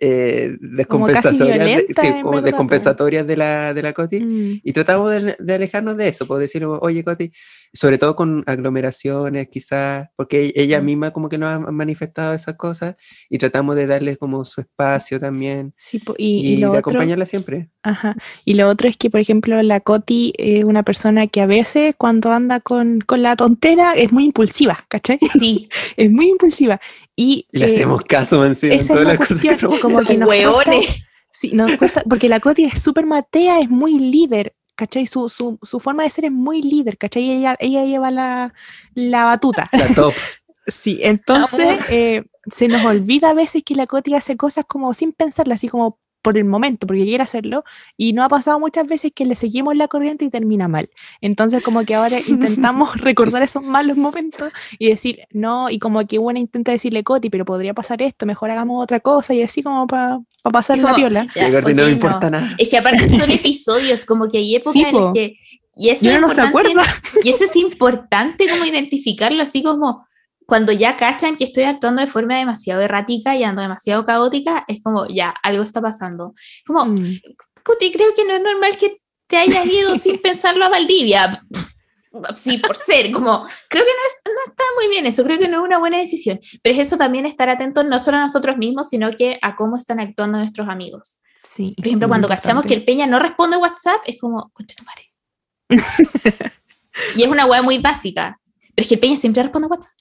[0.00, 4.20] eh, descompensatorias, sí, como descompensatorias de la, de la Coti.
[4.24, 4.60] Mm.
[4.64, 7.30] Y tratamos de, de alejarnos de eso, pues decir, oye, Coti,
[7.72, 12.96] sobre todo con aglomeraciones, quizás, porque ella misma como que nos ha manifestado esas cosas
[13.28, 16.90] y tratamos de darles como su espacio también Sí, y, y, y lo de otro,
[16.90, 17.70] acompañarla siempre.
[17.82, 21.46] ajá, y lo otro es que, por ejemplo, la Coti es una persona que a
[21.46, 25.18] veces cuando anda con, con la tontera es muy impulsiva, ¿cachai?
[25.38, 26.80] Sí, Es muy impulsiva.
[27.14, 30.16] Y, le eh, hacemos caso, encima, en todas la las cosas que nos- como que
[30.16, 30.72] nos cuesta-
[31.32, 35.06] sí, nos cuesta- porque la Coti es súper matea, es muy líder, ¿cachai?
[35.06, 37.30] Su, su, su forma de ser es muy líder, ¿cachai?
[37.30, 38.54] Ella, ella lleva la,
[38.94, 39.68] la batuta.
[39.72, 40.14] La top.
[40.66, 45.12] Sí, entonces eh, se nos olvida a veces que la Coti hace cosas como sin
[45.12, 47.64] pensarla, así como por el momento, porque quiere hacerlo,
[47.96, 50.90] y no ha pasado muchas veces que le seguimos la corriente y termina mal.
[51.20, 56.18] Entonces como que ahora intentamos recordar esos malos momentos y decir, no, y como que
[56.18, 59.86] una intenta decirle, Coti, pero podría pasar esto, mejor hagamos otra cosa, y así como
[59.86, 60.20] para
[60.52, 61.26] pasar la piola.
[61.34, 62.48] ya, Y a Gordy no le importa nada.
[62.58, 65.34] Es que aparte son episodios, como que hay épocas Sí, en las que...
[65.76, 66.84] Y eso, es no se importante- acuerda.
[67.24, 70.04] y eso es importante como identificarlo, así como
[70.50, 74.82] cuando ya cachan que estoy actuando de forma demasiado errática y ando demasiado caótica, es
[74.82, 76.34] como, ya, algo está pasando.
[76.66, 77.20] Como, Mm.
[77.64, 81.42] Cuti, creo que no es normal que te hayas ido sin pensarlo a Valdivia.
[82.34, 85.46] Sí, por ser, como, creo que no, es- no está muy bien eso, creo que
[85.48, 86.40] no es una buena decisión.
[86.62, 89.76] Pero es eso también estar atentos no solo a nosotros mismos, sino que a cómo
[89.76, 91.20] están actuando nuestros amigos.
[91.36, 91.72] Sí.
[91.76, 92.74] Por ejemplo, cuando cachamos que importante.
[92.74, 95.12] el Peña no responde WhatsApp, es como, concha tu madre.
[97.14, 98.38] y es una weá muy básica.
[98.74, 99.92] Pero es que el Peña siempre responde WhatsApp.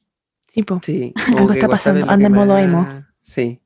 [0.54, 0.80] Sí, po.
[0.84, 1.14] Sí.
[1.38, 2.88] Algo está pasando, anda en modo emo.
[3.22, 3.62] Sí.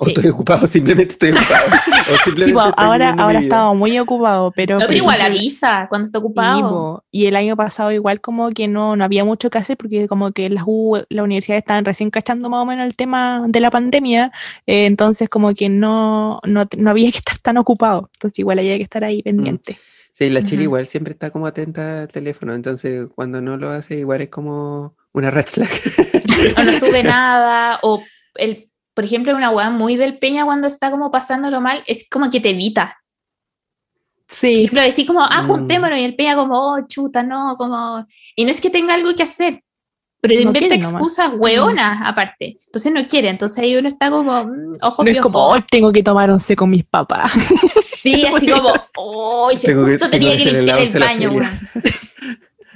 [0.00, 0.12] O Sí.
[0.12, 1.66] estoy ocupado, simplemente estoy ocupado.
[1.66, 4.78] o simplemente Sí, po, estoy ahora, ahora estaba muy ocupado, pero...
[4.78, 7.04] No, pero igual avisa cuando está ocupado.
[7.10, 10.30] y el año pasado igual como que no, no había mucho que hacer porque como
[10.30, 13.70] que las U, la universidad estaban recién cachando más o menos el tema de la
[13.72, 14.30] pandemia,
[14.66, 18.76] eh, entonces como que no, no, no había que estar tan ocupado, entonces igual había
[18.76, 19.78] que estar ahí pendiente.
[20.12, 20.64] Sí, la Chile Ujú.
[20.64, 24.94] igual siempre está como atenta al teléfono, entonces cuando no lo hace igual es como
[25.12, 25.68] una red flag.
[26.58, 28.02] o no sube nada, o
[28.36, 28.58] el,
[28.94, 32.40] por ejemplo, una weá muy del Peña cuando está como pasándolo mal, es como que
[32.40, 32.96] te evita.
[34.26, 35.46] Por Sí, ejemplo, decir como, ah, Mm.
[35.46, 38.06] juntémonos, y el Peña como, oh, chuta, no, como...
[38.36, 39.62] Y no es que tenga algo que hacer,
[40.20, 40.92] pero No inventa quiere nomás.
[40.92, 42.56] excusas hueonas aparte.
[42.66, 45.90] Entonces no quiere, entonces ahí uno está como, mm, ojo, no es como, "Oh, tengo
[45.92, 47.32] que tomar once con mis papás.
[48.02, 51.32] Sí, así como, oh, Tengo justo tenía que que limpiar el baño.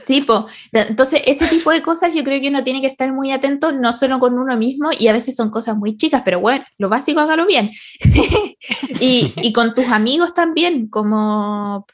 [0.04, 0.46] Sí, po.
[0.72, 3.92] Entonces, ese tipo de cosas yo creo que uno tiene que estar muy atento, no
[3.92, 7.20] solo con uno mismo, y a veces son cosas muy chicas, pero bueno, lo básico
[7.20, 7.70] hágalo bien.
[9.00, 11.86] y, y con tus amigos también, como...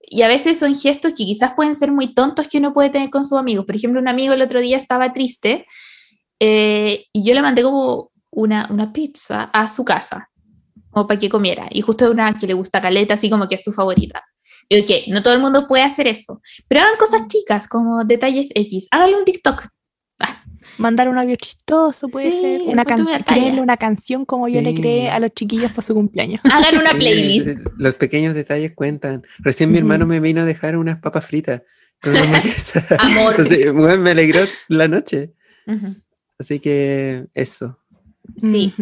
[0.00, 3.10] Y a veces son gestos que quizás pueden ser muy tontos que uno puede tener
[3.10, 3.64] con sus amigos.
[3.64, 5.66] Por ejemplo, un amigo el otro día estaba triste
[6.38, 10.30] eh, y yo le mandé como una, una pizza a su casa,
[10.90, 11.68] como para que comiera.
[11.70, 14.22] Y justo una que le gusta caleta, así como que es su favorita.
[14.68, 18.50] Y ok, no todo el mundo puede hacer eso, pero hagan cosas chicas, como detalles
[18.54, 18.88] X.
[18.90, 19.68] Háganlo un TikTok.
[20.78, 22.62] Mandar un audio chistoso, puede Sí, ser.
[22.62, 26.40] Una, canción, una canción como yo le creé a los chiquillos por su cumpleaños.
[26.50, 27.60] Hagan una playlist.
[27.78, 29.22] Los pequeños detalles cuentan.
[29.38, 31.62] Recién mi hermano me vino a dejar unas papas fritas.
[32.00, 32.84] con una hamburguesa.
[32.98, 33.30] Amor.
[33.32, 35.32] Entonces, bueno, me alegró la noche.
[36.38, 37.78] Así que eso.
[38.38, 38.74] Sí.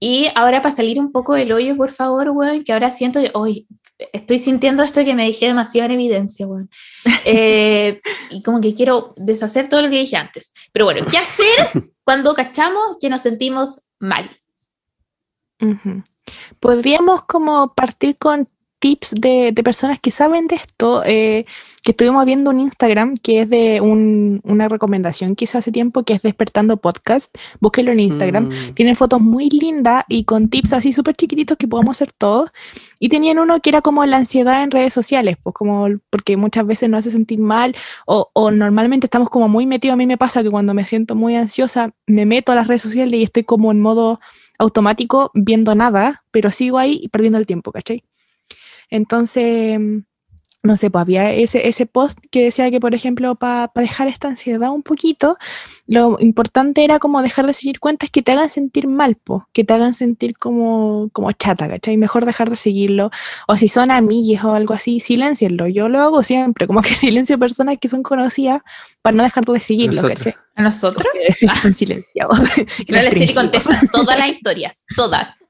[0.00, 3.30] Y ahora para salir un poco del hoyo, por favor, weón, que ahora siento que
[3.34, 3.68] hoy
[4.12, 6.70] estoy sintiendo esto que me dejé demasiado en evidencia, weón.
[7.24, 8.00] Eh,
[8.30, 10.52] y como que quiero deshacer todo lo que dije antes.
[10.72, 14.28] Pero bueno, ¿qué hacer cuando cachamos que nos sentimos mal?
[16.60, 21.46] Podríamos como partir con tips de, de personas que saben de esto, eh,
[21.82, 26.02] que estuvimos viendo un Instagram que es de un- una recomendación que hice hace tiempo,
[26.02, 27.34] que es Despertando Podcast.
[27.60, 28.48] Búsquenlo en Instagram.
[28.48, 32.50] Mm, Tienen fotos muy lindas y con tips así súper chiquititos que podemos hacer todos.
[32.98, 36.66] Y tenían uno que era como la ansiedad en redes sociales, pues como porque muchas
[36.66, 37.74] veces nos hace sentir mal
[38.06, 39.94] o, o normalmente estamos como muy metidos.
[39.94, 42.82] A mí me pasa que cuando me siento muy ansiosa me meto a las redes
[42.82, 44.20] sociales y estoy como en modo
[44.58, 48.02] automático viendo nada, pero sigo ahí y perdiendo el tiempo, ¿cachai?
[48.90, 49.78] Entonces,
[50.66, 54.28] no sé, pues había ese, ese post que decía que, por ejemplo, para dejar esta
[54.28, 55.38] ansiedad un poquito,
[55.86, 59.64] lo importante era como dejar de seguir cuentas que te hagan sentir mal, po, que
[59.64, 61.96] te hagan sentir como, como chata, ¿cachai?
[61.96, 63.10] Mejor dejar de seguirlo.
[63.46, 65.68] O si son amigues o algo así, silencienlo.
[65.68, 68.62] Yo lo hago siempre, como que silencio personas que son conocidas
[69.02, 70.18] para no dejar de seguirlo, Nosotros.
[70.18, 70.34] ¿cachai?
[70.56, 71.06] ¿A nosotros?
[71.12, 72.38] Porque sí, están silenciados.
[72.88, 73.34] Restringidos.
[73.42, 75.44] contesta todas las historias, todas.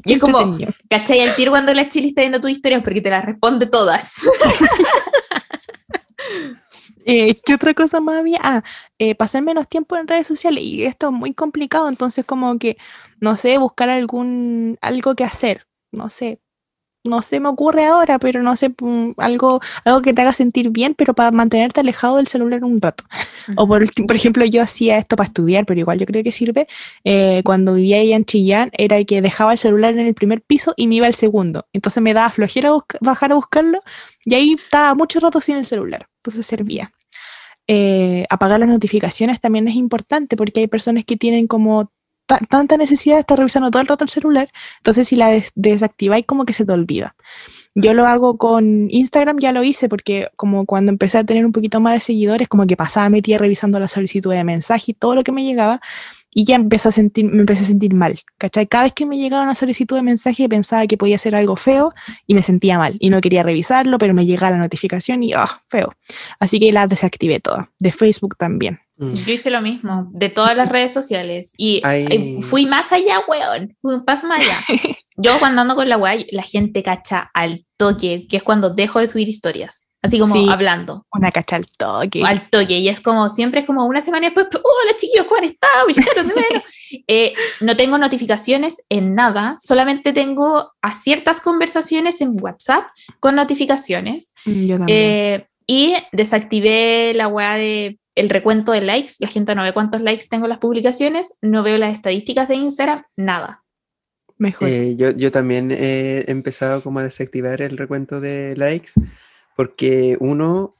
[0.04, 0.56] Y es como-.
[0.88, 1.20] ¿Cachai?
[1.20, 4.12] Al tiro cuando la Chile está viendo tus historias porque te las responde todas.
[7.10, 8.38] Eh, ¿Qué otra cosa más había?
[8.42, 8.62] Ah,
[8.98, 12.76] eh, pasar menos tiempo en redes sociales y esto es muy complicado, entonces como que,
[13.18, 16.38] no sé, buscar algún, algo que hacer, no sé,
[17.04, 20.70] no se me ocurre ahora, pero no sé, mm, algo, algo que te haga sentir
[20.70, 23.04] bien, pero para mantenerte alejado del celular un rato.
[23.56, 23.82] O por,
[24.14, 26.68] ejemplo, yo hacía esto para estudiar, pero igual yo creo que sirve.
[27.04, 30.74] eh, cuando vivía ahí en Chillán, era que dejaba el celular en el primer piso
[30.76, 31.66] y me iba al segundo.
[31.72, 33.80] Entonces me daba flojera bajar a buscarlo
[34.24, 36.08] y ahí estaba mucho rato sin el celular.
[36.18, 36.92] Entonces servía.
[37.70, 41.92] Eh, apagar las notificaciones también es importante porque hay personas que tienen como
[42.48, 44.48] tanta necesidad de estar revisando todo el rato el celular.
[44.78, 47.16] Entonces si la des- desactiváis como que se te olvida.
[47.74, 51.52] Yo lo hago con Instagram, ya lo hice porque como cuando empecé a tener un
[51.52, 55.14] poquito más de seguidores, como que pasaba metida revisando la solicitud de mensaje y todo
[55.14, 55.80] lo que me llegaba
[56.34, 58.66] y ya empezó a sentir, me empecé a sentir mal, ¿cachai?
[58.66, 61.92] Cada vez que me llegaba una solicitud de mensaje pensaba que podía ser algo feo
[62.26, 65.62] y me sentía mal y no quería revisarlo, pero me llegaba la notificación y ¡ah,
[65.68, 65.94] feo!
[66.40, 68.80] Así que la desactivé toda, de Facebook también.
[68.98, 69.14] Mm.
[69.14, 71.52] Yo hice lo mismo, de todas las redes sociales.
[71.56, 72.06] Y Ay.
[72.10, 73.76] eh, fui más allá, weón.
[73.80, 74.56] Fui un paso más allá.
[75.16, 79.00] Yo cuando ando con la weá, la gente cacha al toque, que es cuando dejo
[79.00, 79.86] de subir historias.
[80.00, 80.46] Así como Sí.
[80.48, 81.04] hablando.
[81.12, 82.22] Una cacha al toque.
[82.24, 82.78] Al toque.
[82.78, 85.86] Y es como siempre, es como una semana después, hola chiquillos, ¿cómo han estado?
[85.88, 86.62] Me echaron de menos".
[87.08, 92.84] Eh, no tengo notificaciones en nada, solamente tengo a ciertas conversaciones en WhatsApp
[93.18, 94.34] con notificaciones.
[94.44, 94.98] Mm, Yo también.
[95.00, 99.12] Eh, y desactivé la weá de el recuento de likes.
[99.20, 102.56] La gente no ve cuántos likes tengo en las publicaciones, no veo las estadísticas de
[102.56, 103.64] Instagram, nada.
[104.36, 104.68] Mejor.
[104.68, 108.92] Eh, yo, yo también he empezado como a desactivar el recuento de likes
[109.56, 110.76] porque uno,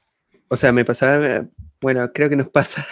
[0.47, 1.45] o sea, me pasaba,
[1.81, 2.85] bueno, creo que nos pasa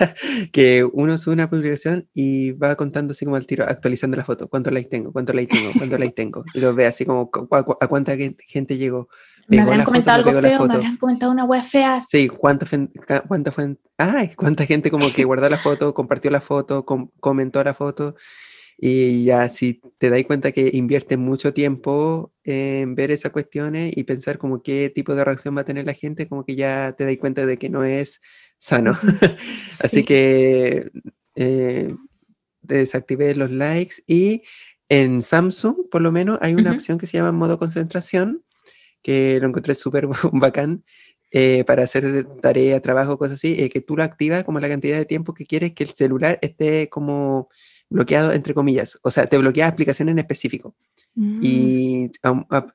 [0.52, 4.50] que uno sube una publicación y va contando así como al tiro, actualizando la foto,
[4.50, 7.88] cuántos likes tengo, cuántos likes tengo, cuántos likes tengo, y lo ve así como a
[7.88, 9.08] cuánta gen- gente llegó.
[9.48, 10.74] Me habrán foto, comentado no algo feo, me foto.
[10.74, 12.02] habrán comentado una wea fea.
[12.02, 12.66] Sí, cuánta,
[13.28, 13.54] cuánta,
[13.98, 18.16] ay, cuánta gente como que guardó la foto, compartió la foto, com- comentó la foto.
[18.80, 24.04] Y ya si te das cuenta que inviertes mucho tiempo en ver esas cuestiones y
[24.04, 27.06] pensar como qué tipo de reacción va a tener la gente, como que ya te
[27.06, 28.22] das cuenta de que no es
[28.60, 28.92] sano.
[29.82, 30.04] Así Sí.
[30.04, 30.92] que
[31.36, 31.96] eh,
[32.62, 34.44] desactivé los likes y
[34.90, 36.78] en Samsung por lo menos hay una Ujú.
[36.78, 38.44] opción que se llama modo concentración,
[39.08, 40.84] que lo encontré súper bacán
[41.32, 44.98] eh, para hacer tarea, trabajo, cosas así, eh, que tú lo activas como la cantidad
[44.98, 47.48] de tiempo que quieres que el celular esté como
[47.90, 49.00] bloqueado, entre comillas.
[49.04, 50.76] O sea, te bloquea aplicaciones en específico.
[51.16, 51.40] Mm.
[51.42, 52.68] Y aun- a,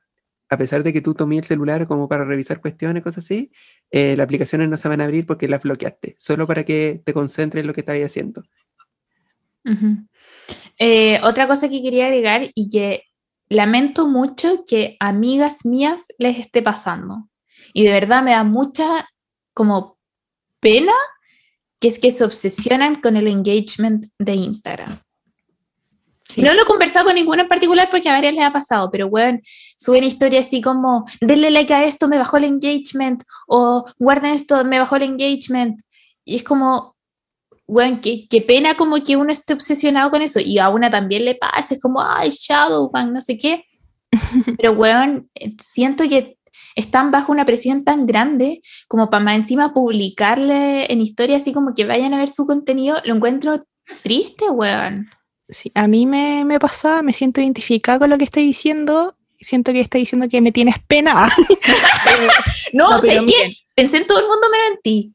[0.49, 3.51] a pesar de que tú tomes el celular como para revisar cuestiones, cosas así,
[3.91, 7.13] eh, las aplicaciones no se van a abrir porque las bloqueaste, solo para que te
[7.13, 8.43] concentres en lo que estás haciendo.
[9.67, 10.07] Ujú.
[10.79, 13.03] Eh, otra cosa que quería agregar y que
[13.53, 17.29] lamento mucho que amigas mías les esté pasando.
[17.73, 19.09] Y de verdad me da mucha
[19.55, 19.99] como
[20.61, 20.93] pena
[21.81, 25.01] que es que se obsesionan con el engagement de Instagram.
[26.23, 26.41] Sí.
[26.41, 29.09] No lo he conversado con ninguno en particular porque a varios les ha pasado, pero
[29.09, 29.43] weón,
[29.77, 34.65] suben historias así como, denle like a esto, me bajó el engagement, o guarden esto,
[34.65, 35.81] me bajó el engagement.
[36.25, 36.92] Y es como,
[37.73, 40.41] weón, qué, qué pena como que uno esté obsesionado con eso.
[40.41, 43.65] Y a una también le pasa, es como, ay, Shadowban, no sé qué.
[44.59, 46.37] Pero weón, eh, siento que
[46.77, 51.75] están bajo una presión tan grande como para más encima publicarle en historia así como
[51.75, 53.65] que vayan a ver su contenido, lo encuentro
[54.03, 55.09] triste, weón.
[55.49, 59.17] Sí, a mí me, me pasa, me siento identificada con lo que está diciendo.
[59.39, 61.29] Siento que está diciendo que me tienes pena.
[62.75, 65.15] No, No, o sea, es que pensé en todo el mundo menos en ti.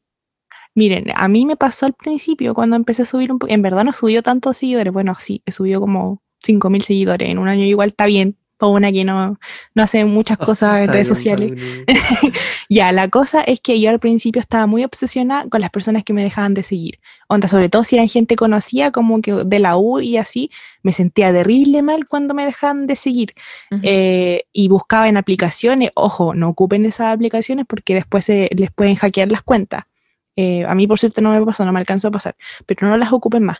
[0.78, 3.52] Miren, a mí me pasó al principio cuando empecé a subir un poco.
[3.52, 4.92] En verdad no subió tantos seguidores.
[4.92, 7.64] Bueno, sí, he subido como 5.000 seguidores en un año.
[7.64, 8.36] Igual está bien.
[8.58, 9.40] Para una que no,
[9.74, 11.52] no hace muchas cosas en redes bien, sociales.
[12.70, 16.12] Ya, la cosa es que yo al principio estaba muy obsesionada con las personas que
[16.12, 17.00] me dejaban de seguir.
[17.26, 20.50] Onda, sobre todo si eran gente conocida, como que de la U y así,
[20.82, 23.32] me sentía terrible mal cuando me dejaban de seguir.
[23.82, 28.94] Eh, y buscaba en aplicaciones, ojo, no ocupen esas aplicaciones porque después se, les pueden
[28.96, 29.84] hackear las cuentas.
[30.40, 32.96] Eh, a mí, por cierto, no me pasó, no me alcanzó a pasar, pero no
[32.96, 33.58] las ocupen más.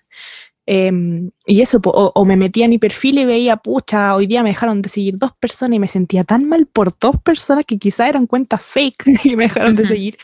[0.65, 4.45] Em, y eso, o, o me metía a mi perfil y veía, pucha, hoy día
[4.45, 7.79] me dejaron de seguir dos personas y me sentía tan mal por dos personas que
[7.79, 10.19] quizá eran cuentas fake y me dejaron de seguir.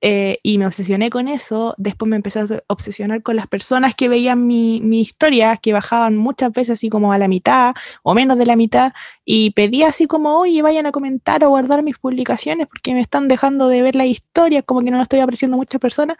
[0.00, 1.74] Eh, y me obsesioné con eso.
[1.76, 6.16] Después me empecé a obsesionar con las personas que veían mi, mi historia, que bajaban
[6.16, 8.92] muchas veces así como a la mitad o menos de la mitad.
[9.24, 13.28] Y pedía así como, oye, vayan a comentar o guardar mis publicaciones porque me están
[13.28, 16.16] dejando de ver la historia, como que no lo estoy apreciando muchas personas.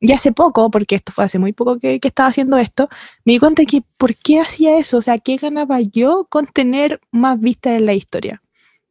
[0.00, 2.88] Y hace poco, porque esto fue hace muy poco que, que estaba haciendo esto,
[3.24, 7.00] me di cuenta que por qué hacía eso, o sea, ¿qué ganaba yo con tener
[7.10, 8.42] más vistas en la historia?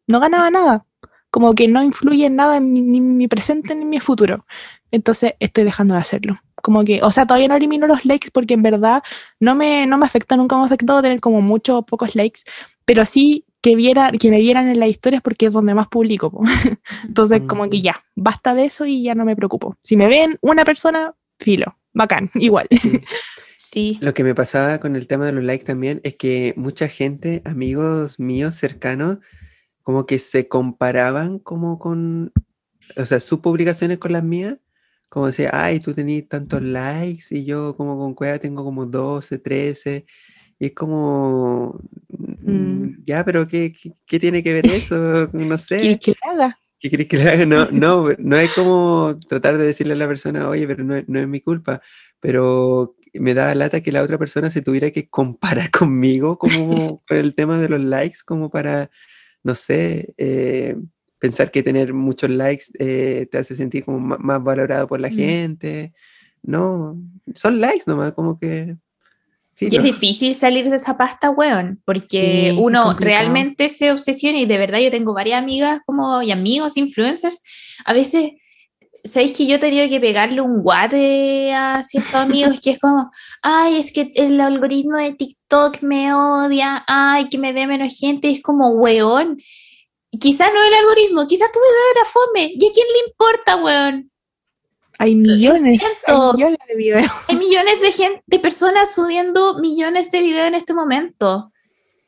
[0.07, 0.85] No ganaba nada,
[1.33, 3.99] como que no influye en nada en mi, ni en mi presente ni en mi
[3.99, 4.45] futuro.
[4.91, 6.39] Entonces estoy dejando de hacerlo.
[6.61, 9.01] Como que, o sea, todavía no elimino los likes porque en verdad
[9.39, 12.41] no me, no me afecta, nunca me ha afectado tener como muchos o pocos likes,
[12.85, 16.29] pero sí que, viera, que me vieran en las historias porque es donde más publico.
[16.29, 16.43] po.
[17.03, 17.81] Entonces, como que Mm.
[17.81, 19.75] ya, basta de eso y ya no me preocupo.
[19.81, 22.67] Si me ven una persona, filo, bacán, igual.
[23.57, 23.97] Sí.
[24.01, 27.41] Lo que me pasaba con el tema de los likes también es que mucha gente,
[27.43, 29.17] amigos míos cercanos,
[29.83, 32.31] como que se comparaban como con,
[32.97, 34.57] o sea, sus publicaciones con las mías,
[35.09, 39.37] como decía, ay, tú tenías tantos likes y yo como con Cueva tengo como 12,
[39.39, 40.05] 13,
[40.59, 41.79] y es como,
[42.09, 43.03] mm, Mm.
[43.05, 45.29] ya, pero ¿qué, qué, qué tiene que ver eso?
[45.33, 45.79] No sé.
[45.81, 46.59] ¿Quieres que lo haga?
[46.79, 47.45] ¿Qué querés que le haga?
[47.45, 51.07] No, no, no es como tratar de decirle a la persona, oye, pero no, es-
[51.07, 51.81] no es mi culpa,
[52.19, 57.17] pero me da lata que la otra persona se tuviera que comparar conmigo como con
[57.17, 58.89] el tema de los likes, como para,
[59.43, 60.75] no sé, eh,
[61.19, 65.13] pensar que tener muchos likes eh, te hace sentir como más, valorado por la Mm.
[65.13, 65.93] gente.
[66.41, 66.97] No,
[67.33, 68.75] son likes nomás, como que...
[69.59, 72.99] Y es difícil salir de esa pasta, weón, porque Sí, uno complicado.
[73.21, 77.39] realmente se obsesiona y de verdad yo tengo varias amigas como y amigos influencers.
[77.85, 78.31] A veces,
[79.03, 83.09] ¿sabéis que yo he tenido que pegarle un guate a ciertos amigos que es como,
[83.41, 88.29] ay, es que el algoritmo de TikTok me odia, ay, que me ve menos gente,
[88.29, 89.37] es como, weón.
[90.19, 94.11] Quizás no el algoritmo, quizás tu video era fome, ¿y a quién le importa, weón?
[94.99, 97.11] Hay millones, hay millones de videos.
[97.27, 101.51] Hay millones de gente, de personas subiendo millones de videos en este momento.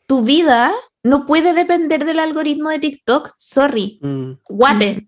[0.07, 0.71] Tu vida
[1.03, 3.31] no puede depender del algoritmo de TikTok.
[3.37, 4.93] Sorry, Mm, guate.
[4.93, 5.07] Pe-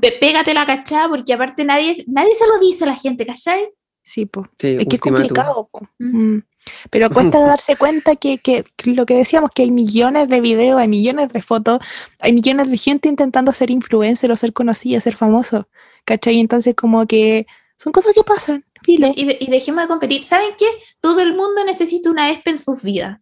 [0.00, 3.68] Pégate la cachada porque aparte nadie, nadie se lo dice a la gente, ¿cachai?
[4.02, 4.46] Sí, po.
[4.58, 5.68] sí, Es que es complicado.
[5.72, 5.88] po.
[5.98, 6.34] Mm.
[6.36, 6.42] Mm.
[6.90, 10.78] Pero cuesta darse cuenta que, que- que lo que decíamos, que hay millones de videos,
[10.80, 11.80] hay millones de fotos,
[12.20, 15.68] hay millones de gente intentando ser influencer o ser conocida, ser famoso.
[16.04, 16.38] ¿Cachai?
[16.38, 17.46] Entonces como que
[17.76, 18.64] son cosas que pasan.
[18.84, 19.10] Filo.
[19.16, 20.22] Y, de- y dejemos de competir.
[20.22, 20.66] ¿Saben qué?
[21.00, 23.18] Todo el mundo necesita una ESPE en sus vidas.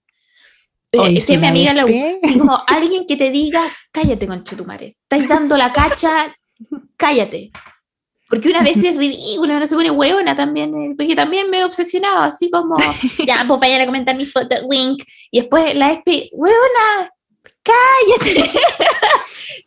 [0.93, 1.85] Eh, Oye, si es mi amiga la
[2.39, 4.97] como alguien que te diga, cállate, conchetumare.
[5.03, 6.35] Estáis dando la cacha,
[6.97, 7.51] cállate.
[8.29, 11.65] Porque una vez es ridículo, uno se pone hueona también, eh, porque también me he
[11.65, 12.77] obsesionado, así como,
[13.27, 17.13] ya, pues vayan a comentar mi foto, wink, y después la ESPE, hueona,
[17.63, 18.51] cállate.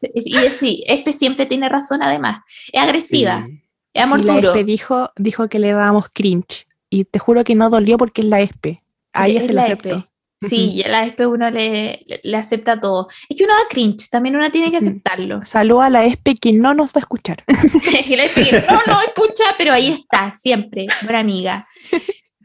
[0.15, 2.41] y sí, ESPE siempre tiene razón además,
[2.71, 3.61] es agresiva, Sí.
[3.93, 4.49] es amor Sí, la duro.
[4.49, 6.67] ESPE dijo, dijo que le dábamos cringe.
[6.89, 8.81] Y te juro que no dolió porque es la ESPE.
[9.11, 10.06] A ella es se la aceptó.
[10.39, 13.07] Sí, y a la ESPE uno le, le- le acepta todo.
[13.27, 15.41] Es que uno da cringe, también uno tiene que aceptarlo.
[15.45, 17.43] Salud a la ESPE que no nos va a escuchar.
[18.07, 21.67] Y la ESPE que no, no escucha, pero ahí está, siempre, buena amiga.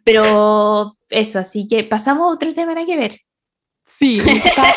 [0.05, 3.17] Pero eso, así que pasamos a otro tema, nada que ver.
[3.87, 4.75] Sí, está-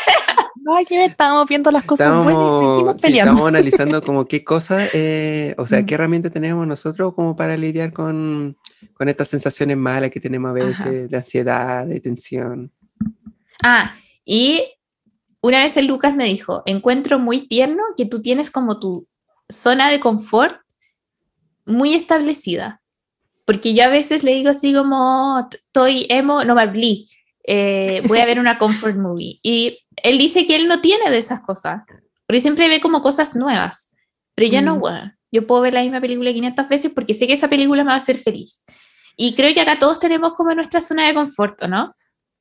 [0.62, 3.32] no hay que ver, estábamos viendo las cosas buenas y seguimos sí, peleando.
[3.32, 5.86] estábamos analizando como qué cosas, eh, o sea, Mm.
[5.86, 8.58] qué herramientas tenemos nosotros como para lidiar con,
[8.94, 10.90] con estas sensaciones malas que tenemos a veces, Ajá.
[10.90, 12.72] de ansiedad, de tensión.
[13.64, 13.96] Ah,
[14.26, 14.64] y
[15.42, 19.08] una vez el Lucas me dijo, encuentro muy tierno que tú tienes como tu
[19.50, 20.60] zona de confort
[21.66, 22.82] muy establecida.
[23.46, 27.06] Porque yo a veces le digo así como, "T- estoy emo, no me hablé,
[27.48, 29.40] eh, voy a ver una comfort movie.
[29.44, 31.84] Y él dice que él no tiene de esas cosas,
[32.28, 33.96] porque siempre ve como cosas nuevas.
[34.34, 34.82] Pero yo no, Mm.
[34.82, 35.18] weón.
[35.32, 37.96] Yo puedo ver la misma película 500 veces porque sé que esa película me va
[37.96, 38.64] a hacer feliz.
[39.18, 41.58] Y creo que acá todos tenemos como nuestra zona de confort,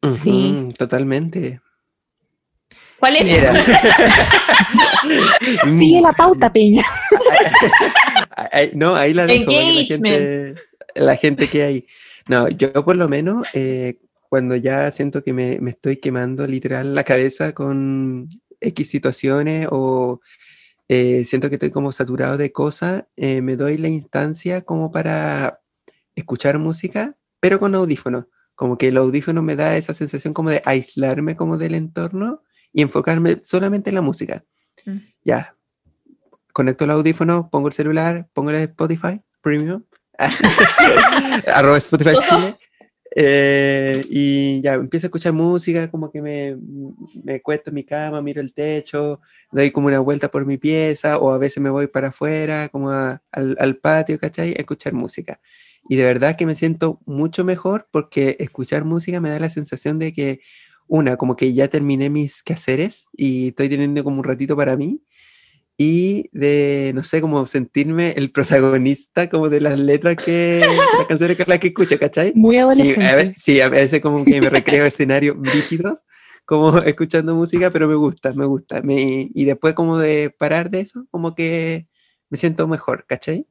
[0.04, 0.16] ¿o ¿no?
[0.16, 0.68] Sí.
[0.78, 1.60] Totalmente.
[2.98, 3.24] ¿Cuál es?
[3.24, 3.52] Mira.
[5.78, 6.84] Sigue la pauta, Peña.
[8.74, 9.50] No, ahí la dejo.
[9.50, 10.54] gente,
[10.94, 11.86] la gente que hay.
[12.28, 13.98] No, yo por lo menos, eh,
[14.28, 18.28] cuando ya siento que me, me estoy quemando literal la cabeza con
[18.60, 20.20] X situaciones o
[20.88, 25.60] eh, siento que estoy como saturado de cosas, eh, me doy la instancia como para
[26.14, 28.26] escuchar música, pero con audífonos.
[28.54, 32.82] Como que el audífono me da esa sensación como de aislarme como del entorno y
[32.82, 34.44] enfocarme solamente en la música.
[34.86, 34.98] Mm.
[35.24, 35.56] Ya,
[36.52, 39.82] conecto el audífono, pongo el celular, pongo el Spotify Premium,
[41.46, 42.12] arroba Spotify.
[42.28, 42.54] Chile,
[43.16, 46.56] eh, y ya empiezo a escuchar música, como que me,
[47.22, 49.20] me acuesto en mi cama, miro el techo,
[49.52, 52.90] doy como una vuelta por mi pieza, o a veces me voy para afuera, como
[52.90, 54.50] a- al, al patio, ¿cachai?
[54.50, 55.40] A escuchar música.
[55.88, 59.98] Y de verdad que me siento mucho mejor porque escuchar música me da la sensación
[59.98, 60.40] de que,
[60.86, 65.00] una, como que ya terminé mis quehaceres y estoy teniendo como un ratito para mí
[65.76, 71.36] y de, no sé, como sentirme el protagonista como de las letras que, las canciones
[71.36, 72.32] que las que escucho, ¿cachai?
[72.34, 73.34] Muy Y a adolescente.
[73.36, 76.02] sí, a veces como que me recreo escenarios rígidos,
[76.46, 78.82] como escuchando música, pero me gusta, me gusta.
[78.82, 81.88] Me- y después como de parar de eso, como que
[82.30, 83.46] me siento mejor, ¿cachai?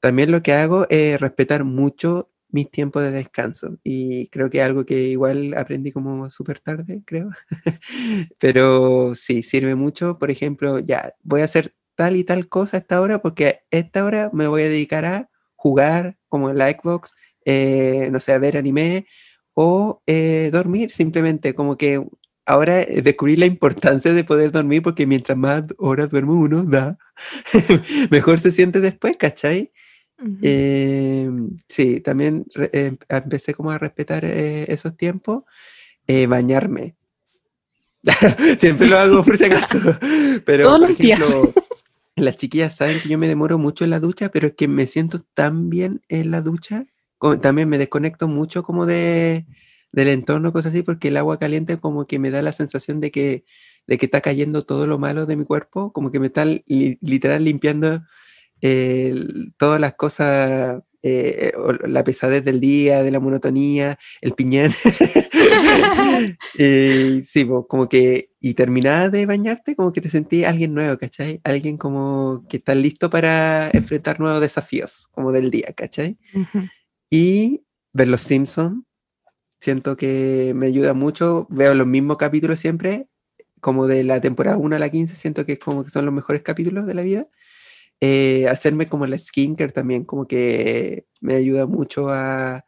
[0.00, 4.86] También lo que hago es respetar mucho mis tiempos de descanso y creo que algo
[4.86, 7.30] que igual aprendí como súper tarde, creo.
[8.38, 10.18] Pero sí, sirve mucho.
[10.18, 14.04] Por ejemplo, ya, voy a hacer tal y tal cosa a esta hora porque esta
[14.04, 17.14] hora me voy a dedicar a jugar como en la Xbox,
[17.44, 19.06] eh, no sé, ver anime
[19.54, 22.06] o eh, dormir simplemente, como que
[22.48, 26.98] ahora eh, descubrí la importancia de poder dormir porque mientras más horas duermo uno, da,
[28.10, 29.70] mejor se siente después, ¿cachai?
[30.20, 30.38] Ujú.
[30.42, 31.30] Eh,
[31.68, 35.44] sí, también eh, empecé como a respetar eh, esos tiempos.
[36.10, 36.96] Eh, bañarme.
[38.58, 39.78] Siempre lo hago por si acaso.
[40.46, 41.20] Pero, Todos por los días.
[41.20, 41.52] ejemplo,
[42.16, 44.86] las chiquillas saben que yo me demoro mucho en la ducha, pero es que me
[44.86, 46.86] siento tan bien en la ducha.
[47.42, 49.46] también me desconecto mucho como de,
[49.92, 53.10] del entorno, cosas así, porque el agua caliente como que me da la sensación de
[53.10, 53.44] que,
[53.86, 56.98] de que está cayendo todo lo malo de mi cuerpo, como que me está li-
[57.00, 58.02] literal limpiando
[58.60, 59.14] eh,
[59.56, 61.52] todas las cosas, eh,
[61.86, 64.72] la pesadez del día, de la monotonía, el piñán.
[66.58, 70.96] Eh, sí, po, como que, y terminada de bañarte, como que te sentí alguien nuevo,
[70.98, 71.40] ¿cachai?
[71.44, 76.18] Alguien como que está listo para enfrentar nuevos desafíos, como del día, ¿cachai?
[76.34, 76.64] Ujú.
[77.10, 77.62] Y
[77.92, 78.82] ver los Simpsons,
[79.60, 83.08] siento que me ayuda mucho, veo los mismos capítulos siempre,
[83.60, 86.14] como de la temporada 1 a la 15, siento que es como que son los
[86.14, 87.26] mejores capítulos de la vida.
[88.00, 92.64] Eh, hacerme como la skincare también, como que me ayuda mucho a,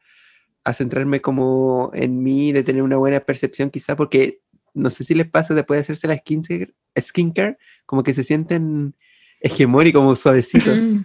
[0.64, 4.40] a centrarme como en mí, de tener una buena percepción quizá, porque
[4.74, 8.96] no sé si les pasa después de hacerse la skincare, skincare como que se sienten
[9.40, 11.00] hegemónicos, como suavecitos, Mm.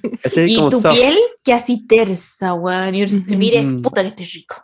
[0.48, 0.96] Y como tu soft.
[0.98, 2.96] piel que así tersa, weón.
[2.96, 3.40] Y dice, Ujú.
[3.40, 3.82] mire, Mm.
[3.84, 4.56] puta que estoy rico.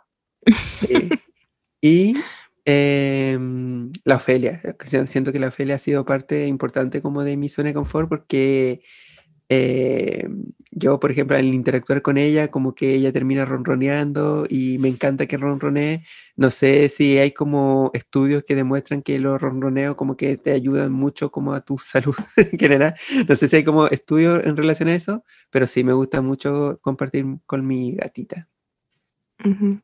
[0.70, 1.20] Sí.
[1.82, 2.24] Y
[2.66, 4.62] em, la Ofelia.
[4.86, 8.08] si- Siento que la Ofelia ha sido parte importante como de mi zona de confort
[8.08, 8.82] porque
[9.50, 14.88] em, yo, por ejemplo, al interactuar con ella, como que ella termina ronroneando y me
[14.88, 16.04] encanta que ronronee.
[16.36, 20.92] No sé si hay como estudios que demuestran que los ronroneos como que te ayudan
[20.92, 22.94] mucho como a tu salud en general.
[23.28, 26.78] No sé si hay como estudios en relación a eso, pero sí me gusta mucho
[26.82, 28.48] compartir con mi gatita.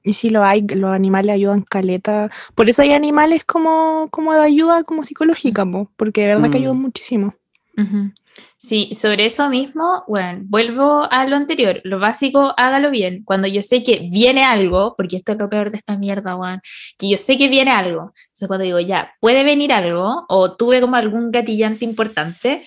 [0.03, 2.31] Y si lo hay, los animales ayudan caleta.
[2.55, 6.59] Por eso hay animales como, como de ayuda como psicológica, po, porque de verdad que
[6.59, 6.63] Mm.
[6.63, 7.35] ayudan muchísimo.
[7.77, 8.13] Ujú.
[8.57, 13.23] Sí, sobre eso mismo, bueno, vuelvo a lo anterior, lo básico, hágalo bien.
[13.25, 16.61] Cuando yo sé que viene algo, porque esto es lo peor de esta mierda, weón,
[16.99, 18.13] que yo sé que viene algo.
[18.27, 22.65] Entonces cuando digo, ya, puede venir algo, o tuve como algún gatillante importante,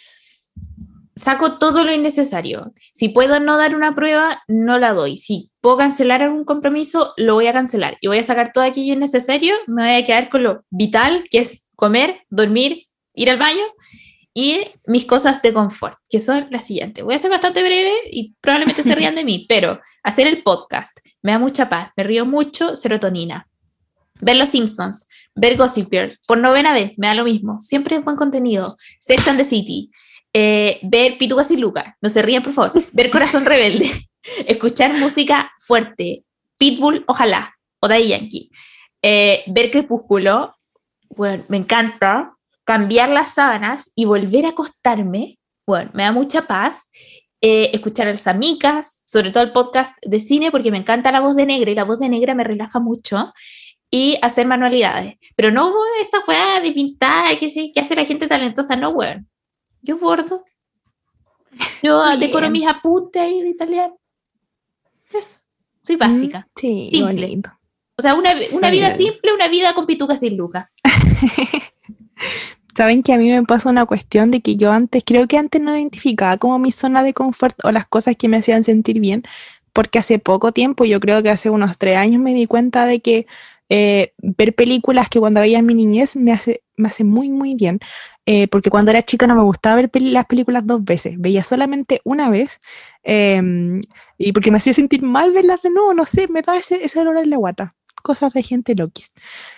[1.16, 2.74] saco todo lo innecesario.
[2.94, 5.18] Si puedo no dar una prueba, no la doy.
[5.18, 7.98] Si puedo cancelar algún compromiso, lo voy a cancelar.
[8.02, 11.40] Y voy a sacar todo aquello innecesario, me voy a quedar con lo vital, que
[11.40, 13.64] es comer, dormir, ir al baño
[14.34, 17.04] y mis cosas de confort, que son las siguientes.
[17.04, 20.98] Voy a ser bastante breve y probablemente se rían de mí, pero hacer el podcast
[21.22, 23.48] me da mucha paz, me río mucho, serotonina.
[24.24, 28.04] Ver Los Simpsons, ver Gossip Girl, por novena vez, me da lo mismo, siempre es
[28.04, 28.78] buen contenido.
[29.00, 29.90] Sex and the City,
[30.34, 33.90] eh, ver Pitugas y Lucas, no se rían por favor, ver Corazón Rebelde,
[34.48, 36.24] escuchar música fuerte,
[36.58, 38.52] Pitbull, ojalá, o Daddy Yankee,
[39.02, 40.56] eh, ver Crepúsculo,
[41.10, 46.90] bueno, me encanta, cambiar las sábanas y volver a acostarme, bueno, me da mucha paz.
[47.44, 51.22] Eh, escuchar a las amigas, sobre todo el podcast de cine, porque me encanta la
[51.22, 53.34] voz de negra y la voz de negra me relaja mucho.
[53.90, 55.16] Y hacer manualidades.
[55.36, 59.28] Pero no esta weá de pintar, que, que hace la gente talentosa, no, weón.
[59.82, 60.44] Yo bordo.
[61.84, 63.98] Yo decoro mis apuntes ahí de italiano.
[65.12, 65.42] Eso.
[65.84, 66.48] Soy básica.
[66.56, 67.26] Sí, Simple.
[67.26, 67.52] bonito.
[67.98, 68.98] O sea, una, una vida bien.
[68.98, 70.68] simple, una vida con pitucas sin lucas.
[72.76, 75.62] Saben que a mí me pasa una cuestión de que yo antes, creo que antes
[75.62, 79.24] no identificaba como mi zona de confort o las cosas que me hacían sentir bien,
[79.74, 83.02] porque hace poco tiempo, yo creo que hace unos tres años me di cuenta de
[83.02, 83.28] que
[83.70, 87.56] eh, ver películas que cuando veía en mi niñez me hace, me hace muy, muy
[87.56, 87.80] bien.
[88.26, 92.02] Eh, porque cuando era chica no me gustaba ver las películas dos veces, veía solamente
[92.04, 92.62] una vez,
[93.04, 93.82] em,
[94.18, 97.02] y porque me hacía sentir mal verlas de nuevo, no sé, me da ese, ese
[97.02, 97.76] en la guata.
[98.04, 99.12] Cosas de gente loquis.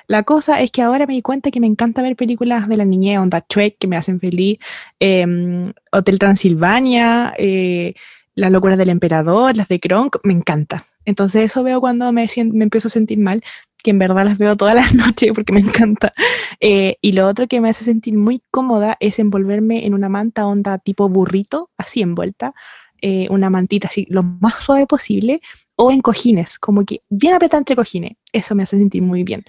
[0.07, 2.85] La cosa es que ahora me di cuenta que me encanta ver películas de la
[2.85, 4.60] niñez, onda Shrek, que me hacen feliz,
[4.99, 7.94] em, Hotel Transilvania, eh,
[8.35, 10.85] Las locuras del emperador, las de Kronk, me encanta.
[11.06, 13.44] Entonces eso veo cuando me, me empiezo a sentir mal,
[13.84, 16.14] que en verdad las veo todas las noches porque me encanta.
[16.60, 20.47] Eh, y lo otro que me hace sentir muy cómoda es envolverme en una manta
[20.47, 22.53] onda tipo burrito, así envuelta,
[23.01, 25.41] eh, una mantita así lo más suave posible,
[25.76, 28.14] o en cojines, como que bien apretada entre cojines.
[28.31, 29.43] Eso me hace sentir muy bien.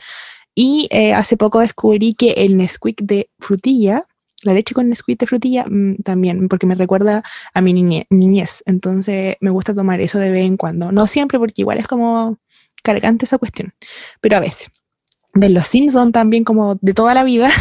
[0.54, 4.04] Y eh, hace poco descubrí que el Nesquik de frutilla,
[4.42, 7.22] la leche con Nesquik de frutilla, mm, también, porque me recuerda
[7.54, 8.62] a mi niñe- niñez.
[8.66, 10.92] Entonces me gusta tomar eso de vez en cuando.
[10.92, 12.38] No siempre, porque igual es como
[12.84, 13.74] cargante esa cuestión,
[14.20, 14.70] pero a veces.
[15.36, 17.50] Ver los Simpsons también como de toda la vida.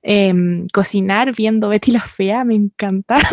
[0.00, 3.18] Em, cocinar viendo Betty la Fea, me encanta.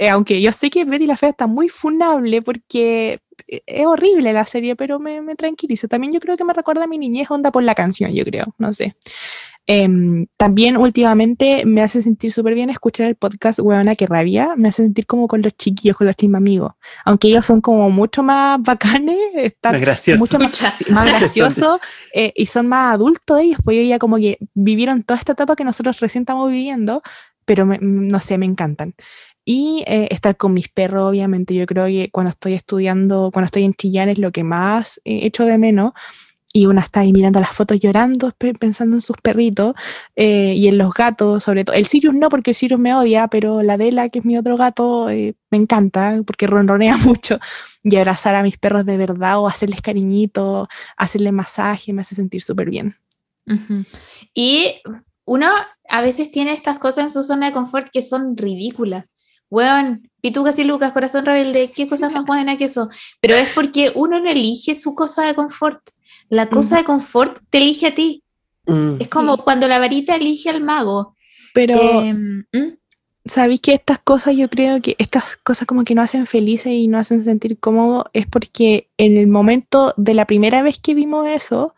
[0.00, 3.18] Eh, aunque yo sé que Betty la Fea está muy funable porque
[3.48, 5.88] es horrible la serie, pero me, me tranquiliza.
[5.88, 8.54] También yo creo que me recuerda a mi niñez onda por la canción, yo creo,
[8.58, 8.94] no sé.
[9.70, 14.70] Em, también últimamente me hace sentir súper bien escuchar el podcast Huevona que rabia, me
[14.70, 16.72] hace sentir como con los chiquillos, con los team amigos,
[17.04, 20.18] aunque ellos son como mucho más bacanes, están Más gracioso.
[20.18, 20.58] mucho más,
[20.90, 21.80] más graciosos
[22.14, 25.54] eh, y son más adultos ellos, pues ellos ya como que vivieron toda esta etapa
[25.54, 27.02] que nosotros recién estamos viviendo,
[27.44, 28.94] pero me- no sé, me encantan.
[29.50, 33.64] Y eh, estar con mis perros, obviamente, yo creo que cuando estoy estudiando, cuando estoy
[33.64, 35.92] en Chillán es lo que más eh, echo de menos.
[36.52, 39.74] Y una está ahí mirando las fotos llorando, pe- pensando en sus perritos
[40.16, 41.74] eh, y en los gatos, sobre todo.
[41.76, 44.58] El Sirius no, porque el Sirius me odia, pero la Dela, que es mi otro
[44.58, 47.38] gato, eh, me encanta porque ronronea mucho.
[47.82, 50.68] Y abrazar a mis perros de verdad o hacerles cariñito,
[50.98, 52.96] hacerle masaje, me hace sentir súper bien.
[53.46, 53.84] Ujú.
[54.34, 54.82] Y
[55.24, 55.46] uno
[55.88, 59.06] a veces tiene estas cosas en su zona de confort que son ridículas.
[59.50, 62.88] Weón, pitucas y lucas, corazón rebelde, qué cosa más buena que eso.
[63.20, 65.80] Pero es porque uno no elige su cosa de confort.
[66.28, 68.22] La cosa de confort te elige a ti.
[68.66, 71.14] Mm, Es como cuando la varita elige al mago.
[71.54, 72.76] Pero, Em, ¿mm?
[73.24, 76.88] ¿sabéis que estas cosas, yo creo que estas cosas como que nos hacen felices y
[76.88, 81.26] nos hacen sentir cómodos es porque en el momento de la primera vez que vimos
[81.26, 81.74] eso,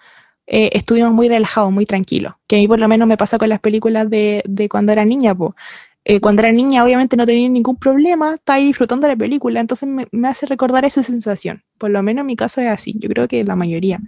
[0.49, 2.35] eh, estuvimos muy relajados, muy tranquilos.
[2.49, 5.05] Que a mí por lo menos me pasa con las películas de, de cuando era
[5.05, 5.55] niña, po.
[6.11, 9.61] Eh, cuando era niña obviamente no tenía ningún problema, estaba ahí disfrutando de la película,
[9.61, 11.63] entonces me, me hace recordar esa sensación.
[11.79, 14.01] Por lo menos en mi caso es así, yo creo que la mayoría.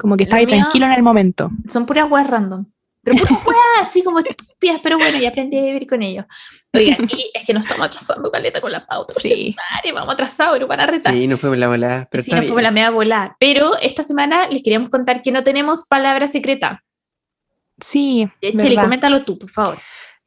[0.00, 1.50] Como que está ahí tranquilo en el momento.
[1.68, 2.66] son puras weas random.
[3.02, 6.26] Pero puras weas así como estúpidas, pero bueno, ya aprendí a vivir con ellos.
[6.74, 9.14] Oigan, y es que nos estamos atrasando caleta con la pauta.
[9.18, 9.54] Sí.
[9.74, 11.14] Madre, vamos atrasados, pero para retar.
[11.14, 12.64] Sí, no fue la volada, pero Sí, está nos fuimos bien.
[12.64, 13.36] la media volada.
[13.40, 16.82] Pero esta semana les queríamos contar que no tenemos palabra secreta.
[17.80, 18.82] Sí, Eh, verdad.
[18.84, 19.78] coméntalo tú, por favor.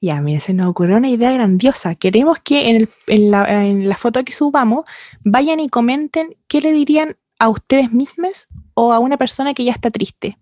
[0.02, 1.96] Ya, mira, se nos ocurrió una idea grandiosa.
[1.96, 4.86] Queremos que en, el- en la, en la foto que subamos
[5.24, 9.72] vayan y comenten qué le dirían a ustedes mismos o a una persona que ya
[9.74, 10.38] está triste.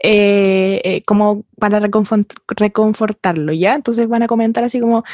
[0.00, 3.74] Eh, eh, como para reconfort- reconfortarlo, ¿ya?
[3.74, 5.04] Entonces van a comentar así como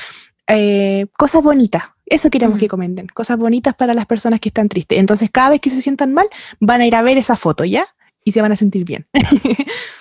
[0.46, 1.84] eh, cosas bonitas.
[2.06, 2.60] Eso queremos Ujú.
[2.60, 3.06] que comenten.
[3.08, 4.98] Cosas bonitas para las personas que están tristes.
[4.98, 6.26] Entonces cada vez que se sientan mal,
[6.60, 7.86] van a ir a ver esa foto, ¿ya?
[8.24, 9.06] Y se van a sentir bien.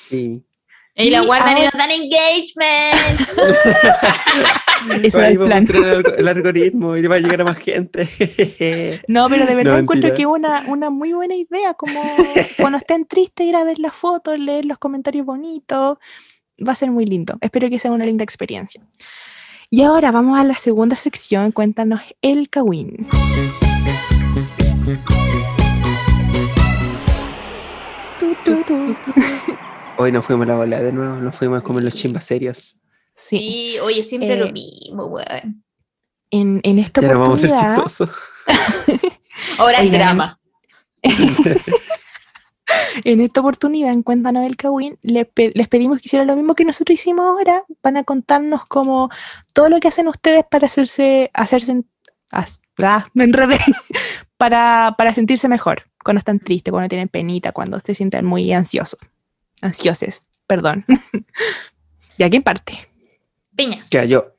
[0.10, 0.44] Sí.
[0.96, 3.30] Y la Y guardan y nos dan engagement.
[5.06, 5.64] Ese Ahí el plan.
[5.68, 8.08] el, alg- el algoritmo y va a llegar a más gente.
[9.08, 12.00] No, pero de verdad No, encuentro que es una, una muy buena idea, como
[12.60, 15.98] cuando estén tristes ir a ver las fotos, leer los comentarios bonitos,
[16.66, 17.38] va a ser muy lindo.
[17.42, 18.82] Espero que sea una linda experiencia.
[19.72, 23.08] Y ahora vamos a la segunda sección, cuéntanos el Kawin.
[30.04, 32.76] Hoy nos fuimos a la bola de nuevo, nos fuimos como en los chimbas serios.
[33.16, 35.64] Sí, Sí, oye, siempre Eh, lo mismo, weón.
[36.30, 38.12] en, en esta Ya no vamos a ser oportunidad, chistosos.
[39.60, 40.40] Ahora el drama.
[43.06, 44.98] en esta oportunidad, en Cuéntanos el Kawin,
[45.34, 47.64] pe- les pedimos que hicieran lo mismo que nosotros hicimos ahora.
[47.82, 49.10] Van a contarnos como
[49.54, 51.84] todo lo que hacen ustedes para hacerse, hacerse,
[52.32, 53.60] ah, me enredé.
[54.38, 59.00] para, para sentirse mejor, cuando están tristes, cuando tienen penita, cuando se sienten muy ansiosos.
[59.64, 60.86] Ansioses, perdón.
[62.18, 62.78] ¿Y a quién parte?
[63.56, 63.86] Peña.
[63.90, 64.36] Ya, yo.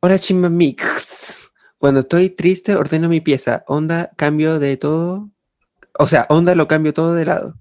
[0.00, 1.50] Hola, chimba mix.
[1.76, 3.64] Cuando estoy triste, ordeno mi pieza.
[3.66, 5.30] Onda, cambio de todo.
[5.98, 7.54] O sea, onda lo cambio todo de lado.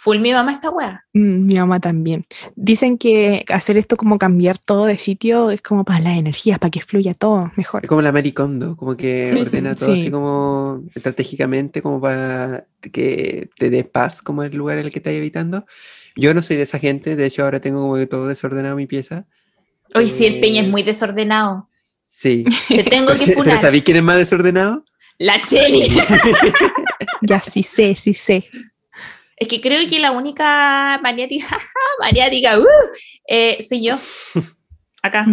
[0.00, 1.04] Full mi mamá esta weá.
[1.12, 2.24] Mm, mi mamá también.
[2.54, 6.70] Dicen que hacer esto como cambiar todo de sitio es como para las energías, para
[6.70, 7.80] que fluya todo mejor.
[7.82, 9.40] Es como la Maricondo, como que Sí.
[9.40, 10.02] ordena todo Sí.
[10.02, 15.00] así como estratégicamente, como para que te dé paz como el lugar en el que
[15.00, 15.66] estás habitando.
[16.14, 18.86] Yo no soy de esa gente, de hecho ahora tengo como que todo desordenado mi
[18.86, 19.26] pieza.
[19.96, 21.68] Oye, sí, el Peña es Eh, muy desordenado.
[22.06, 22.44] Sí.
[22.68, 23.60] Te tengo que ¿Pero funar.
[23.60, 24.84] sabéis quién es más desordenado?
[25.18, 25.88] La Cheli.
[27.22, 28.46] Ya sí sé, sí sé.
[29.38, 31.46] Es que creo que la única maniática,
[32.00, 32.66] maniática, uh,
[33.26, 33.94] eh, soy yo.
[35.02, 35.26] Acá.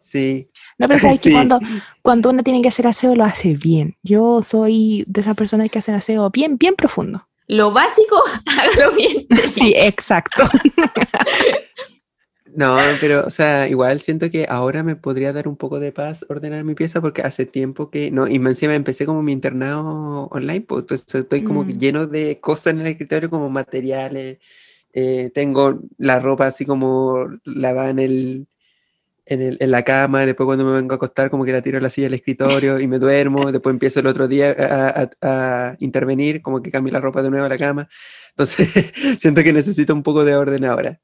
[0.00, 0.48] Sí.
[0.78, 1.58] No, pero sabes que cuando,
[2.02, 3.96] cuando uno tiene que hacer aseo, lo hace bien.
[4.02, 7.26] Yo soy de esas personas que hacen aseo bien, bien profundo.
[7.48, 9.26] Lo básico, hágalo bien.
[9.54, 10.48] Sí, exacto.
[12.56, 16.24] No, pero, o sea, igual siento que ahora me podría dar un poco de paz
[16.30, 20.62] ordenar mi pieza porque hace tiempo que, no, y encima empecé como mi internado online,
[20.62, 21.68] pues entonces estoy como Mm.
[21.78, 24.38] lleno de cosas en el escritorio como materiales,
[24.94, 28.46] eh, tengo la ropa así como lavada en el,
[29.26, 31.78] en el, en la cama, después cuando me vengo a acostar como que la tiro
[31.78, 35.70] a la silla del escritorio y me duermo, después empiezo el otro día a, a-
[35.72, 37.88] a intervenir, como que cambio la ropa de nuevo a la cama,
[38.30, 41.00] entonces siento que necesito un poco de orden ahora.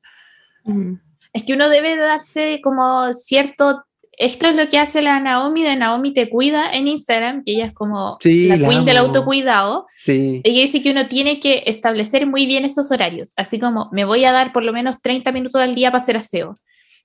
[0.64, 0.94] Mm.
[1.32, 3.82] Es que uno debe darse como cierto.
[4.18, 7.66] Esto es lo que hace la Naomi de Naomi Te Cuida en Instagram, que ella
[7.66, 9.06] es como Sí, la la queen del amo.
[9.08, 9.86] autocuidado.
[9.88, 10.42] Sí.
[10.44, 14.24] Ella dice que uno tiene que establecer muy bien esos horarios, así como me voy
[14.26, 16.54] a dar por lo menos 30 minutos al día para hacer aseo.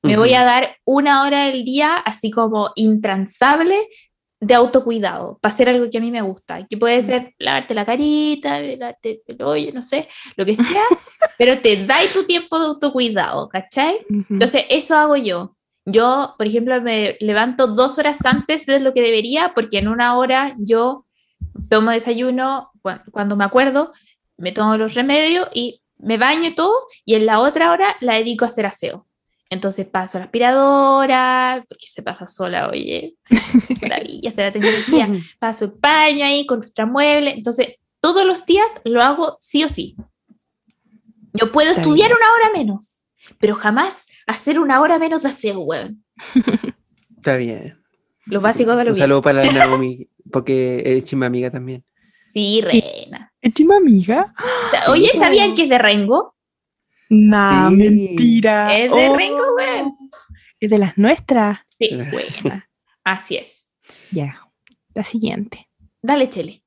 [0.03, 0.37] Me voy Ujú.
[0.39, 3.87] a dar una hora del día así como intransable
[4.39, 7.85] de autocuidado, para hacer algo que a mí me gusta, que puede ser lavarte la
[7.85, 10.83] carita, lavarte el hoyo, no sé, lo que sea,
[11.39, 13.97] pero te dais tu tiempo de autocuidado, ¿cachai?
[14.09, 14.25] Ujú.
[14.33, 15.55] Entonces, eso hago yo.
[15.85, 20.17] Yo, por ejemplo, me levanto dos horas antes de lo que debería, porque en una
[20.17, 21.05] hora yo
[21.69, 23.91] tomo desayuno, cua- cuando me acuerdo,
[24.37, 26.73] me tomo los remedios y me baño y todo,
[27.05, 29.07] y en la otra hora la dedico a hacer aseo.
[29.49, 33.15] Entonces paso la aspiradora, porque se pasa sola, oye,
[33.81, 35.09] maravillas de la tecnología.
[35.39, 37.31] Paso el paño ahí con nuestra mueble.
[37.31, 39.95] Entonces, todos los días lo hago sí o sí.
[41.33, 42.17] Yo puedo Está estudiar bien.
[42.17, 43.03] una hora menos,
[43.39, 46.03] pero jamás hacer una hora menos de aseo, weón.
[47.17, 47.81] Está bien.
[48.25, 51.85] Lo básico que lo Un saludo para la Naomi, porque es chimba amiga también.
[52.25, 53.33] Sí, reina.
[53.41, 54.33] ¿Es tu amiga?
[54.89, 55.09] Oye.
[55.17, 56.35] ¿sabían que es de Rengo?
[57.09, 57.75] Nah, Sí.
[57.75, 58.77] mentira.
[58.77, 59.95] Es de Oh, weón.
[60.59, 61.59] Es de las nuestras.
[61.79, 62.69] Sí, buena.
[63.03, 63.73] Así es.
[64.11, 64.41] Ya.
[64.93, 65.69] La siguiente.
[66.01, 66.63] Dale, Chele.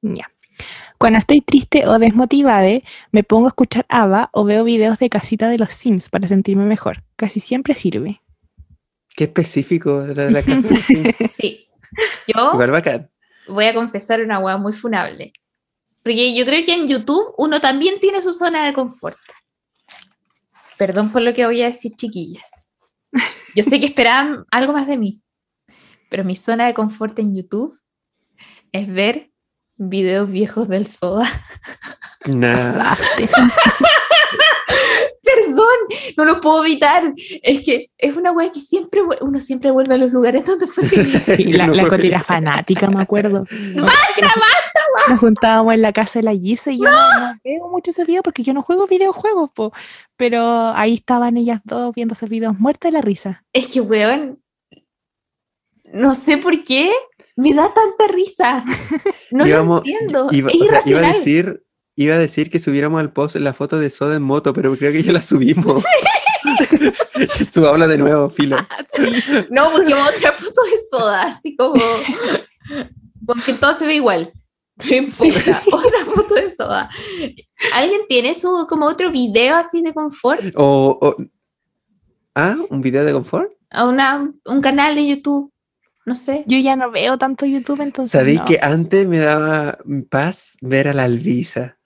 [0.00, 0.30] Ya.
[0.98, 2.68] Cuando estoy triste o desmotivada,
[3.10, 6.64] me pongo a escuchar ABBA o veo videos de casita de los Sims para sentirme
[6.64, 7.02] mejor.
[7.16, 8.22] Casi siempre sirve.
[9.16, 11.16] Qué específico de la de la casa de Sims.
[11.32, 11.66] Sí.
[12.26, 12.52] Yo
[13.48, 15.32] voy a confesar una hueá muy funable.
[16.04, 19.18] Porque yo creo que en YouTube uno también tiene su zona de confort.
[20.78, 22.70] Perdón por lo que voy a decir, chiquillas.
[23.54, 25.22] Yo sé que esperaban algo más de mí,
[26.08, 27.78] pero mi zona de confort en YouTube
[28.72, 29.30] es ver
[29.76, 31.28] videos viejos del soda.
[35.54, 37.12] Perdón, no lo puedo evitar.
[37.42, 40.84] Es que es una weá que siempre, uno siempre vuelve a los lugares donde fue
[40.88, 41.22] feliz.
[41.24, 43.44] Sí, la, No la fanática, me acuerdo.
[43.76, 44.34] ¡Basta,
[45.08, 48.04] Nos juntábamos en la casa de la Gise y yo no, no veo mucho ese
[48.04, 49.72] video porque yo no juego videojuegos, po.
[50.16, 53.44] pero ahí estaban ellas dos viendo esos videos muertas de la risa.
[53.52, 54.40] Es que, weón,
[55.92, 56.92] no sé por qué
[57.36, 58.64] me da tanta risa.
[59.30, 60.26] No Íbamos- lo entiendo.
[60.30, 61.12] Iba, es o sea, iba a irracional.
[61.14, 61.62] decir,
[61.96, 64.92] iba a decir que subiéramos al post la foto de Soda en moto, pero creo
[64.92, 65.84] que ya la subimos.
[67.54, 68.56] Tú habla de nuevo, filo.
[69.50, 71.82] No, busquemos otra foto de soda, así como.
[73.24, 74.32] Porque todo se ve igual.
[74.88, 75.62] No importa.
[75.72, 76.90] Otra foto de soda.
[77.74, 80.42] ¿Alguien tiene su como otro video así de confort?
[80.56, 81.16] O, o-
[82.34, 82.56] ¿Ah?
[82.70, 83.52] ¿Un video de confort?
[83.70, 85.52] a una, un canal de YouTube.
[86.04, 86.44] No sé.
[86.46, 88.12] Yo ya no veo tanto YouTube, entonces.
[88.12, 88.44] Sabéis no.
[88.44, 89.78] que antes me daba
[90.10, 91.78] paz ver a la Alvisa.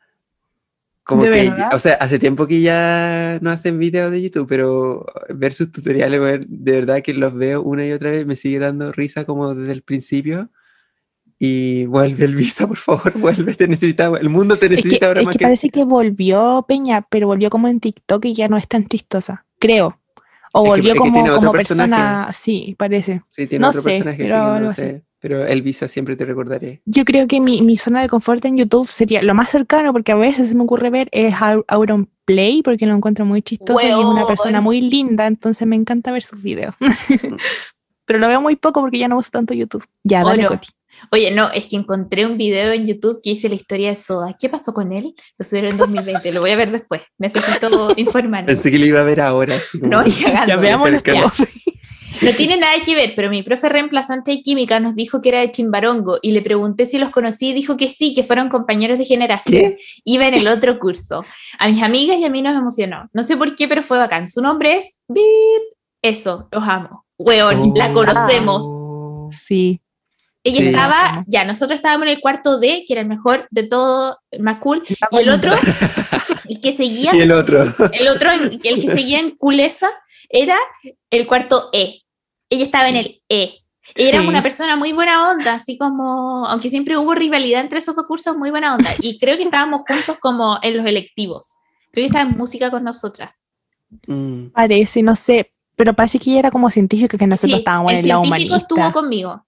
[1.06, 1.68] Como ¿De que, verdad?
[1.72, 6.44] o sea, hace tiempo que ya no hacen videos de YouTube, pero ver sus tutoriales,
[6.48, 9.72] de verdad que los veo una y otra vez, me sigue dando risa como desde
[9.72, 10.50] el principio.
[11.38, 15.20] Y vuelve Elvisa, por favor, vuelve, te necesitamos, el mundo te Es que, necesita ahora
[15.20, 18.48] es más que que parece que volvió Peña, pero volvió como en TikTok y ya
[18.48, 20.00] no es tan chistosa, creo.
[20.58, 23.22] O Es volvió que como, como persona, sí, parece.
[23.28, 25.02] Sí, tiene no otro sé, personaje, pero que no lo sé.
[25.18, 26.82] Pero Elvisa siempre te recordaré.
[26.84, 30.12] Yo creo que mi, mi zona de confort en YouTube sería lo más cercano, porque
[30.12, 33.80] a veces se me ocurre ver es Au- Auron Play, porque lo encuentro muy chistoso
[33.82, 36.74] y es una persona muy linda, entonces me encanta ver sus videos.
[38.06, 39.84] Pero lo veo muy poco porque ya no uso tanto YouTube.
[40.04, 40.46] Ya, dale.
[40.46, 40.68] Coti.
[41.12, 44.36] Oye, no, es que encontré un video en YouTube que dice la historia de Soda.
[44.38, 45.14] ¿Qué pasó con él?
[45.38, 47.02] Lo subieron en 2020, lo voy a ver después.
[47.18, 48.46] Necesito informarme.
[48.54, 49.56] Pensé que lo iba a ver ahora.
[49.82, 50.46] No, ni cagando.
[50.48, 51.14] Ya veamos nuestro
[52.22, 55.40] No tiene nada que ver, pero mi profe reemplazante de química nos dijo que era
[55.40, 58.96] de Chimbarongo y le pregunté si los conocí y dijo que sí, que fueron compañeros
[58.98, 59.60] de generación.
[59.60, 59.76] ¿Qué?
[60.04, 61.24] Iba en el otro curso.
[61.58, 63.08] A mis amigas y a mí nos emocionó.
[63.12, 64.26] No sé por qué, pero fue bacán.
[64.26, 65.22] Su nombre es Bip.
[66.02, 67.04] Eso, los amo.
[67.18, 67.94] Weón, la Oh.
[67.94, 68.64] conocemos.
[69.46, 69.80] Sí.
[70.46, 70.66] Ella Sí.
[70.68, 74.42] estaba, ya, nosotros estábamos en el cuarto D, que era el mejor de todo, el
[74.42, 74.82] más cool.
[75.10, 75.52] Y el otro,
[76.48, 77.62] el que seguía, Y el otro.
[77.92, 79.88] el otro, el que seguía en culesa,
[80.28, 80.56] era
[81.10, 82.02] el cuarto E.
[82.48, 83.60] Ella estaba en el E.
[83.94, 84.26] Era Sí.
[84.26, 88.36] una persona muy buena onda, así como, aunque siempre hubo rivalidad entre esos dos cursos,
[88.36, 88.90] muy buena onda.
[89.00, 91.54] Y creo que estábamos juntos como en los electivos.
[91.92, 93.30] Creo que estaba en música con nosotras.
[94.06, 94.46] Mm.
[94.48, 97.98] Parece, no sé, pero parece que ella era como científica, que nosotros Sí, estábamos el
[97.98, 98.56] en la científico humanista.
[98.56, 99.45] estuvo conmigo.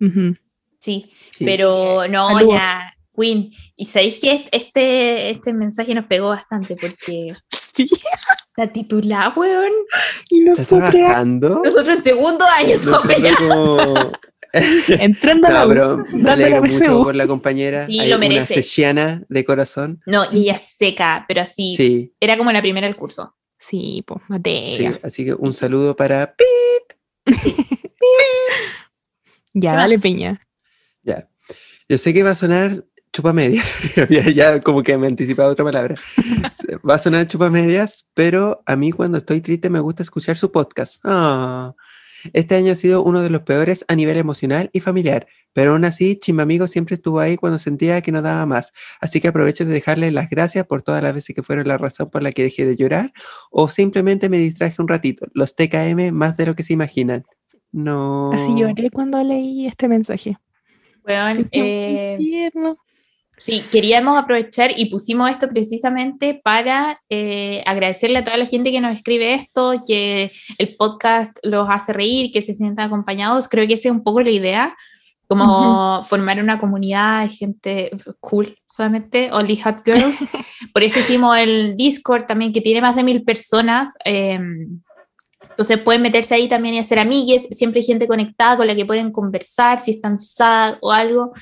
[0.00, 0.36] Ujú.
[0.78, 1.44] Sí, Sí.
[1.44, 2.54] pero no, Saludos.
[2.54, 3.50] ya, Queen.
[3.76, 7.34] Y sabéis que este, este mensaje nos pegó bastante porque
[7.74, 7.84] Sí.
[8.56, 9.72] está titulada, weón.
[10.30, 11.62] Y ¿Estás nosotros trabajando?
[11.64, 13.02] Nosotros en segundo año somos
[13.38, 13.94] como...
[15.00, 17.02] entrando a la No, pero me alegro mucho PSU.
[17.04, 17.84] por la compañera.
[17.86, 18.54] Sí, Hay lo Una merece.
[18.54, 20.00] sesiana de corazón.
[20.06, 21.74] No, y ella es seca, pero así.
[21.76, 23.36] Sí, Era como la primera del curso.
[23.58, 24.24] Sí, pues, sí.
[24.28, 25.00] Matea.
[25.02, 26.34] Así que un saludo para...
[29.60, 30.02] Ya, ¿Qué dale, más?
[30.02, 30.46] Peña.
[31.02, 31.28] Ya.
[31.88, 33.66] Yo sé que va a sonar chupamedias.
[34.10, 35.94] ya, ya como que me he anticipado otra palabra.
[36.88, 41.00] va a sonar chupamedias, pero a mí cuando estoy triste me gusta escuchar su podcast.
[41.04, 41.74] Ah.
[42.32, 45.84] Este año ha sido uno de los peores a nivel emocional y familiar, pero aún
[45.84, 48.72] así Chimamigo siempre estuvo ahí cuando sentía que no daba más.
[49.00, 52.10] Así que aprovecho de dejarle las gracias por todas las veces que fueron la razón
[52.10, 53.12] por la que dejé de llorar
[53.50, 55.26] o simplemente me distraje un ratito.
[55.32, 57.24] Los TKM más de lo que se imaginan.
[57.72, 58.32] No.
[58.32, 60.36] Así lloré cuando leí este mensaje.
[61.04, 62.74] Qué eh,
[63.38, 68.80] sí, queríamos aprovechar y pusimos esto precisamente para eh, agradecerle a toda la gente que
[68.80, 73.48] nos escribe esto, que el podcast los hace reír, que se sientan acompañados.
[73.48, 74.76] Creo que esa es un poco la idea,
[75.26, 77.90] como formar una comunidad de gente
[78.20, 80.26] cool solamente, Only Hot Girls.
[80.74, 83.94] Por eso hicimos el Discord también, que tiene más de mil personas.
[84.04, 84.38] eh,
[85.58, 87.48] entonces pueden meterse ahí también y hacer amigues.
[87.50, 91.32] Siempre hay gente conectada con la que pueden conversar, si están sad o algo.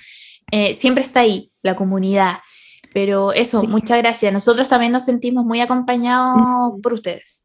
[0.50, 2.38] Eh, siempre está ahí la comunidad.
[2.94, 3.66] Pero eso, Sí.
[3.66, 4.32] muchas gracias.
[4.32, 7.44] Nosotros también nos sentimos muy acompañados por ustedes.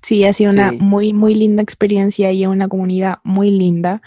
[0.00, 0.76] Sí, ha sido una Sí.
[0.78, 4.00] muy, muy linda experiencia y una comunidad muy linda.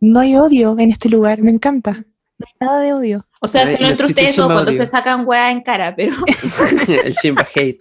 [0.00, 1.92] No hay odio en este lugar, me encanta.
[2.38, 3.26] No hay nada de odio.
[3.42, 5.94] O sea, No, solo no entre ustedes dos chimba cuando se sacan weá en cara,
[5.94, 6.14] pero
[7.04, 7.78] el Shimba Hate.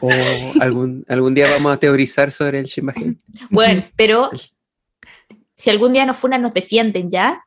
[0.00, 0.10] O
[0.60, 3.16] algún, algún día vamos a teorizar sobre el Shimba Hate.
[3.50, 4.28] bueno, pero
[5.54, 7.42] si algún día nos funan, nos defienden ya.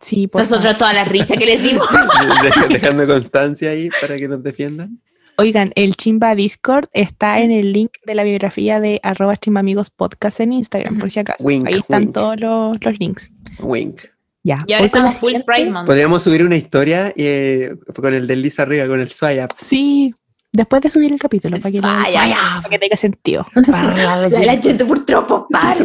[0.00, 1.86] Sí, por Nosotros toda la risa que les dimos.
[1.90, 5.00] De- Dejando constancia ahí para que nos defiendan.
[5.36, 10.38] Oigan, el Chimba Discord está en el link de la biografía de arroba chimbamigos podcast
[10.40, 11.42] en Instagram, por si acaso.
[11.42, 12.12] Wink, Ahí están wink.
[12.14, 13.32] todos los, los links.
[13.60, 14.00] Wink.
[14.44, 14.62] Ya.
[14.66, 15.32] Y ahora estamos full.
[15.44, 15.86] Pride Month.
[15.86, 19.50] Podríamos subir una historia eh, con el del Lisa arriba, con el Swayap.
[19.58, 20.14] Sí,
[20.54, 23.46] después de subir el capítulo, para que, para que tenga sentido.
[23.66, 25.78] La leche de por tropo, para.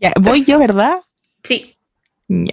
[0.00, 0.96] Ya, voy yo, ¿verdad?
[1.44, 1.76] Sí.
[2.28, 2.52] Ya.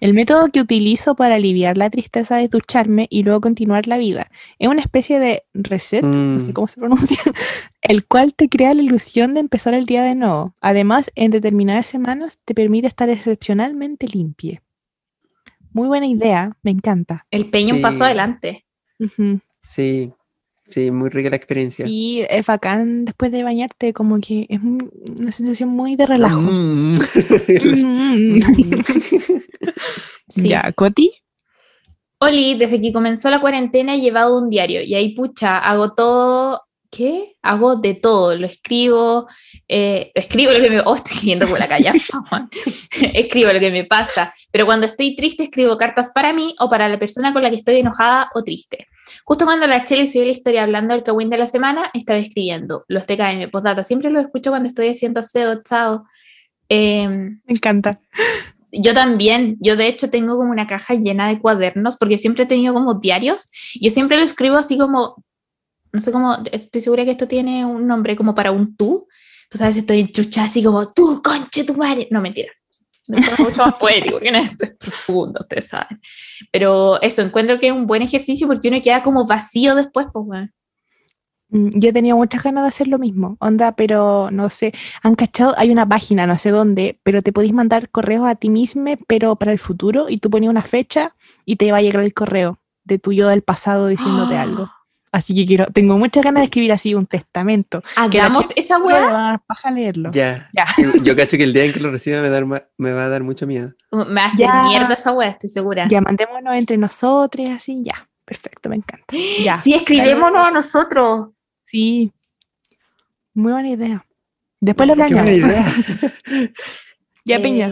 [0.00, 4.30] El método que utilizo para aliviar la tristeza es ducharme y luego continuar la vida.
[4.58, 6.52] Es una especie de reset, no sé Mm.
[6.52, 7.18] cómo se pronuncia,
[7.82, 10.54] el cual te crea la ilusión de empezar el día de nuevo.
[10.62, 14.62] Además, en determinadas semanas te permite estar excepcionalmente limpia.
[15.72, 17.26] Muy buena idea, me encanta.
[17.30, 17.82] El peño un Sí.
[17.82, 18.64] paso adelante.
[18.98, 19.40] Ujú.
[19.72, 20.12] Sí,
[20.68, 21.86] sí, muy rica la experiencia.
[21.86, 26.40] Sí, es bacán después de bañarte, como que es un- una sensación muy de relajo.
[26.40, 26.98] Mm.
[30.28, 30.48] Sí.
[30.48, 31.10] Ya, Coti.
[32.20, 36.62] Oli, desde que comenzó la cuarentena he llevado un diario y ahí pucha, hago todo
[36.90, 37.36] ¿qué?
[37.42, 39.26] Hago de todo, lo escribo,
[39.68, 40.80] eh, escribo lo que me...
[40.84, 41.92] Oh, estoy yendo con la calle.
[43.14, 46.88] escribo lo que me pasa, pero cuando estoy triste escribo cartas para mí o para
[46.88, 48.86] la persona con la que estoy enojada o triste.
[49.24, 52.84] Justo cuando la Chele subió la historia hablando del Kawin de la semana, estaba escribiendo
[52.88, 56.04] los TKM, postdata, siempre los escucho cuando estoy haciendo SEO, chao.
[56.68, 58.00] Em, Me encanta.
[58.72, 62.46] yo también, yo de hecho tengo como una caja llena de cuadernos porque siempre he
[62.46, 63.46] tenido como diarios.
[63.80, 65.22] Yo siempre lo escribo así como,
[65.92, 69.08] no sé cómo, estoy segura que esto tiene un nombre como para un tú.
[69.44, 72.06] Entonces a veces estoy enchuchada así como, tú, conche, tu madre.
[72.10, 72.52] No, mentira.
[73.18, 76.00] Es mucho más poético, que no es, es profundo, ustedes saben.
[76.52, 80.26] Pero eso, encuentro que es un buen ejercicio porque uno queda como vacío después, pues,
[80.26, 80.48] bueno.
[81.50, 84.72] Mm, Yo tenido muchas ganas de hacer lo mismo, onda, pero no sé,
[85.02, 88.50] han cachado, hay una página, no sé dónde, pero te podéis mandar correos a ti
[88.50, 91.14] mismo, pero para el futuro, y tú ponías una fecha
[91.44, 94.70] y te va a llegar el correo de tu yo del pasado diciéndote algo.
[95.12, 97.80] Así que quiero, tengo muchas ganas de escribir así un testamento.
[97.82, 99.42] Que Hagamos chica esa weá.
[99.46, 100.10] paja leerlo.
[100.12, 100.48] Ya.
[100.52, 100.66] Ya.
[101.02, 103.22] Yo cacho que el día en que lo reciba me, dar me va a dar
[103.24, 103.72] mucho miedo.
[103.90, 104.62] Me hace Ya.
[104.64, 105.88] mierda esa weá, estoy segura.
[105.88, 108.08] Ya, mandémonos entre nosotros, así, ya.
[108.24, 109.06] Perfecto, me encanta.
[109.44, 109.56] Ya.
[109.56, 111.30] Sí, escribémonos a nosotros.
[111.64, 112.12] Sí.
[113.34, 114.06] Muy buena idea.
[114.60, 115.50] Después lo Qué buena planeamos.
[115.50, 116.50] idea.
[117.24, 117.70] Ya, Eh, Peña.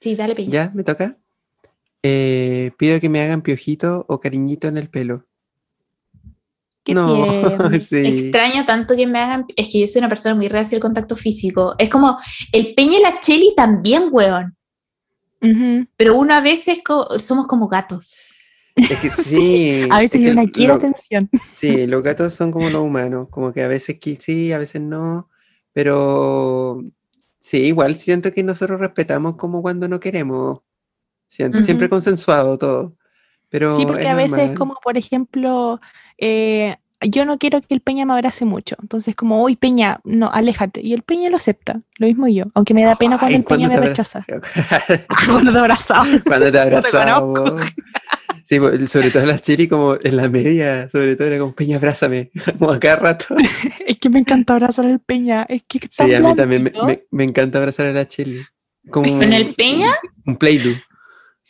[0.00, 0.50] Sí, dale, Peña.
[0.50, 0.70] ¿Ya?
[0.74, 1.14] ¿Me toca?
[2.02, 5.26] Eh, pido que me hagan piojito o cariñito en el pelo.
[6.84, 7.70] Qué no, tierno.
[7.80, 7.96] sí.
[8.06, 9.46] Extraño tanto que me hagan.
[9.56, 11.74] Es que yo soy una persona muy reacia al contacto físico.
[11.78, 12.18] Es como
[12.52, 14.56] el Peña y la Cheli también, weón.
[15.96, 18.20] Pero uno a veces co- somos como gatos.
[18.76, 19.82] Es que sí.
[19.90, 21.28] A veces es que yo no quiero lo- atención.
[21.54, 25.28] Sí, los gatos son como los humanos, como que a veces sí, a veces no,
[25.72, 26.82] pero
[27.38, 30.60] sí, igual siento que nosotros respetamos como cuando no queremos,
[31.26, 31.88] siempre Ujú.
[31.88, 32.96] consensuado todo,
[33.52, 34.58] pero Sí, porque a veces es normal.
[34.58, 35.80] como, por ejemplo,
[36.18, 38.76] eh, yo no quiero que el Peña me abrace mucho.
[38.80, 40.80] Entonces, como, uy, Peña, no, aléjate.
[40.82, 41.80] Y el Peña lo acepta.
[41.98, 42.44] Lo mismo yo.
[42.54, 44.24] Aunque me da pena cuando Ay, el Peña me ¿cuándo te rechaza.
[45.26, 46.06] cuando te abrazaba.
[46.24, 47.56] Cuando te conozco.
[48.44, 51.76] Sí, pues, sobre todo las chiri como en la media, sobre todo era como Peña,
[51.76, 53.34] abrázame, como a cada rato.
[53.86, 55.44] es que me encanta abrazar al Peña.
[55.48, 56.86] Es que es tan Sí, a mí también me, blandito.
[56.86, 58.42] me- me encanta abrazar a la chili.
[58.90, 59.92] Como ¿Con el Peña?
[60.26, 60.74] Un play-doh.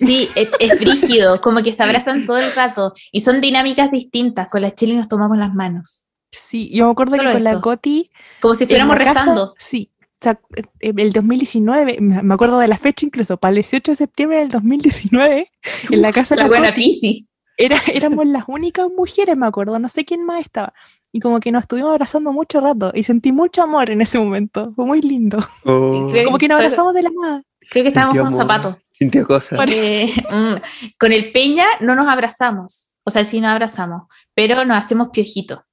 [0.07, 2.93] Sí, es, es brígido, como que se abrazan todo el rato.
[3.13, 4.49] Y son dinámicas distintas.
[4.49, 6.07] Con la Cheli nos tomamos las manos.
[6.31, 7.61] Sí, yo me acuerdo Solo que con la.
[7.61, 8.11] Coti.
[8.41, 9.55] Como si estuviéramos casa- rezando.
[9.59, 9.89] sí.
[10.21, 10.39] O sea,
[10.79, 15.51] el 2019, me acuerdo de la fecha incluso, para el 18 de septiembre del 2019,
[15.91, 16.81] en la casa de La la buena Coti.
[16.85, 17.29] Pisi.
[17.57, 20.75] era, éramos las únicas mujeres, me acuerdo, no sé quién más estaba.
[21.11, 24.73] Y como que nos estuvimos abrazando mucho rato y sentí mucho amor en ese momento.
[24.77, 25.39] Fue muy lindo.
[25.65, 27.43] Oh, Como que nos abrazamos de la nada.
[27.73, 28.83] Creo que estábamos sintió con un amor, zapato.
[28.91, 29.59] Sintió cosas.
[30.31, 30.55] Mm,
[31.01, 32.91] con el Peña no nos abrazamos.
[33.05, 34.03] O sea, sí nos abrazamos,
[34.35, 35.65] pero nos hacemos piojito.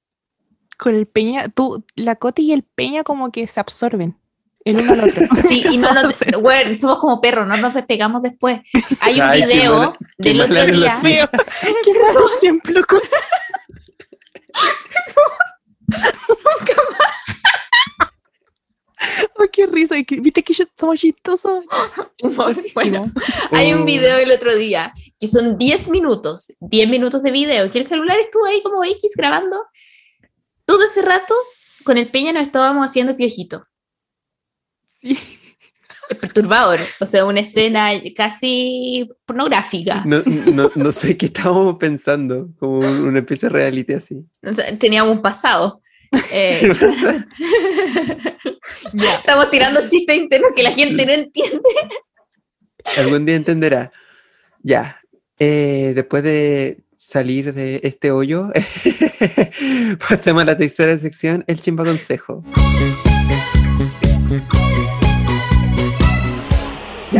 [0.78, 4.16] Con el Peña, tú, la Coti y el Peña como que se absorben
[4.64, 5.26] el uno al otro.
[5.48, 8.60] Sí, y no nos, bueno, somos como perros, no nos despegamos después.
[9.00, 10.98] Hay un Ay, video mala- del otro día.
[11.02, 11.26] Qué
[11.92, 12.80] mal ejemplo.
[12.88, 13.00] con-
[19.38, 19.94] Oh, qué risa.
[19.96, 21.64] ¿Viste que yo somos chistosos?
[22.74, 23.10] Bueno,
[23.50, 27.78] hay un video del otro día que son 10 minutos, 10 minutos de video, que
[27.78, 29.56] el celular estuvo ahí como X grabando.
[30.66, 31.34] Todo ese rato
[31.84, 33.64] con el Peña nos estábamos haciendo piojito.
[34.86, 35.18] Sí.
[36.10, 40.02] Es perturbador, o sea, una escena casi pornográfica.
[40.04, 40.20] No,
[40.52, 44.26] no, no sé qué estábamos pensando, como un- una especie de reality así.
[44.42, 45.80] O sea, teníamos un pasado.
[46.32, 46.72] Eh.
[48.92, 49.14] Ya.
[49.14, 51.60] estamos tirando chistes internos que la gente no entiende.
[52.96, 53.90] Algún día entenderá.
[54.62, 55.00] Ya,
[55.38, 58.50] eh, después de salir de este hoyo,
[60.08, 62.42] pasemos a la tercera sección, el chimba consejo.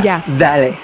[0.03, 0.25] Ya.
[0.39, 0.75] Dale.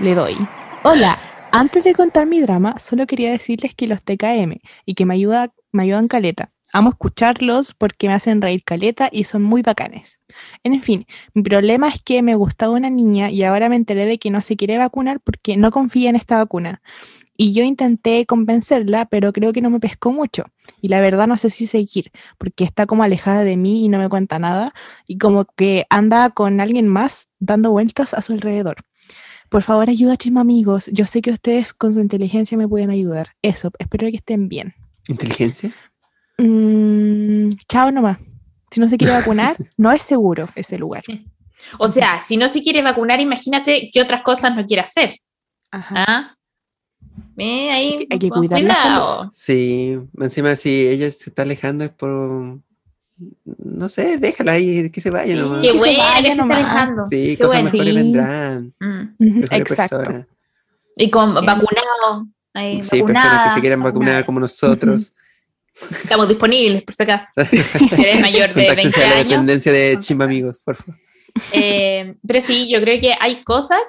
[0.00, 0.36] Le doy.
[0.82, 1.18] Hola.
[1.50, 5.52] Antes de contar mi drama, solo quería decirles que los TKM y que me, ayuda,
[5.72, 6.52] me ayudan caleta.
[6.72, 10.20] Amo escucharlos porque me hacen reír caleta y son muy bacanes.
[10.62, 14.18] En fin, mi problema es que me gustaba una niña y ahora me enteré de
[14.18, 16.82] que no se quiere vacunar porque no confía en esta vacuna.
[17.40, 20.44] Y yo intenté convencerla, pero creo que no me pescó mucho.
[20.82, 23.98] Y la verdad no sé si seguir, porque está como alejada de mí y no
[23.98, 24.74] me cuenta nada.
[25.06, 28.78] Y como que anda con alguien más dando vueltas a su alrededor.
[29.48, 30.90] Por favor, ayuda, amigos.
[30.92, 33.28] Yo sé que ustedes con su inteligencia me pueden ayudar.
[33.40, 34.74] Eso, espero que estén bien.
[35.06, 35.72] ¿Inteligencia?
[36.38, 38.18] Mm, chao nomás.
[38.70, 41.02] Si no se quiere vacunar, no es seguro ese lugar.
[41.78, 45.16] O sea, si no se quiere vacunar, imagínate qué otras cosas no quiere hacer.
[45.70, 46.04] Ajá.
[46.06, 46.34] ¿ah?
[47.36, 49.28] Eh, ahí, Hay que cuidar la.
[49.32, 52.60] Sí, encima si ella se está alejando es por...
[53.44, 55.38] No sé, déjala ahí, que se vaya Sí.
[55.40, 55.60] nomás.
[55.60, 57.04] Qué Que se bueno que se está alejando.
[57.08, 57.64] Sí, Qué cosas bueno.
[57.72, 57.96] mejores Sí.
[57.96, 58.74] vendrán.
[58.78, 59.42] Mm.
[59.50, 59.96] Exacto.
[59.98, 60.26] personas.
[60.96, 61.34] Y con Sí.
[61.46, 62.26] vacunado.
[62.54, 65.12] ahí, Sí, personas que se quieren vacunar como nosotros.
[65.90, 67.26] Estamos disponibles, por si acaso.
[67.88, 69.28] Si eres mayor de 20 Contáctense a la años.
[69.30, 70.96] dependencia de chimba amigos, por favor.
[71.52, 73.80] Eh, pero sí, yo creo que hay cosas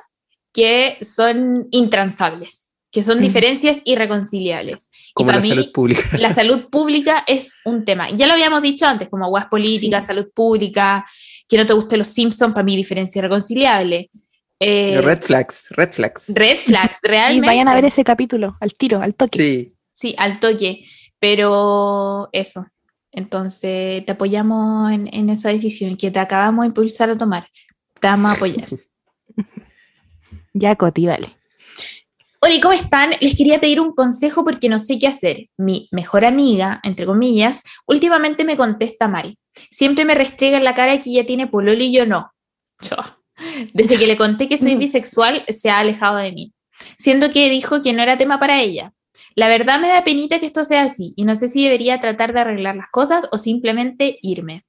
[0.53, 4.89] que son intransables, que son diferencias irreconciliables.
[5.09, 6.01] Y Como para la mí, salud pública.
[6.19, 8.09] la salud pública es un tema.
[8.11, 11.05] Ya lo habíamos dicho antes, como aguas políticas, salud pública,
[11.47, 14.09] que no te guste los Simpsons, para mí diferencia irreconciliable.
[14.59, 16.25] Eh, Red flags, red flags.
[16.35, 17.47] red flags, Y realmente.
[17.47, 19.39] vayan a ver ese capítulo, al tiro, al toque.
[19.39, 20.83] Sí, Sí, al toque,
[21.19, 22.67] pero eso.
[23.11, 27.47] Entonces, te apoyamos en, en esa decisión que te acabamos de impulsar a tomar.
[27.99, 28.67] Te vamos a apoyar.
[30.53, 31.37] Ya, Coti, dale.
[32.41, 33.11] Hola, ¿cómo están?
[33.19, 35.47] Les quería pedir un consejo porque no sé qué hacer.
[35.57, 39.37] Mi mejor amiga, entre comillas, últimamente me contesta mal.
[39.69, 42.31] Siempre me restriega en la cara que ella tiene pololo y yo no.
[42.81, 42.95] Yo.
[43.73, 46.53] Desde que le conté que soy bisexual, se ha alejado de mí.
[46.97, 48.93] Siendo que dijo que no era tema para ella.
[49.35, 52.33] La verdad me da penita que esto sea así y no sé si debería tratar
[52.33, 54.65] de arreglar las cosas o simplemente irme.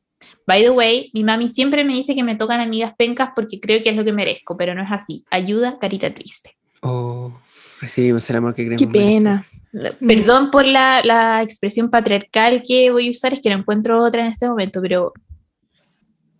[0.47, 3.83] By the way, mi mami siempre me dice que me tocan amigas pencas porque creo
[3.83, 5.25] que es lo que merezco, pero no es así.
[5.31, 6.51] Ayuda, carita triste.
[6.83, 7.33] oh,
[7.81, 8.81] recibimos el amor que queremos.
[8.81, 9.47] Qué pena.
[9.73, 13.99] La- Perdón por la, la expresión patriarcal que voy a usar, es que no encuentro
[14.05, 15.13] otra en este momento, pero.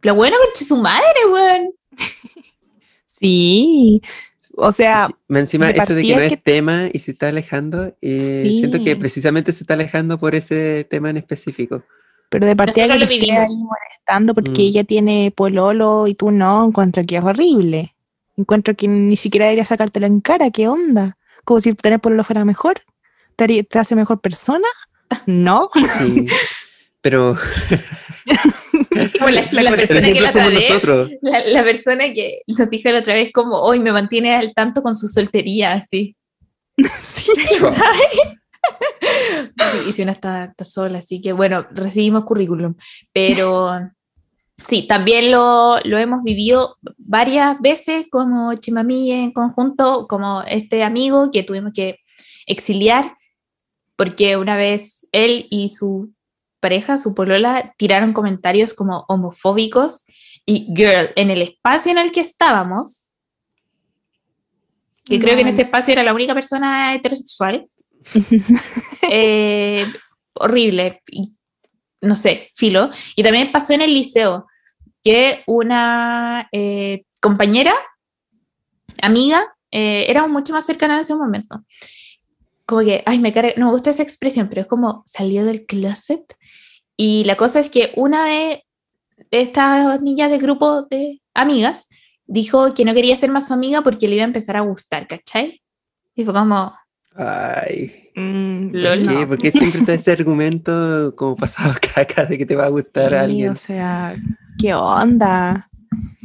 [0.03, 1.71] Lo bueno con su madre, weón.
[3.07, 4.01] Sí.
[4.57, 7.13] O sea, Sí, más encima, de eso de que no es que- tema y se
[7.13, 8.97] está alejando, eh, siento que Sí.
[8.97, 11.83] precisamente se está alejando por ese tema en específico.
[12.33, 13.51] pero de partida que Nosotros te lo esté vivimos.
[13.51, 14.67] ahí molestando porque Mm.
[14.67, 17.97] ella tiene pololo y tú no, encuentro que es horrible.
[18.37, 21.17] Encuentro que ni siquiera debería sacártelo en cara, ¿qué onda?
[21.45, 22.83] Como si tener pololo fuera mejor.
[23.35, 24.67] ¿Te, haría- te hace mejor persona?
[25.27, 25.71] No.
[25.99, 26.27] Sí.
[27.01, 27.37] Pero
[29.19, 32.91] Como la, la el persona que la otra vez, la, la persona que nos dijo
[32.91, 36.17] la otra vez, como hoy me mantiene al tanto con su soltería, así.
[37.05, 37.33] Sí.
[39.73, 42.75] Sí, y si una está, está sola, así que bueno, recibimos currículum.
[43.13, 43.71] Pero
[44.65, 51.31] sí, también lo, lo hemos vivido varias veces como Chimamí en conjunto, como este amigo
[51.31, 52.01] que tuvimos que
[52.47, 53.17] exiliar,
[53.97, 56.13] porque una vez él y su
[56.61, 60.05] pareja, su polola, tiraron comentarios como homofóbicos
[60.47, 63.09] y girl, en el espacio en el que estábamos,
[65.05, 65.53] que creo que en No.
[65.53, 67.67] ese espacio era la única persona heterosexual,
[69.11, 69.87] eh,
[70.35, 71.37] horrible, y,
[72.01, 72.91] no sé, filo.
[73.17, 74.47] Y también pasó en el liceo,
[75.03, 77.75] que una eh, compañera,
[79.03, 81.65] amiga, eh, éramos mucho más cercanas en ese momento.
[82.67, 85.67] Como que, ay, me carga- no me gusta esa expresión, pero es como salió del
[85.67, 86.23] closet.
[87.03, 88.63] Y la cosa es que una de
[89.31, 91.89] estas niñas del grupo de amigas
[92.27, 95.07] dijo que no quería ser más su amiga porque le iba a empezar a gustar,
[95.07, 95.63] ¿cachai?
[96.15, 96.75] Y fue como,
[97.17, 98.99] Ay, Mm, Lol.
[99.03, 99.15] ¿por qué?
[99.21, 99.29] no.
[99.29, 103.15] ¿Por qué siempre está ese argumento como pasado caca de que te va a gustar
[103.15, 103.53] a Sí, alguien?
[103.53, 104.15] O sea,
[104.59, 105.71] ¿qué onda?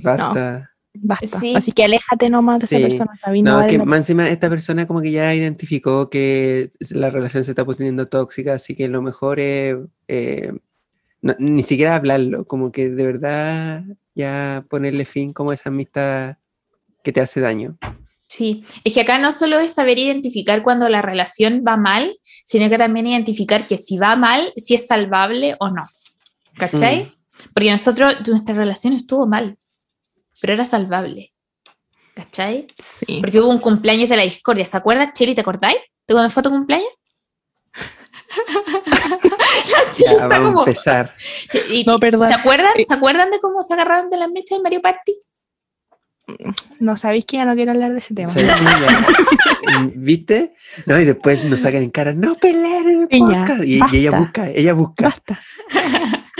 [0.03, 0.71] Basta.
[0.93, 1.39] Basta.
[1.39, 1.53] Sí.
[1.55, 2.75] Así que aléjate nomás de Sí.
[2.75, 6.09] esa persona, Sabi, no No, vale que más encima esta persona como que ya identificó
[6.09, 9.77] que la relación se está poniendo tóxica, así que lo mejor es
[10.07, 10.51] eh,
[11.25, 13.83] no- ni siquiera hablarlo, como que de verdad
[14.13, 16.37] ya ponerle fin como a esa amistad
[17.03, 17.77] que te hace daño.
[18.27, 22.15] Sí, es que acá no solo es saber identificar cuando la relación va mal,
[22.45, 25.87] sino que también identificar que si va mal, si es salvable o no.
[26.57, 27.11] ¿Cachai?
[27.53, 29.57] Porque nosotros, nuestra relación estuvo mal,
[30.41, 31.33] pero era salvable.
[32.13, 32.67] ¿Cachai?
[32.77, 33.17] Sí.
[33.19, 34.65] Porque hubo un cumpleaños de la discordia.
[34.65, 35.33] ¿Se acuerdas, Cheli?
[35.33, 35.79] ¿Te acordáis?
[36.07, 36.89] ¿De cuando fue tu cumpleaños?
[39.71, 40.59] La Cheli Ya está como.
[40.59, 41.13] a empezar.
[41.71, 42.27] y- No, perdón.
[42.27, 42.71] ¿Se acuerdan?
[42.79, 42.83] Eh.
[42.85, 45.13] ¿Se acuerdan de cómo se agarraron de las mechas en Mario Party?
[46.79, 48.33] No sabéis que ya no quiero hablar de ese tema.
[49.93, 50.55] ¿Viste?
[50.85, 53.63] No, y después nos sacan en cara, no el podcast.
[53.63, 55.05] Y, y ella busca, ella busca.
[55.09, 55.39] Basta.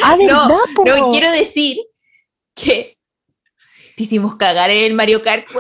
[0.03, 0.85] Ah, ¿verdad, po?
[0.85, 1.77] No, quiero decir
[2.55, 2.97] que
[3.95, 5.45] te hicimos cagar en el Mario Kart.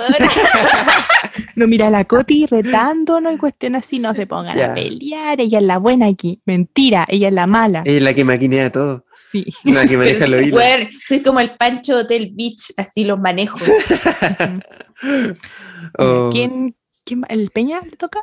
[1.55, 4.71] No, mira, la Coti retándonos y cuestiones así, no se pongan Ya.
[4.71, 5.39] a pelear.
[5.41, 6.41] Ella es la buena aquí.
[6.45, 7.83] Mentira, ella es la mala.
[7.85, 9.45] Ella es la que maquinea todo, Sí.
[9.63, 10.59] la que maneja los hilos.
[10.59, 13.57] Weón, soy como el Pancho Hotel Beach, así los manejo.
[15.97, 17.23] Oh, ¿Quién, quién?
[17.29, 18.19] ¿El Peña le toca?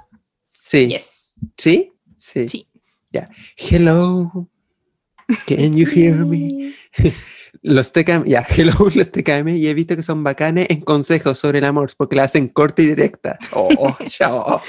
[0.49, 0.89] Sí.
[0.89, 1.35] Yes.
[1.57, 1.93] ¿Sí?
[2.17, 2.49] Sí.
[2.49, 2.69] Sí.
[3.11, 3.29] Ya.
[3.57, 4.49] Hello.
[5.47, 6.73] Can you hear me?
[7.61, 11.59] Los TKM, ya, hello, los TKM, y he visto que son bacanes en consejos sobre
[11.59, 13.39] el amor, porque la hacen corta y directa.
[13.53, 14.63] Oh, chao.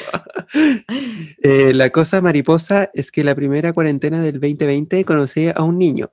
[1.41, 6.11] Eh, la cosa mariposa es que la primera cuarentena del 2020 conocí a un niño,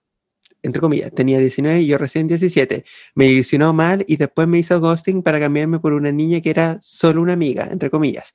[0.62, 2.84] entre comillas, tenía 19 y yo recién 17.
[3.14, 6.78] Me ilusionó mal y después me hizo ghosting para cambiarme por una niña que era
[6.80, 8.34] solo una amiga, entre comillas.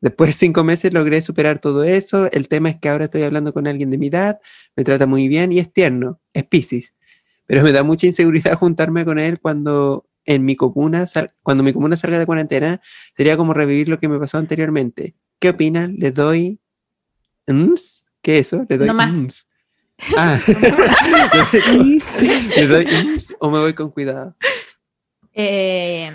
[0.00, 2.30] Después de cinco meses logré superar todo eso.
[2.32, 4.40] El tema es que ahora estoy hablando con alguien de mi edad,
[4.76, 6.94] me trata muy bien y es tierno, es Pisces.
[7.48, 11.72] Pero me da mucha inseguridad juntarme con él cuando en mi comuna, sal- cuando mi
[11.72, 12.80] comuna salga de cuarentena,
[13.16, 15.14] sería como revivir lo que me pasó anteriormente.
[15.40, 15.96] ¿Qué opinan?
[15.98, 16.60] ¿Les doy...
[17.46, 18.04] ¿Ms?
[18.20, 18.66] ¿Qué es eso?
[18.68, 19.14] ¿Le doy No más.
[19.14, 19.46] ms?
[20.16, 20.38] Ah,
[22.56, 24.36] ¿le doy ms o me voy con cuidado?
[25.32, 26.10] Eh,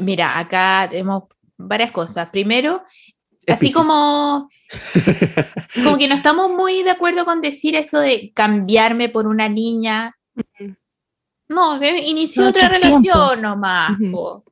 [0.00, 1.24] mira, acá tenemos
[1.56, 2.28] varias cosas.
[2.30, 2.82] Primero,
[3.48, 4.48] así como,
[5.84, 10.16] como que no estamos muy de acuerdo con decir eso de cambiarme por una niña.
[11.48, 13.98] No, eh, inició No, otra relación nomás.
[14.10, 14.44] Po.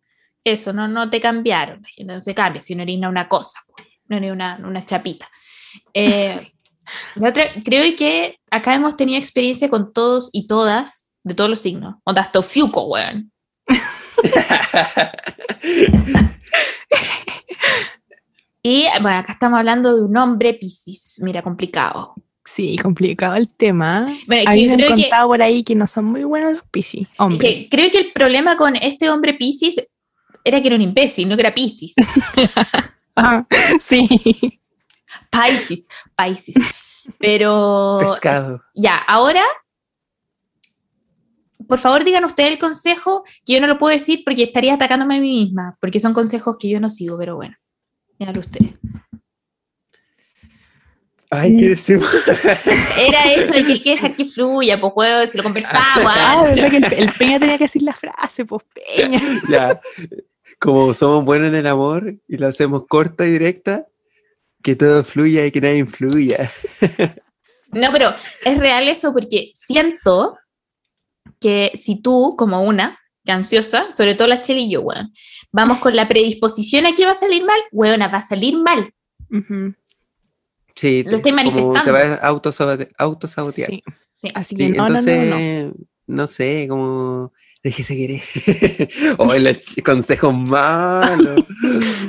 [0.45, 1.83] Eso, no, no te cambiaron.
[1.83, 3.75] la gente No se cambia, si no eres una cosa, po,
[4.09, 5.29] no eres una, una chapita.
[5.95, 6.41] Eh,
[7.17, 11.61] la otra, creo que acá hemos tenido experiencia con todos y todas, de todos los
[11.61, 11.97] signos.
[12.05, 13.31] Onda hasta Fiuco, weón.
[18.63, 22.15] Y bueno, acá estamos hablando de un hombre Piscis, mira, complicado.
[22.45, 24.07] Sí, complicado el tema.
[24.27, 26.53] Bueno, A que mí me han que- contado por ahí que no son muy buenos
[26.53, 27.09] los piscis.
[27.13, 27.39] Es Hombre.
[27.39, 29.77] que creo que el problema con este hombre Piscis
[30.45, 31.95] era que era un imbécil, no que era Piscis.
[33.15, 33.47] Ah,
[33.79, 34.09] sí.
[35.31, 35.87] Piscis,
[36.17, 36.57] Piscis.
[37.19, 38.63] Pero Pescado.
[38.75, 39.43] ya, ahora,
[41.69, 45.17] por favor digan ustedes el consejo, que yo no lo puedo decir porque estaría atacándome
[45.17, 47.55] a mí misma, porque son consejos que yo no sigo, pero bueno,
[48.31, 48.75] ustedes.
[51.35, 52.07] Ay, ¿qué decimos?
[52.99, 56.43] Era eso de que hay que dejar que fluya, pues juego, si lo conversamos Ah,
[56.45, 59.19] verdad que el, el Peña tenía que decir la frase, pues Peña.
[59.49, 59.81] ya,
[60.59, 63.87] como somos buenos en el amor y lo hacemos corta y directa,
[64.63, 66.51] que todo fluya y que nadie influya.
[67.73, 70.37] No, pero es real eso porque siento
[71.41, 75.13] que si tú, como una, que ansiosa, sobre todo la Cheli y yo, weón,
[75.53, 78.93] vamos con la predisposición a que va a salir mal, weona, va a salir mal.
[79.31, 79.75] Ujú,
[80.75, 81.83] Sí, Lo estoy como manifestando.
[81.85, 83.69] Te vas a autosabote- autosabotear.
[83.71, 83.83] sí.
[84.15, 84.29] Sí.
[84.35, 85.67] Así Sí, que no, no, no, entonces,
[86.07, 86.15] no.
[86.17, 87.33] no, sé, como
[87.63, 88.23] déjese querer.
[89.19, 91.35] o el consejo malo.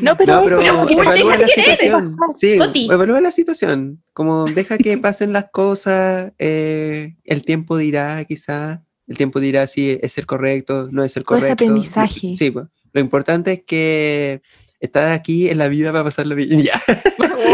[0.02, 2.08] No, pero, No, pero eso- evalúa deja la de querer, situación.
[2.38, 2.90] Sí, Cotis.
[2.92, 4.04] evalúa la situación.
[4.14, 6.32] Como deja que pasen las cosas.
[6.40, 8.84] eh, el tiempo dirá, quizá.
[9.14, 11.66] El tiempo dirá si es el correcto, no es el Todo ese correcto.
[11.66, 12.36] aprendizaje.
[12.36, 12.66] Sí, pues.
[12.94, 14.42] Lo importante es que
[14.80, 16.64] estás aquí en la vida para pasarlo bien.
[16.64, 16.82] Ya.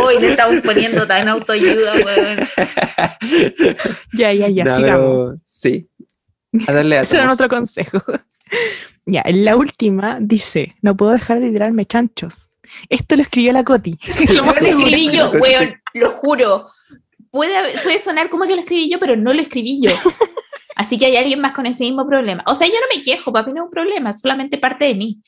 [0.07, 2.39] Uy, te estamos poniendo tan autoayuda, weón.
[4.13, 4.85] Ya, ya, ya, No, sigamos.
[4.85, 5.89] pero sí.
[6.65, 8.01] A darle a Ese era otro consejo.
[9.05, 12.51] Ya, en la última dice, no puedo dejar de tirarme chanchos.
[12.87, 13.97] Esto lo escribió la Coti.
[14.33, 16.65] Lo más escribí yo, weón, lo juro.
[17.31, 17.53] Puede,
[17.83, 19.91] puede sonar como que lo escribí yo, pero no lo escribí yo.
[20.79, 22.41] Así que hay alguien más con ese mismo problema.
[22.47, 24.95] O sea, yo no me quejo, papi, no es un problema, es solamente parte de
[24.95, 25.21] mí.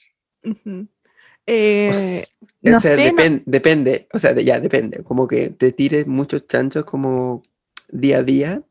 [1.46, 5.50] Eh, O no sea, sé, no- depen- depende, o sea, de- ya depende, como que
[5.50, 7.44] te tires muchos chanchos como
[7.90, 8.64] día a día,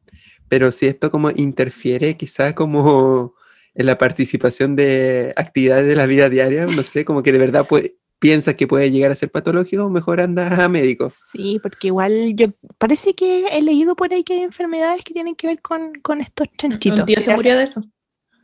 [0.48, 3.34] pero si esto como interfiere quizás como
[3.74, 7.66] en la participación de actividades de la vida diaria, no sé, como que de verdad
[7.66, 11.10] puede, piensas que puede llegar a ser patológico, mejor anda a médico.
[11.32, 12.48] Sí, porque igual yo
[12.78, 16.20] parece que he leído por ahí que hay enfermedades que tienen que ver con, con
[16.20, 17.00] estos chanchitos.
[17.00, 17.82] Un tío se murió de eso.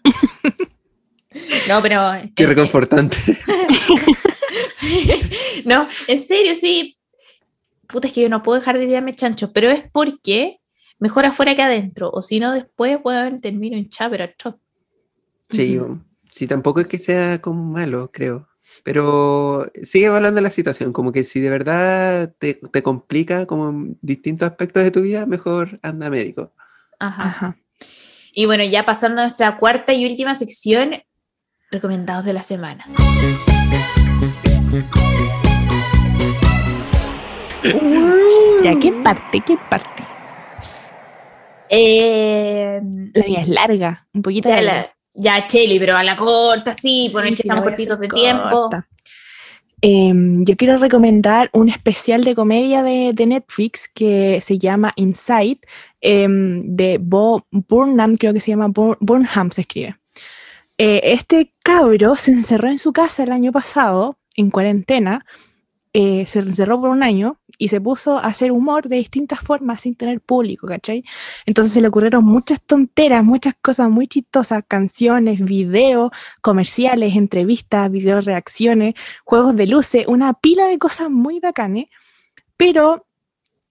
[1.69, 2.01] No, pero.
[2.35, 3.17] Qué eh, reconfortante.
[5.65, 6.97] no, en serio, sí.
[7.87, 10.61] Puta, es que yo no puedo dejar de tirarme chanchos, pero es porque
[10.99, 12.11] mejor afuera que adentro.
[12.11, 14.59] O si no, después, weón, termino hinchada, pero chop.
[15.51, 15.79] Sí,
[16.33, 18.49] sí, tampoco es que sea como malo, creo.
[18.83, 23.99] Pero sigue evaluando la situación, como que si de verdad te, te complica como en
[24.03, 26.53] distintos aspectos de tu vida, mejor anda médico.
[26.99, 27.23] Ajá.
[27.25, 27.59] Ajá.
[28.33, 30.91] Y bueno, ya pasando a nuestra cuarta y última sección,
[31.71, 32.87] recomendados de la semana.
[38.63, 39.41] Ya, ¿qué parte?
[39.41, 40.03] ¿Qué parte?
[41.69, 42.81] Eh,
[43.15, 44.96] La mía es larga, un poquito larga.
[45.17, 48.69] Ya, Cheli, pero a la corta, sí, por Sí, que sí, estamos cortitos de tiempo.
[49.83, 55.61] Em, yo quiero recomendar un especial de comedia de, de Netflix que se llama Inside,
[56.01, 59.97] em, de Bo Burnham, creo que se llama Bur- Burnham, se escribe.
[60.79, 65.25] Eh, este cabro se encerró en su casa el año pasado, en cuarentena,
[65.93, 69.83] eh, se encerró por un año y se puso a hacer humor de distintas formas
[69.83, 71.05] sin tener público, ¿cachai?
[71.47, 76.11] Entonces se le ocurrieron muchas tonteras, muchas cosas muy chistosas, canciones, videos,
[76.41, 81.87] comerciales, entrevistas, video reacciones, juegos de luces, una pila de cosas muy bacanes,
[82.57, 83.07] pero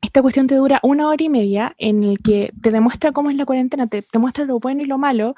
[0.02, 3.36] esta cuestión te dura una hora y media en el que te demuestra cómo es
[3.36, 5.36] la cuarentena, te, te muestra lo bueno y lo malo,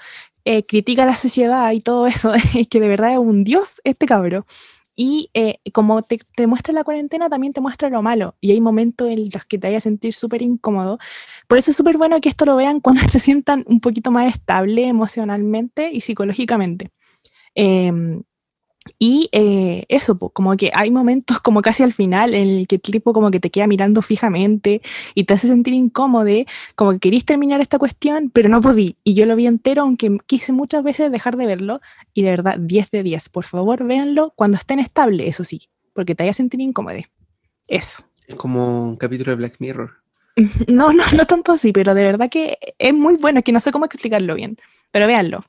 [0.49, 4.05] eh, critica la sociedad y todo eso, es que de verdad es un dios este
[4.05, 4.45] cabro.
[4.99, 8.35] Y eh, como te, muestra la cuarentena, también te muestra lo malo.
[8.41, 10.97] Y hay momentos en los que te vayas a sentir súper incómodo.
[11.47, 14.33] Por eso es súper bueno que esto lo vean cuando se sientan un poquito más
[14.33, 16.89] estable emocionalmente y psicológicamente.
[17.55, 17.91] Eh,
[18.99, 22.81] y eh, eso, como que hay momentos como casi al final en el que el
[22.81, 24.81] tipo como que te queda mirando fijamente
[25.15, 26.27] y te hace sentir incómodo,
[26.75, 28.97] como que querís terminar esta cuestión, pero no podí.
[29.03, 31.81] Y yo lo vi entero, aunque quise muchas veces dejar de verlo.
[32.13, 33.29] Y de verdad, 10 de 10.
[33.29, 36.97] Por favor, véanlo cuando estén estable, eso sí, porque te vaya a sentir incómodo.
[37.67, 38.03] Eso.
[38.27, 39.91] Es como un capítulo de Black Mirror.
[40.67, 43.71] No, no, no tanto así, pero de verdad que es muy bueno, que no sé
[43.71, 44.57] cómo explicarlo bien,
[44.91, 45.43] pero véanlo.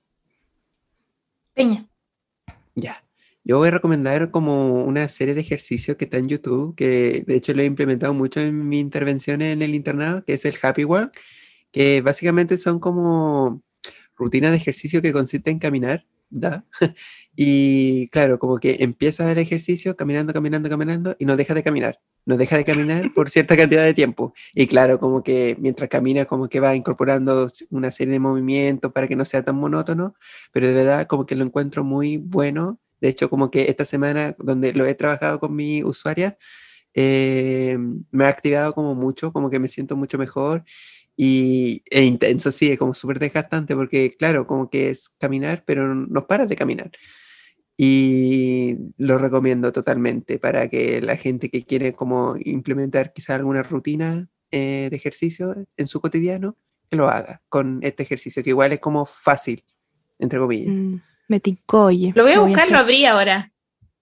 [1.53, 1.87] Peña.
[2.75, 3.03] Ya.
[3.49, 7.35] Yo voy a recomendar como una serie de ejercicios que está en YouTube, que de
[7.35, 10.85] hecho lo he implementado mucho en mi intervención en el internado, que es el Happy
[10.85, 11.13] Walk,
[11.73, 13.63] que básicamente son como
[14.17, 16.67] rutinas de ejercicio que consisten en caminar, ¿da?
[17.37, 22.01] y claro, como que empiezas el ejercicio caminando, caminando, caminando y no deja de caminar,
[22.27, 24.35] no deja de caminar por cierta cantidad de tiempo.
[24.53, 29.09] Y claro, como que mientras caminas, como que va incorporando una serie de movimientos para
[29.09, 30.15] que no sea tan monótono,
[30.53, 34.35] pero de verdad como que lo encuentro muy bueno de hecho, como que esta semana
[34.39, 36.37] donde lo he trabajado con mi usuaria,
[36.95, 37.79] eh,
[38.11, 40.65] me ha activado como mucho, como que me siento mucho mejor
[41.17, 45.95] y, e intenso, sí, es como súper desgastante porque, claro, como que es caminar, pero
[45.95, 46.93] no paras de caminar.
[47.77, 54.29] Y lo recomiendo totalmente para que la gente que quiere como implementar quizá alguna rutina
[54.53, 56.57] eh, de ejercicio en su cotidiano,
[56.89, 59.65] que lo haga con este ejercicio, que igual es como fácil,
[60.19, 60.75] entre comillas.
[60.75, 60.97] Mm.
[61.29, 62.13] Me tincó, oye.
[62.15, 63.53] Lo voy a buscar, lo abrí ahora.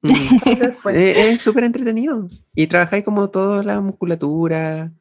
[0.03, 0.13] Mm.
[0.95, 2.29] es súper entretenido.
[2.55, 4.93] Y trabajáis como toda la musculatura.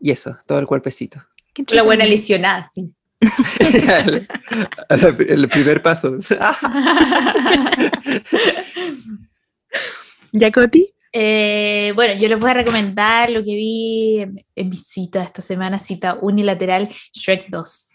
[0.00, 1.22] Y eso, todo el cuerpecito.
[1.68, 2.92] La buena lesionada, sí.
[4.88, 6.16] el, primer paso.
[10.32, 10.92] ¿Ya, Coti?
[11.12, 15.42] Eh, bueno, yo les voy a recomendar lo que vi en, en mi cita esta
[15.42, 17.91] semana, cita unilateral Shrek 2.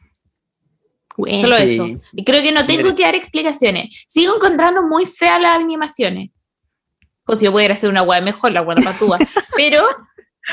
[1.17, 1.87] Bueno, Solo eso.
[2.13, 4.05] Y creo que no tengo que dar explicaciones.
[4.07, 6.29] Sigo encontrando muy feas las animaciones.
[7.25, 9.17] O si yo pudiera hacer una web mejor, la web patúa.
[9.57, 9.87] Pero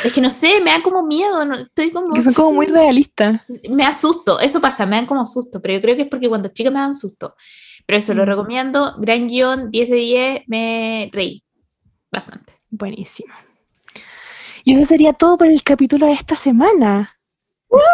[0.03, 1.45] es que no sé, me da como miedo.
[1.45, 2.13] No, estoy como.
[2.15, 3.43] Que son como muy realistas.
[3.71, 4.41] Me asusto.
[4.41, 5.61] Eso pasa, me dan como susto.
[5.61, 7.37] Pero yo creo que es porque cuando chicas me dan susto.
[7.87, 8.27] Pero eso lo mm.
[8.27, 8.95] recomiendo.
[8.99, 10.43] Gran guion, 10 de 10.
[10.47, 11.45] Me reí
[12.11, 12.55] bastante.
[12.71, 13.35] Buenísimo.
[14.65, 17.14] Y eso sería todo por el capítulo de esta semana.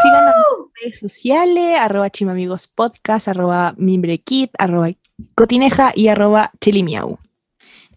[0.03, 4.91] Síganos en redes sociales, arroba chimamigospodcast, arroba mimbrekit, arroba
[5.35, 7.19] cotineja y arroba chelimiau.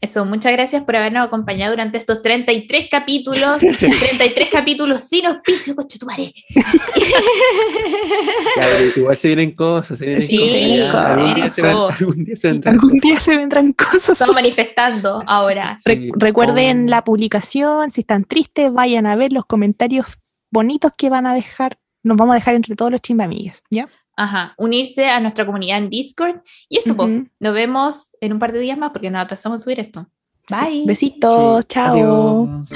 [0.04, 5.98] Eso, muchas gracias por habernos acompañado durante estos 33 capítulos, 33 capítulos sin auspicio, coche
[5.98, 6.34] tu madre.
[8.98, 11.06] igual se vienen cosas, se vienen sí, cosas.
[11.06, 14.10] Algún, día se algún, día se vendrán, algún día se vendrán cosas.
[14.10, 15.80] Estamos manifestando ahora.
[15.86, 16.12] Sí.
[16.18, 16.90] recuerden oh.
[16.90, 20.18] la publicación, si están tristes, vayan a ver los comentarios
[20.54, 23.88] bonitos que van a dejar, nos vamos a dejar entre todos los chimbamigues, ¿ya?
[24.16, 26.42] Ajá, unirse a nuestra comunidad en Discord.
[26.70, 27.30] Y eso, uh -huh.
[27.40, 30.08] nos vemos en un par de días más porque nos atrasamos a subir esto.
[30.50, 30.72] Bye.
[30.72, 30.84] Sí.
[30.86, 31.68] Besitos, sí.
[31.70, 31.94] chao.
[31.94, 32.70] Adiós.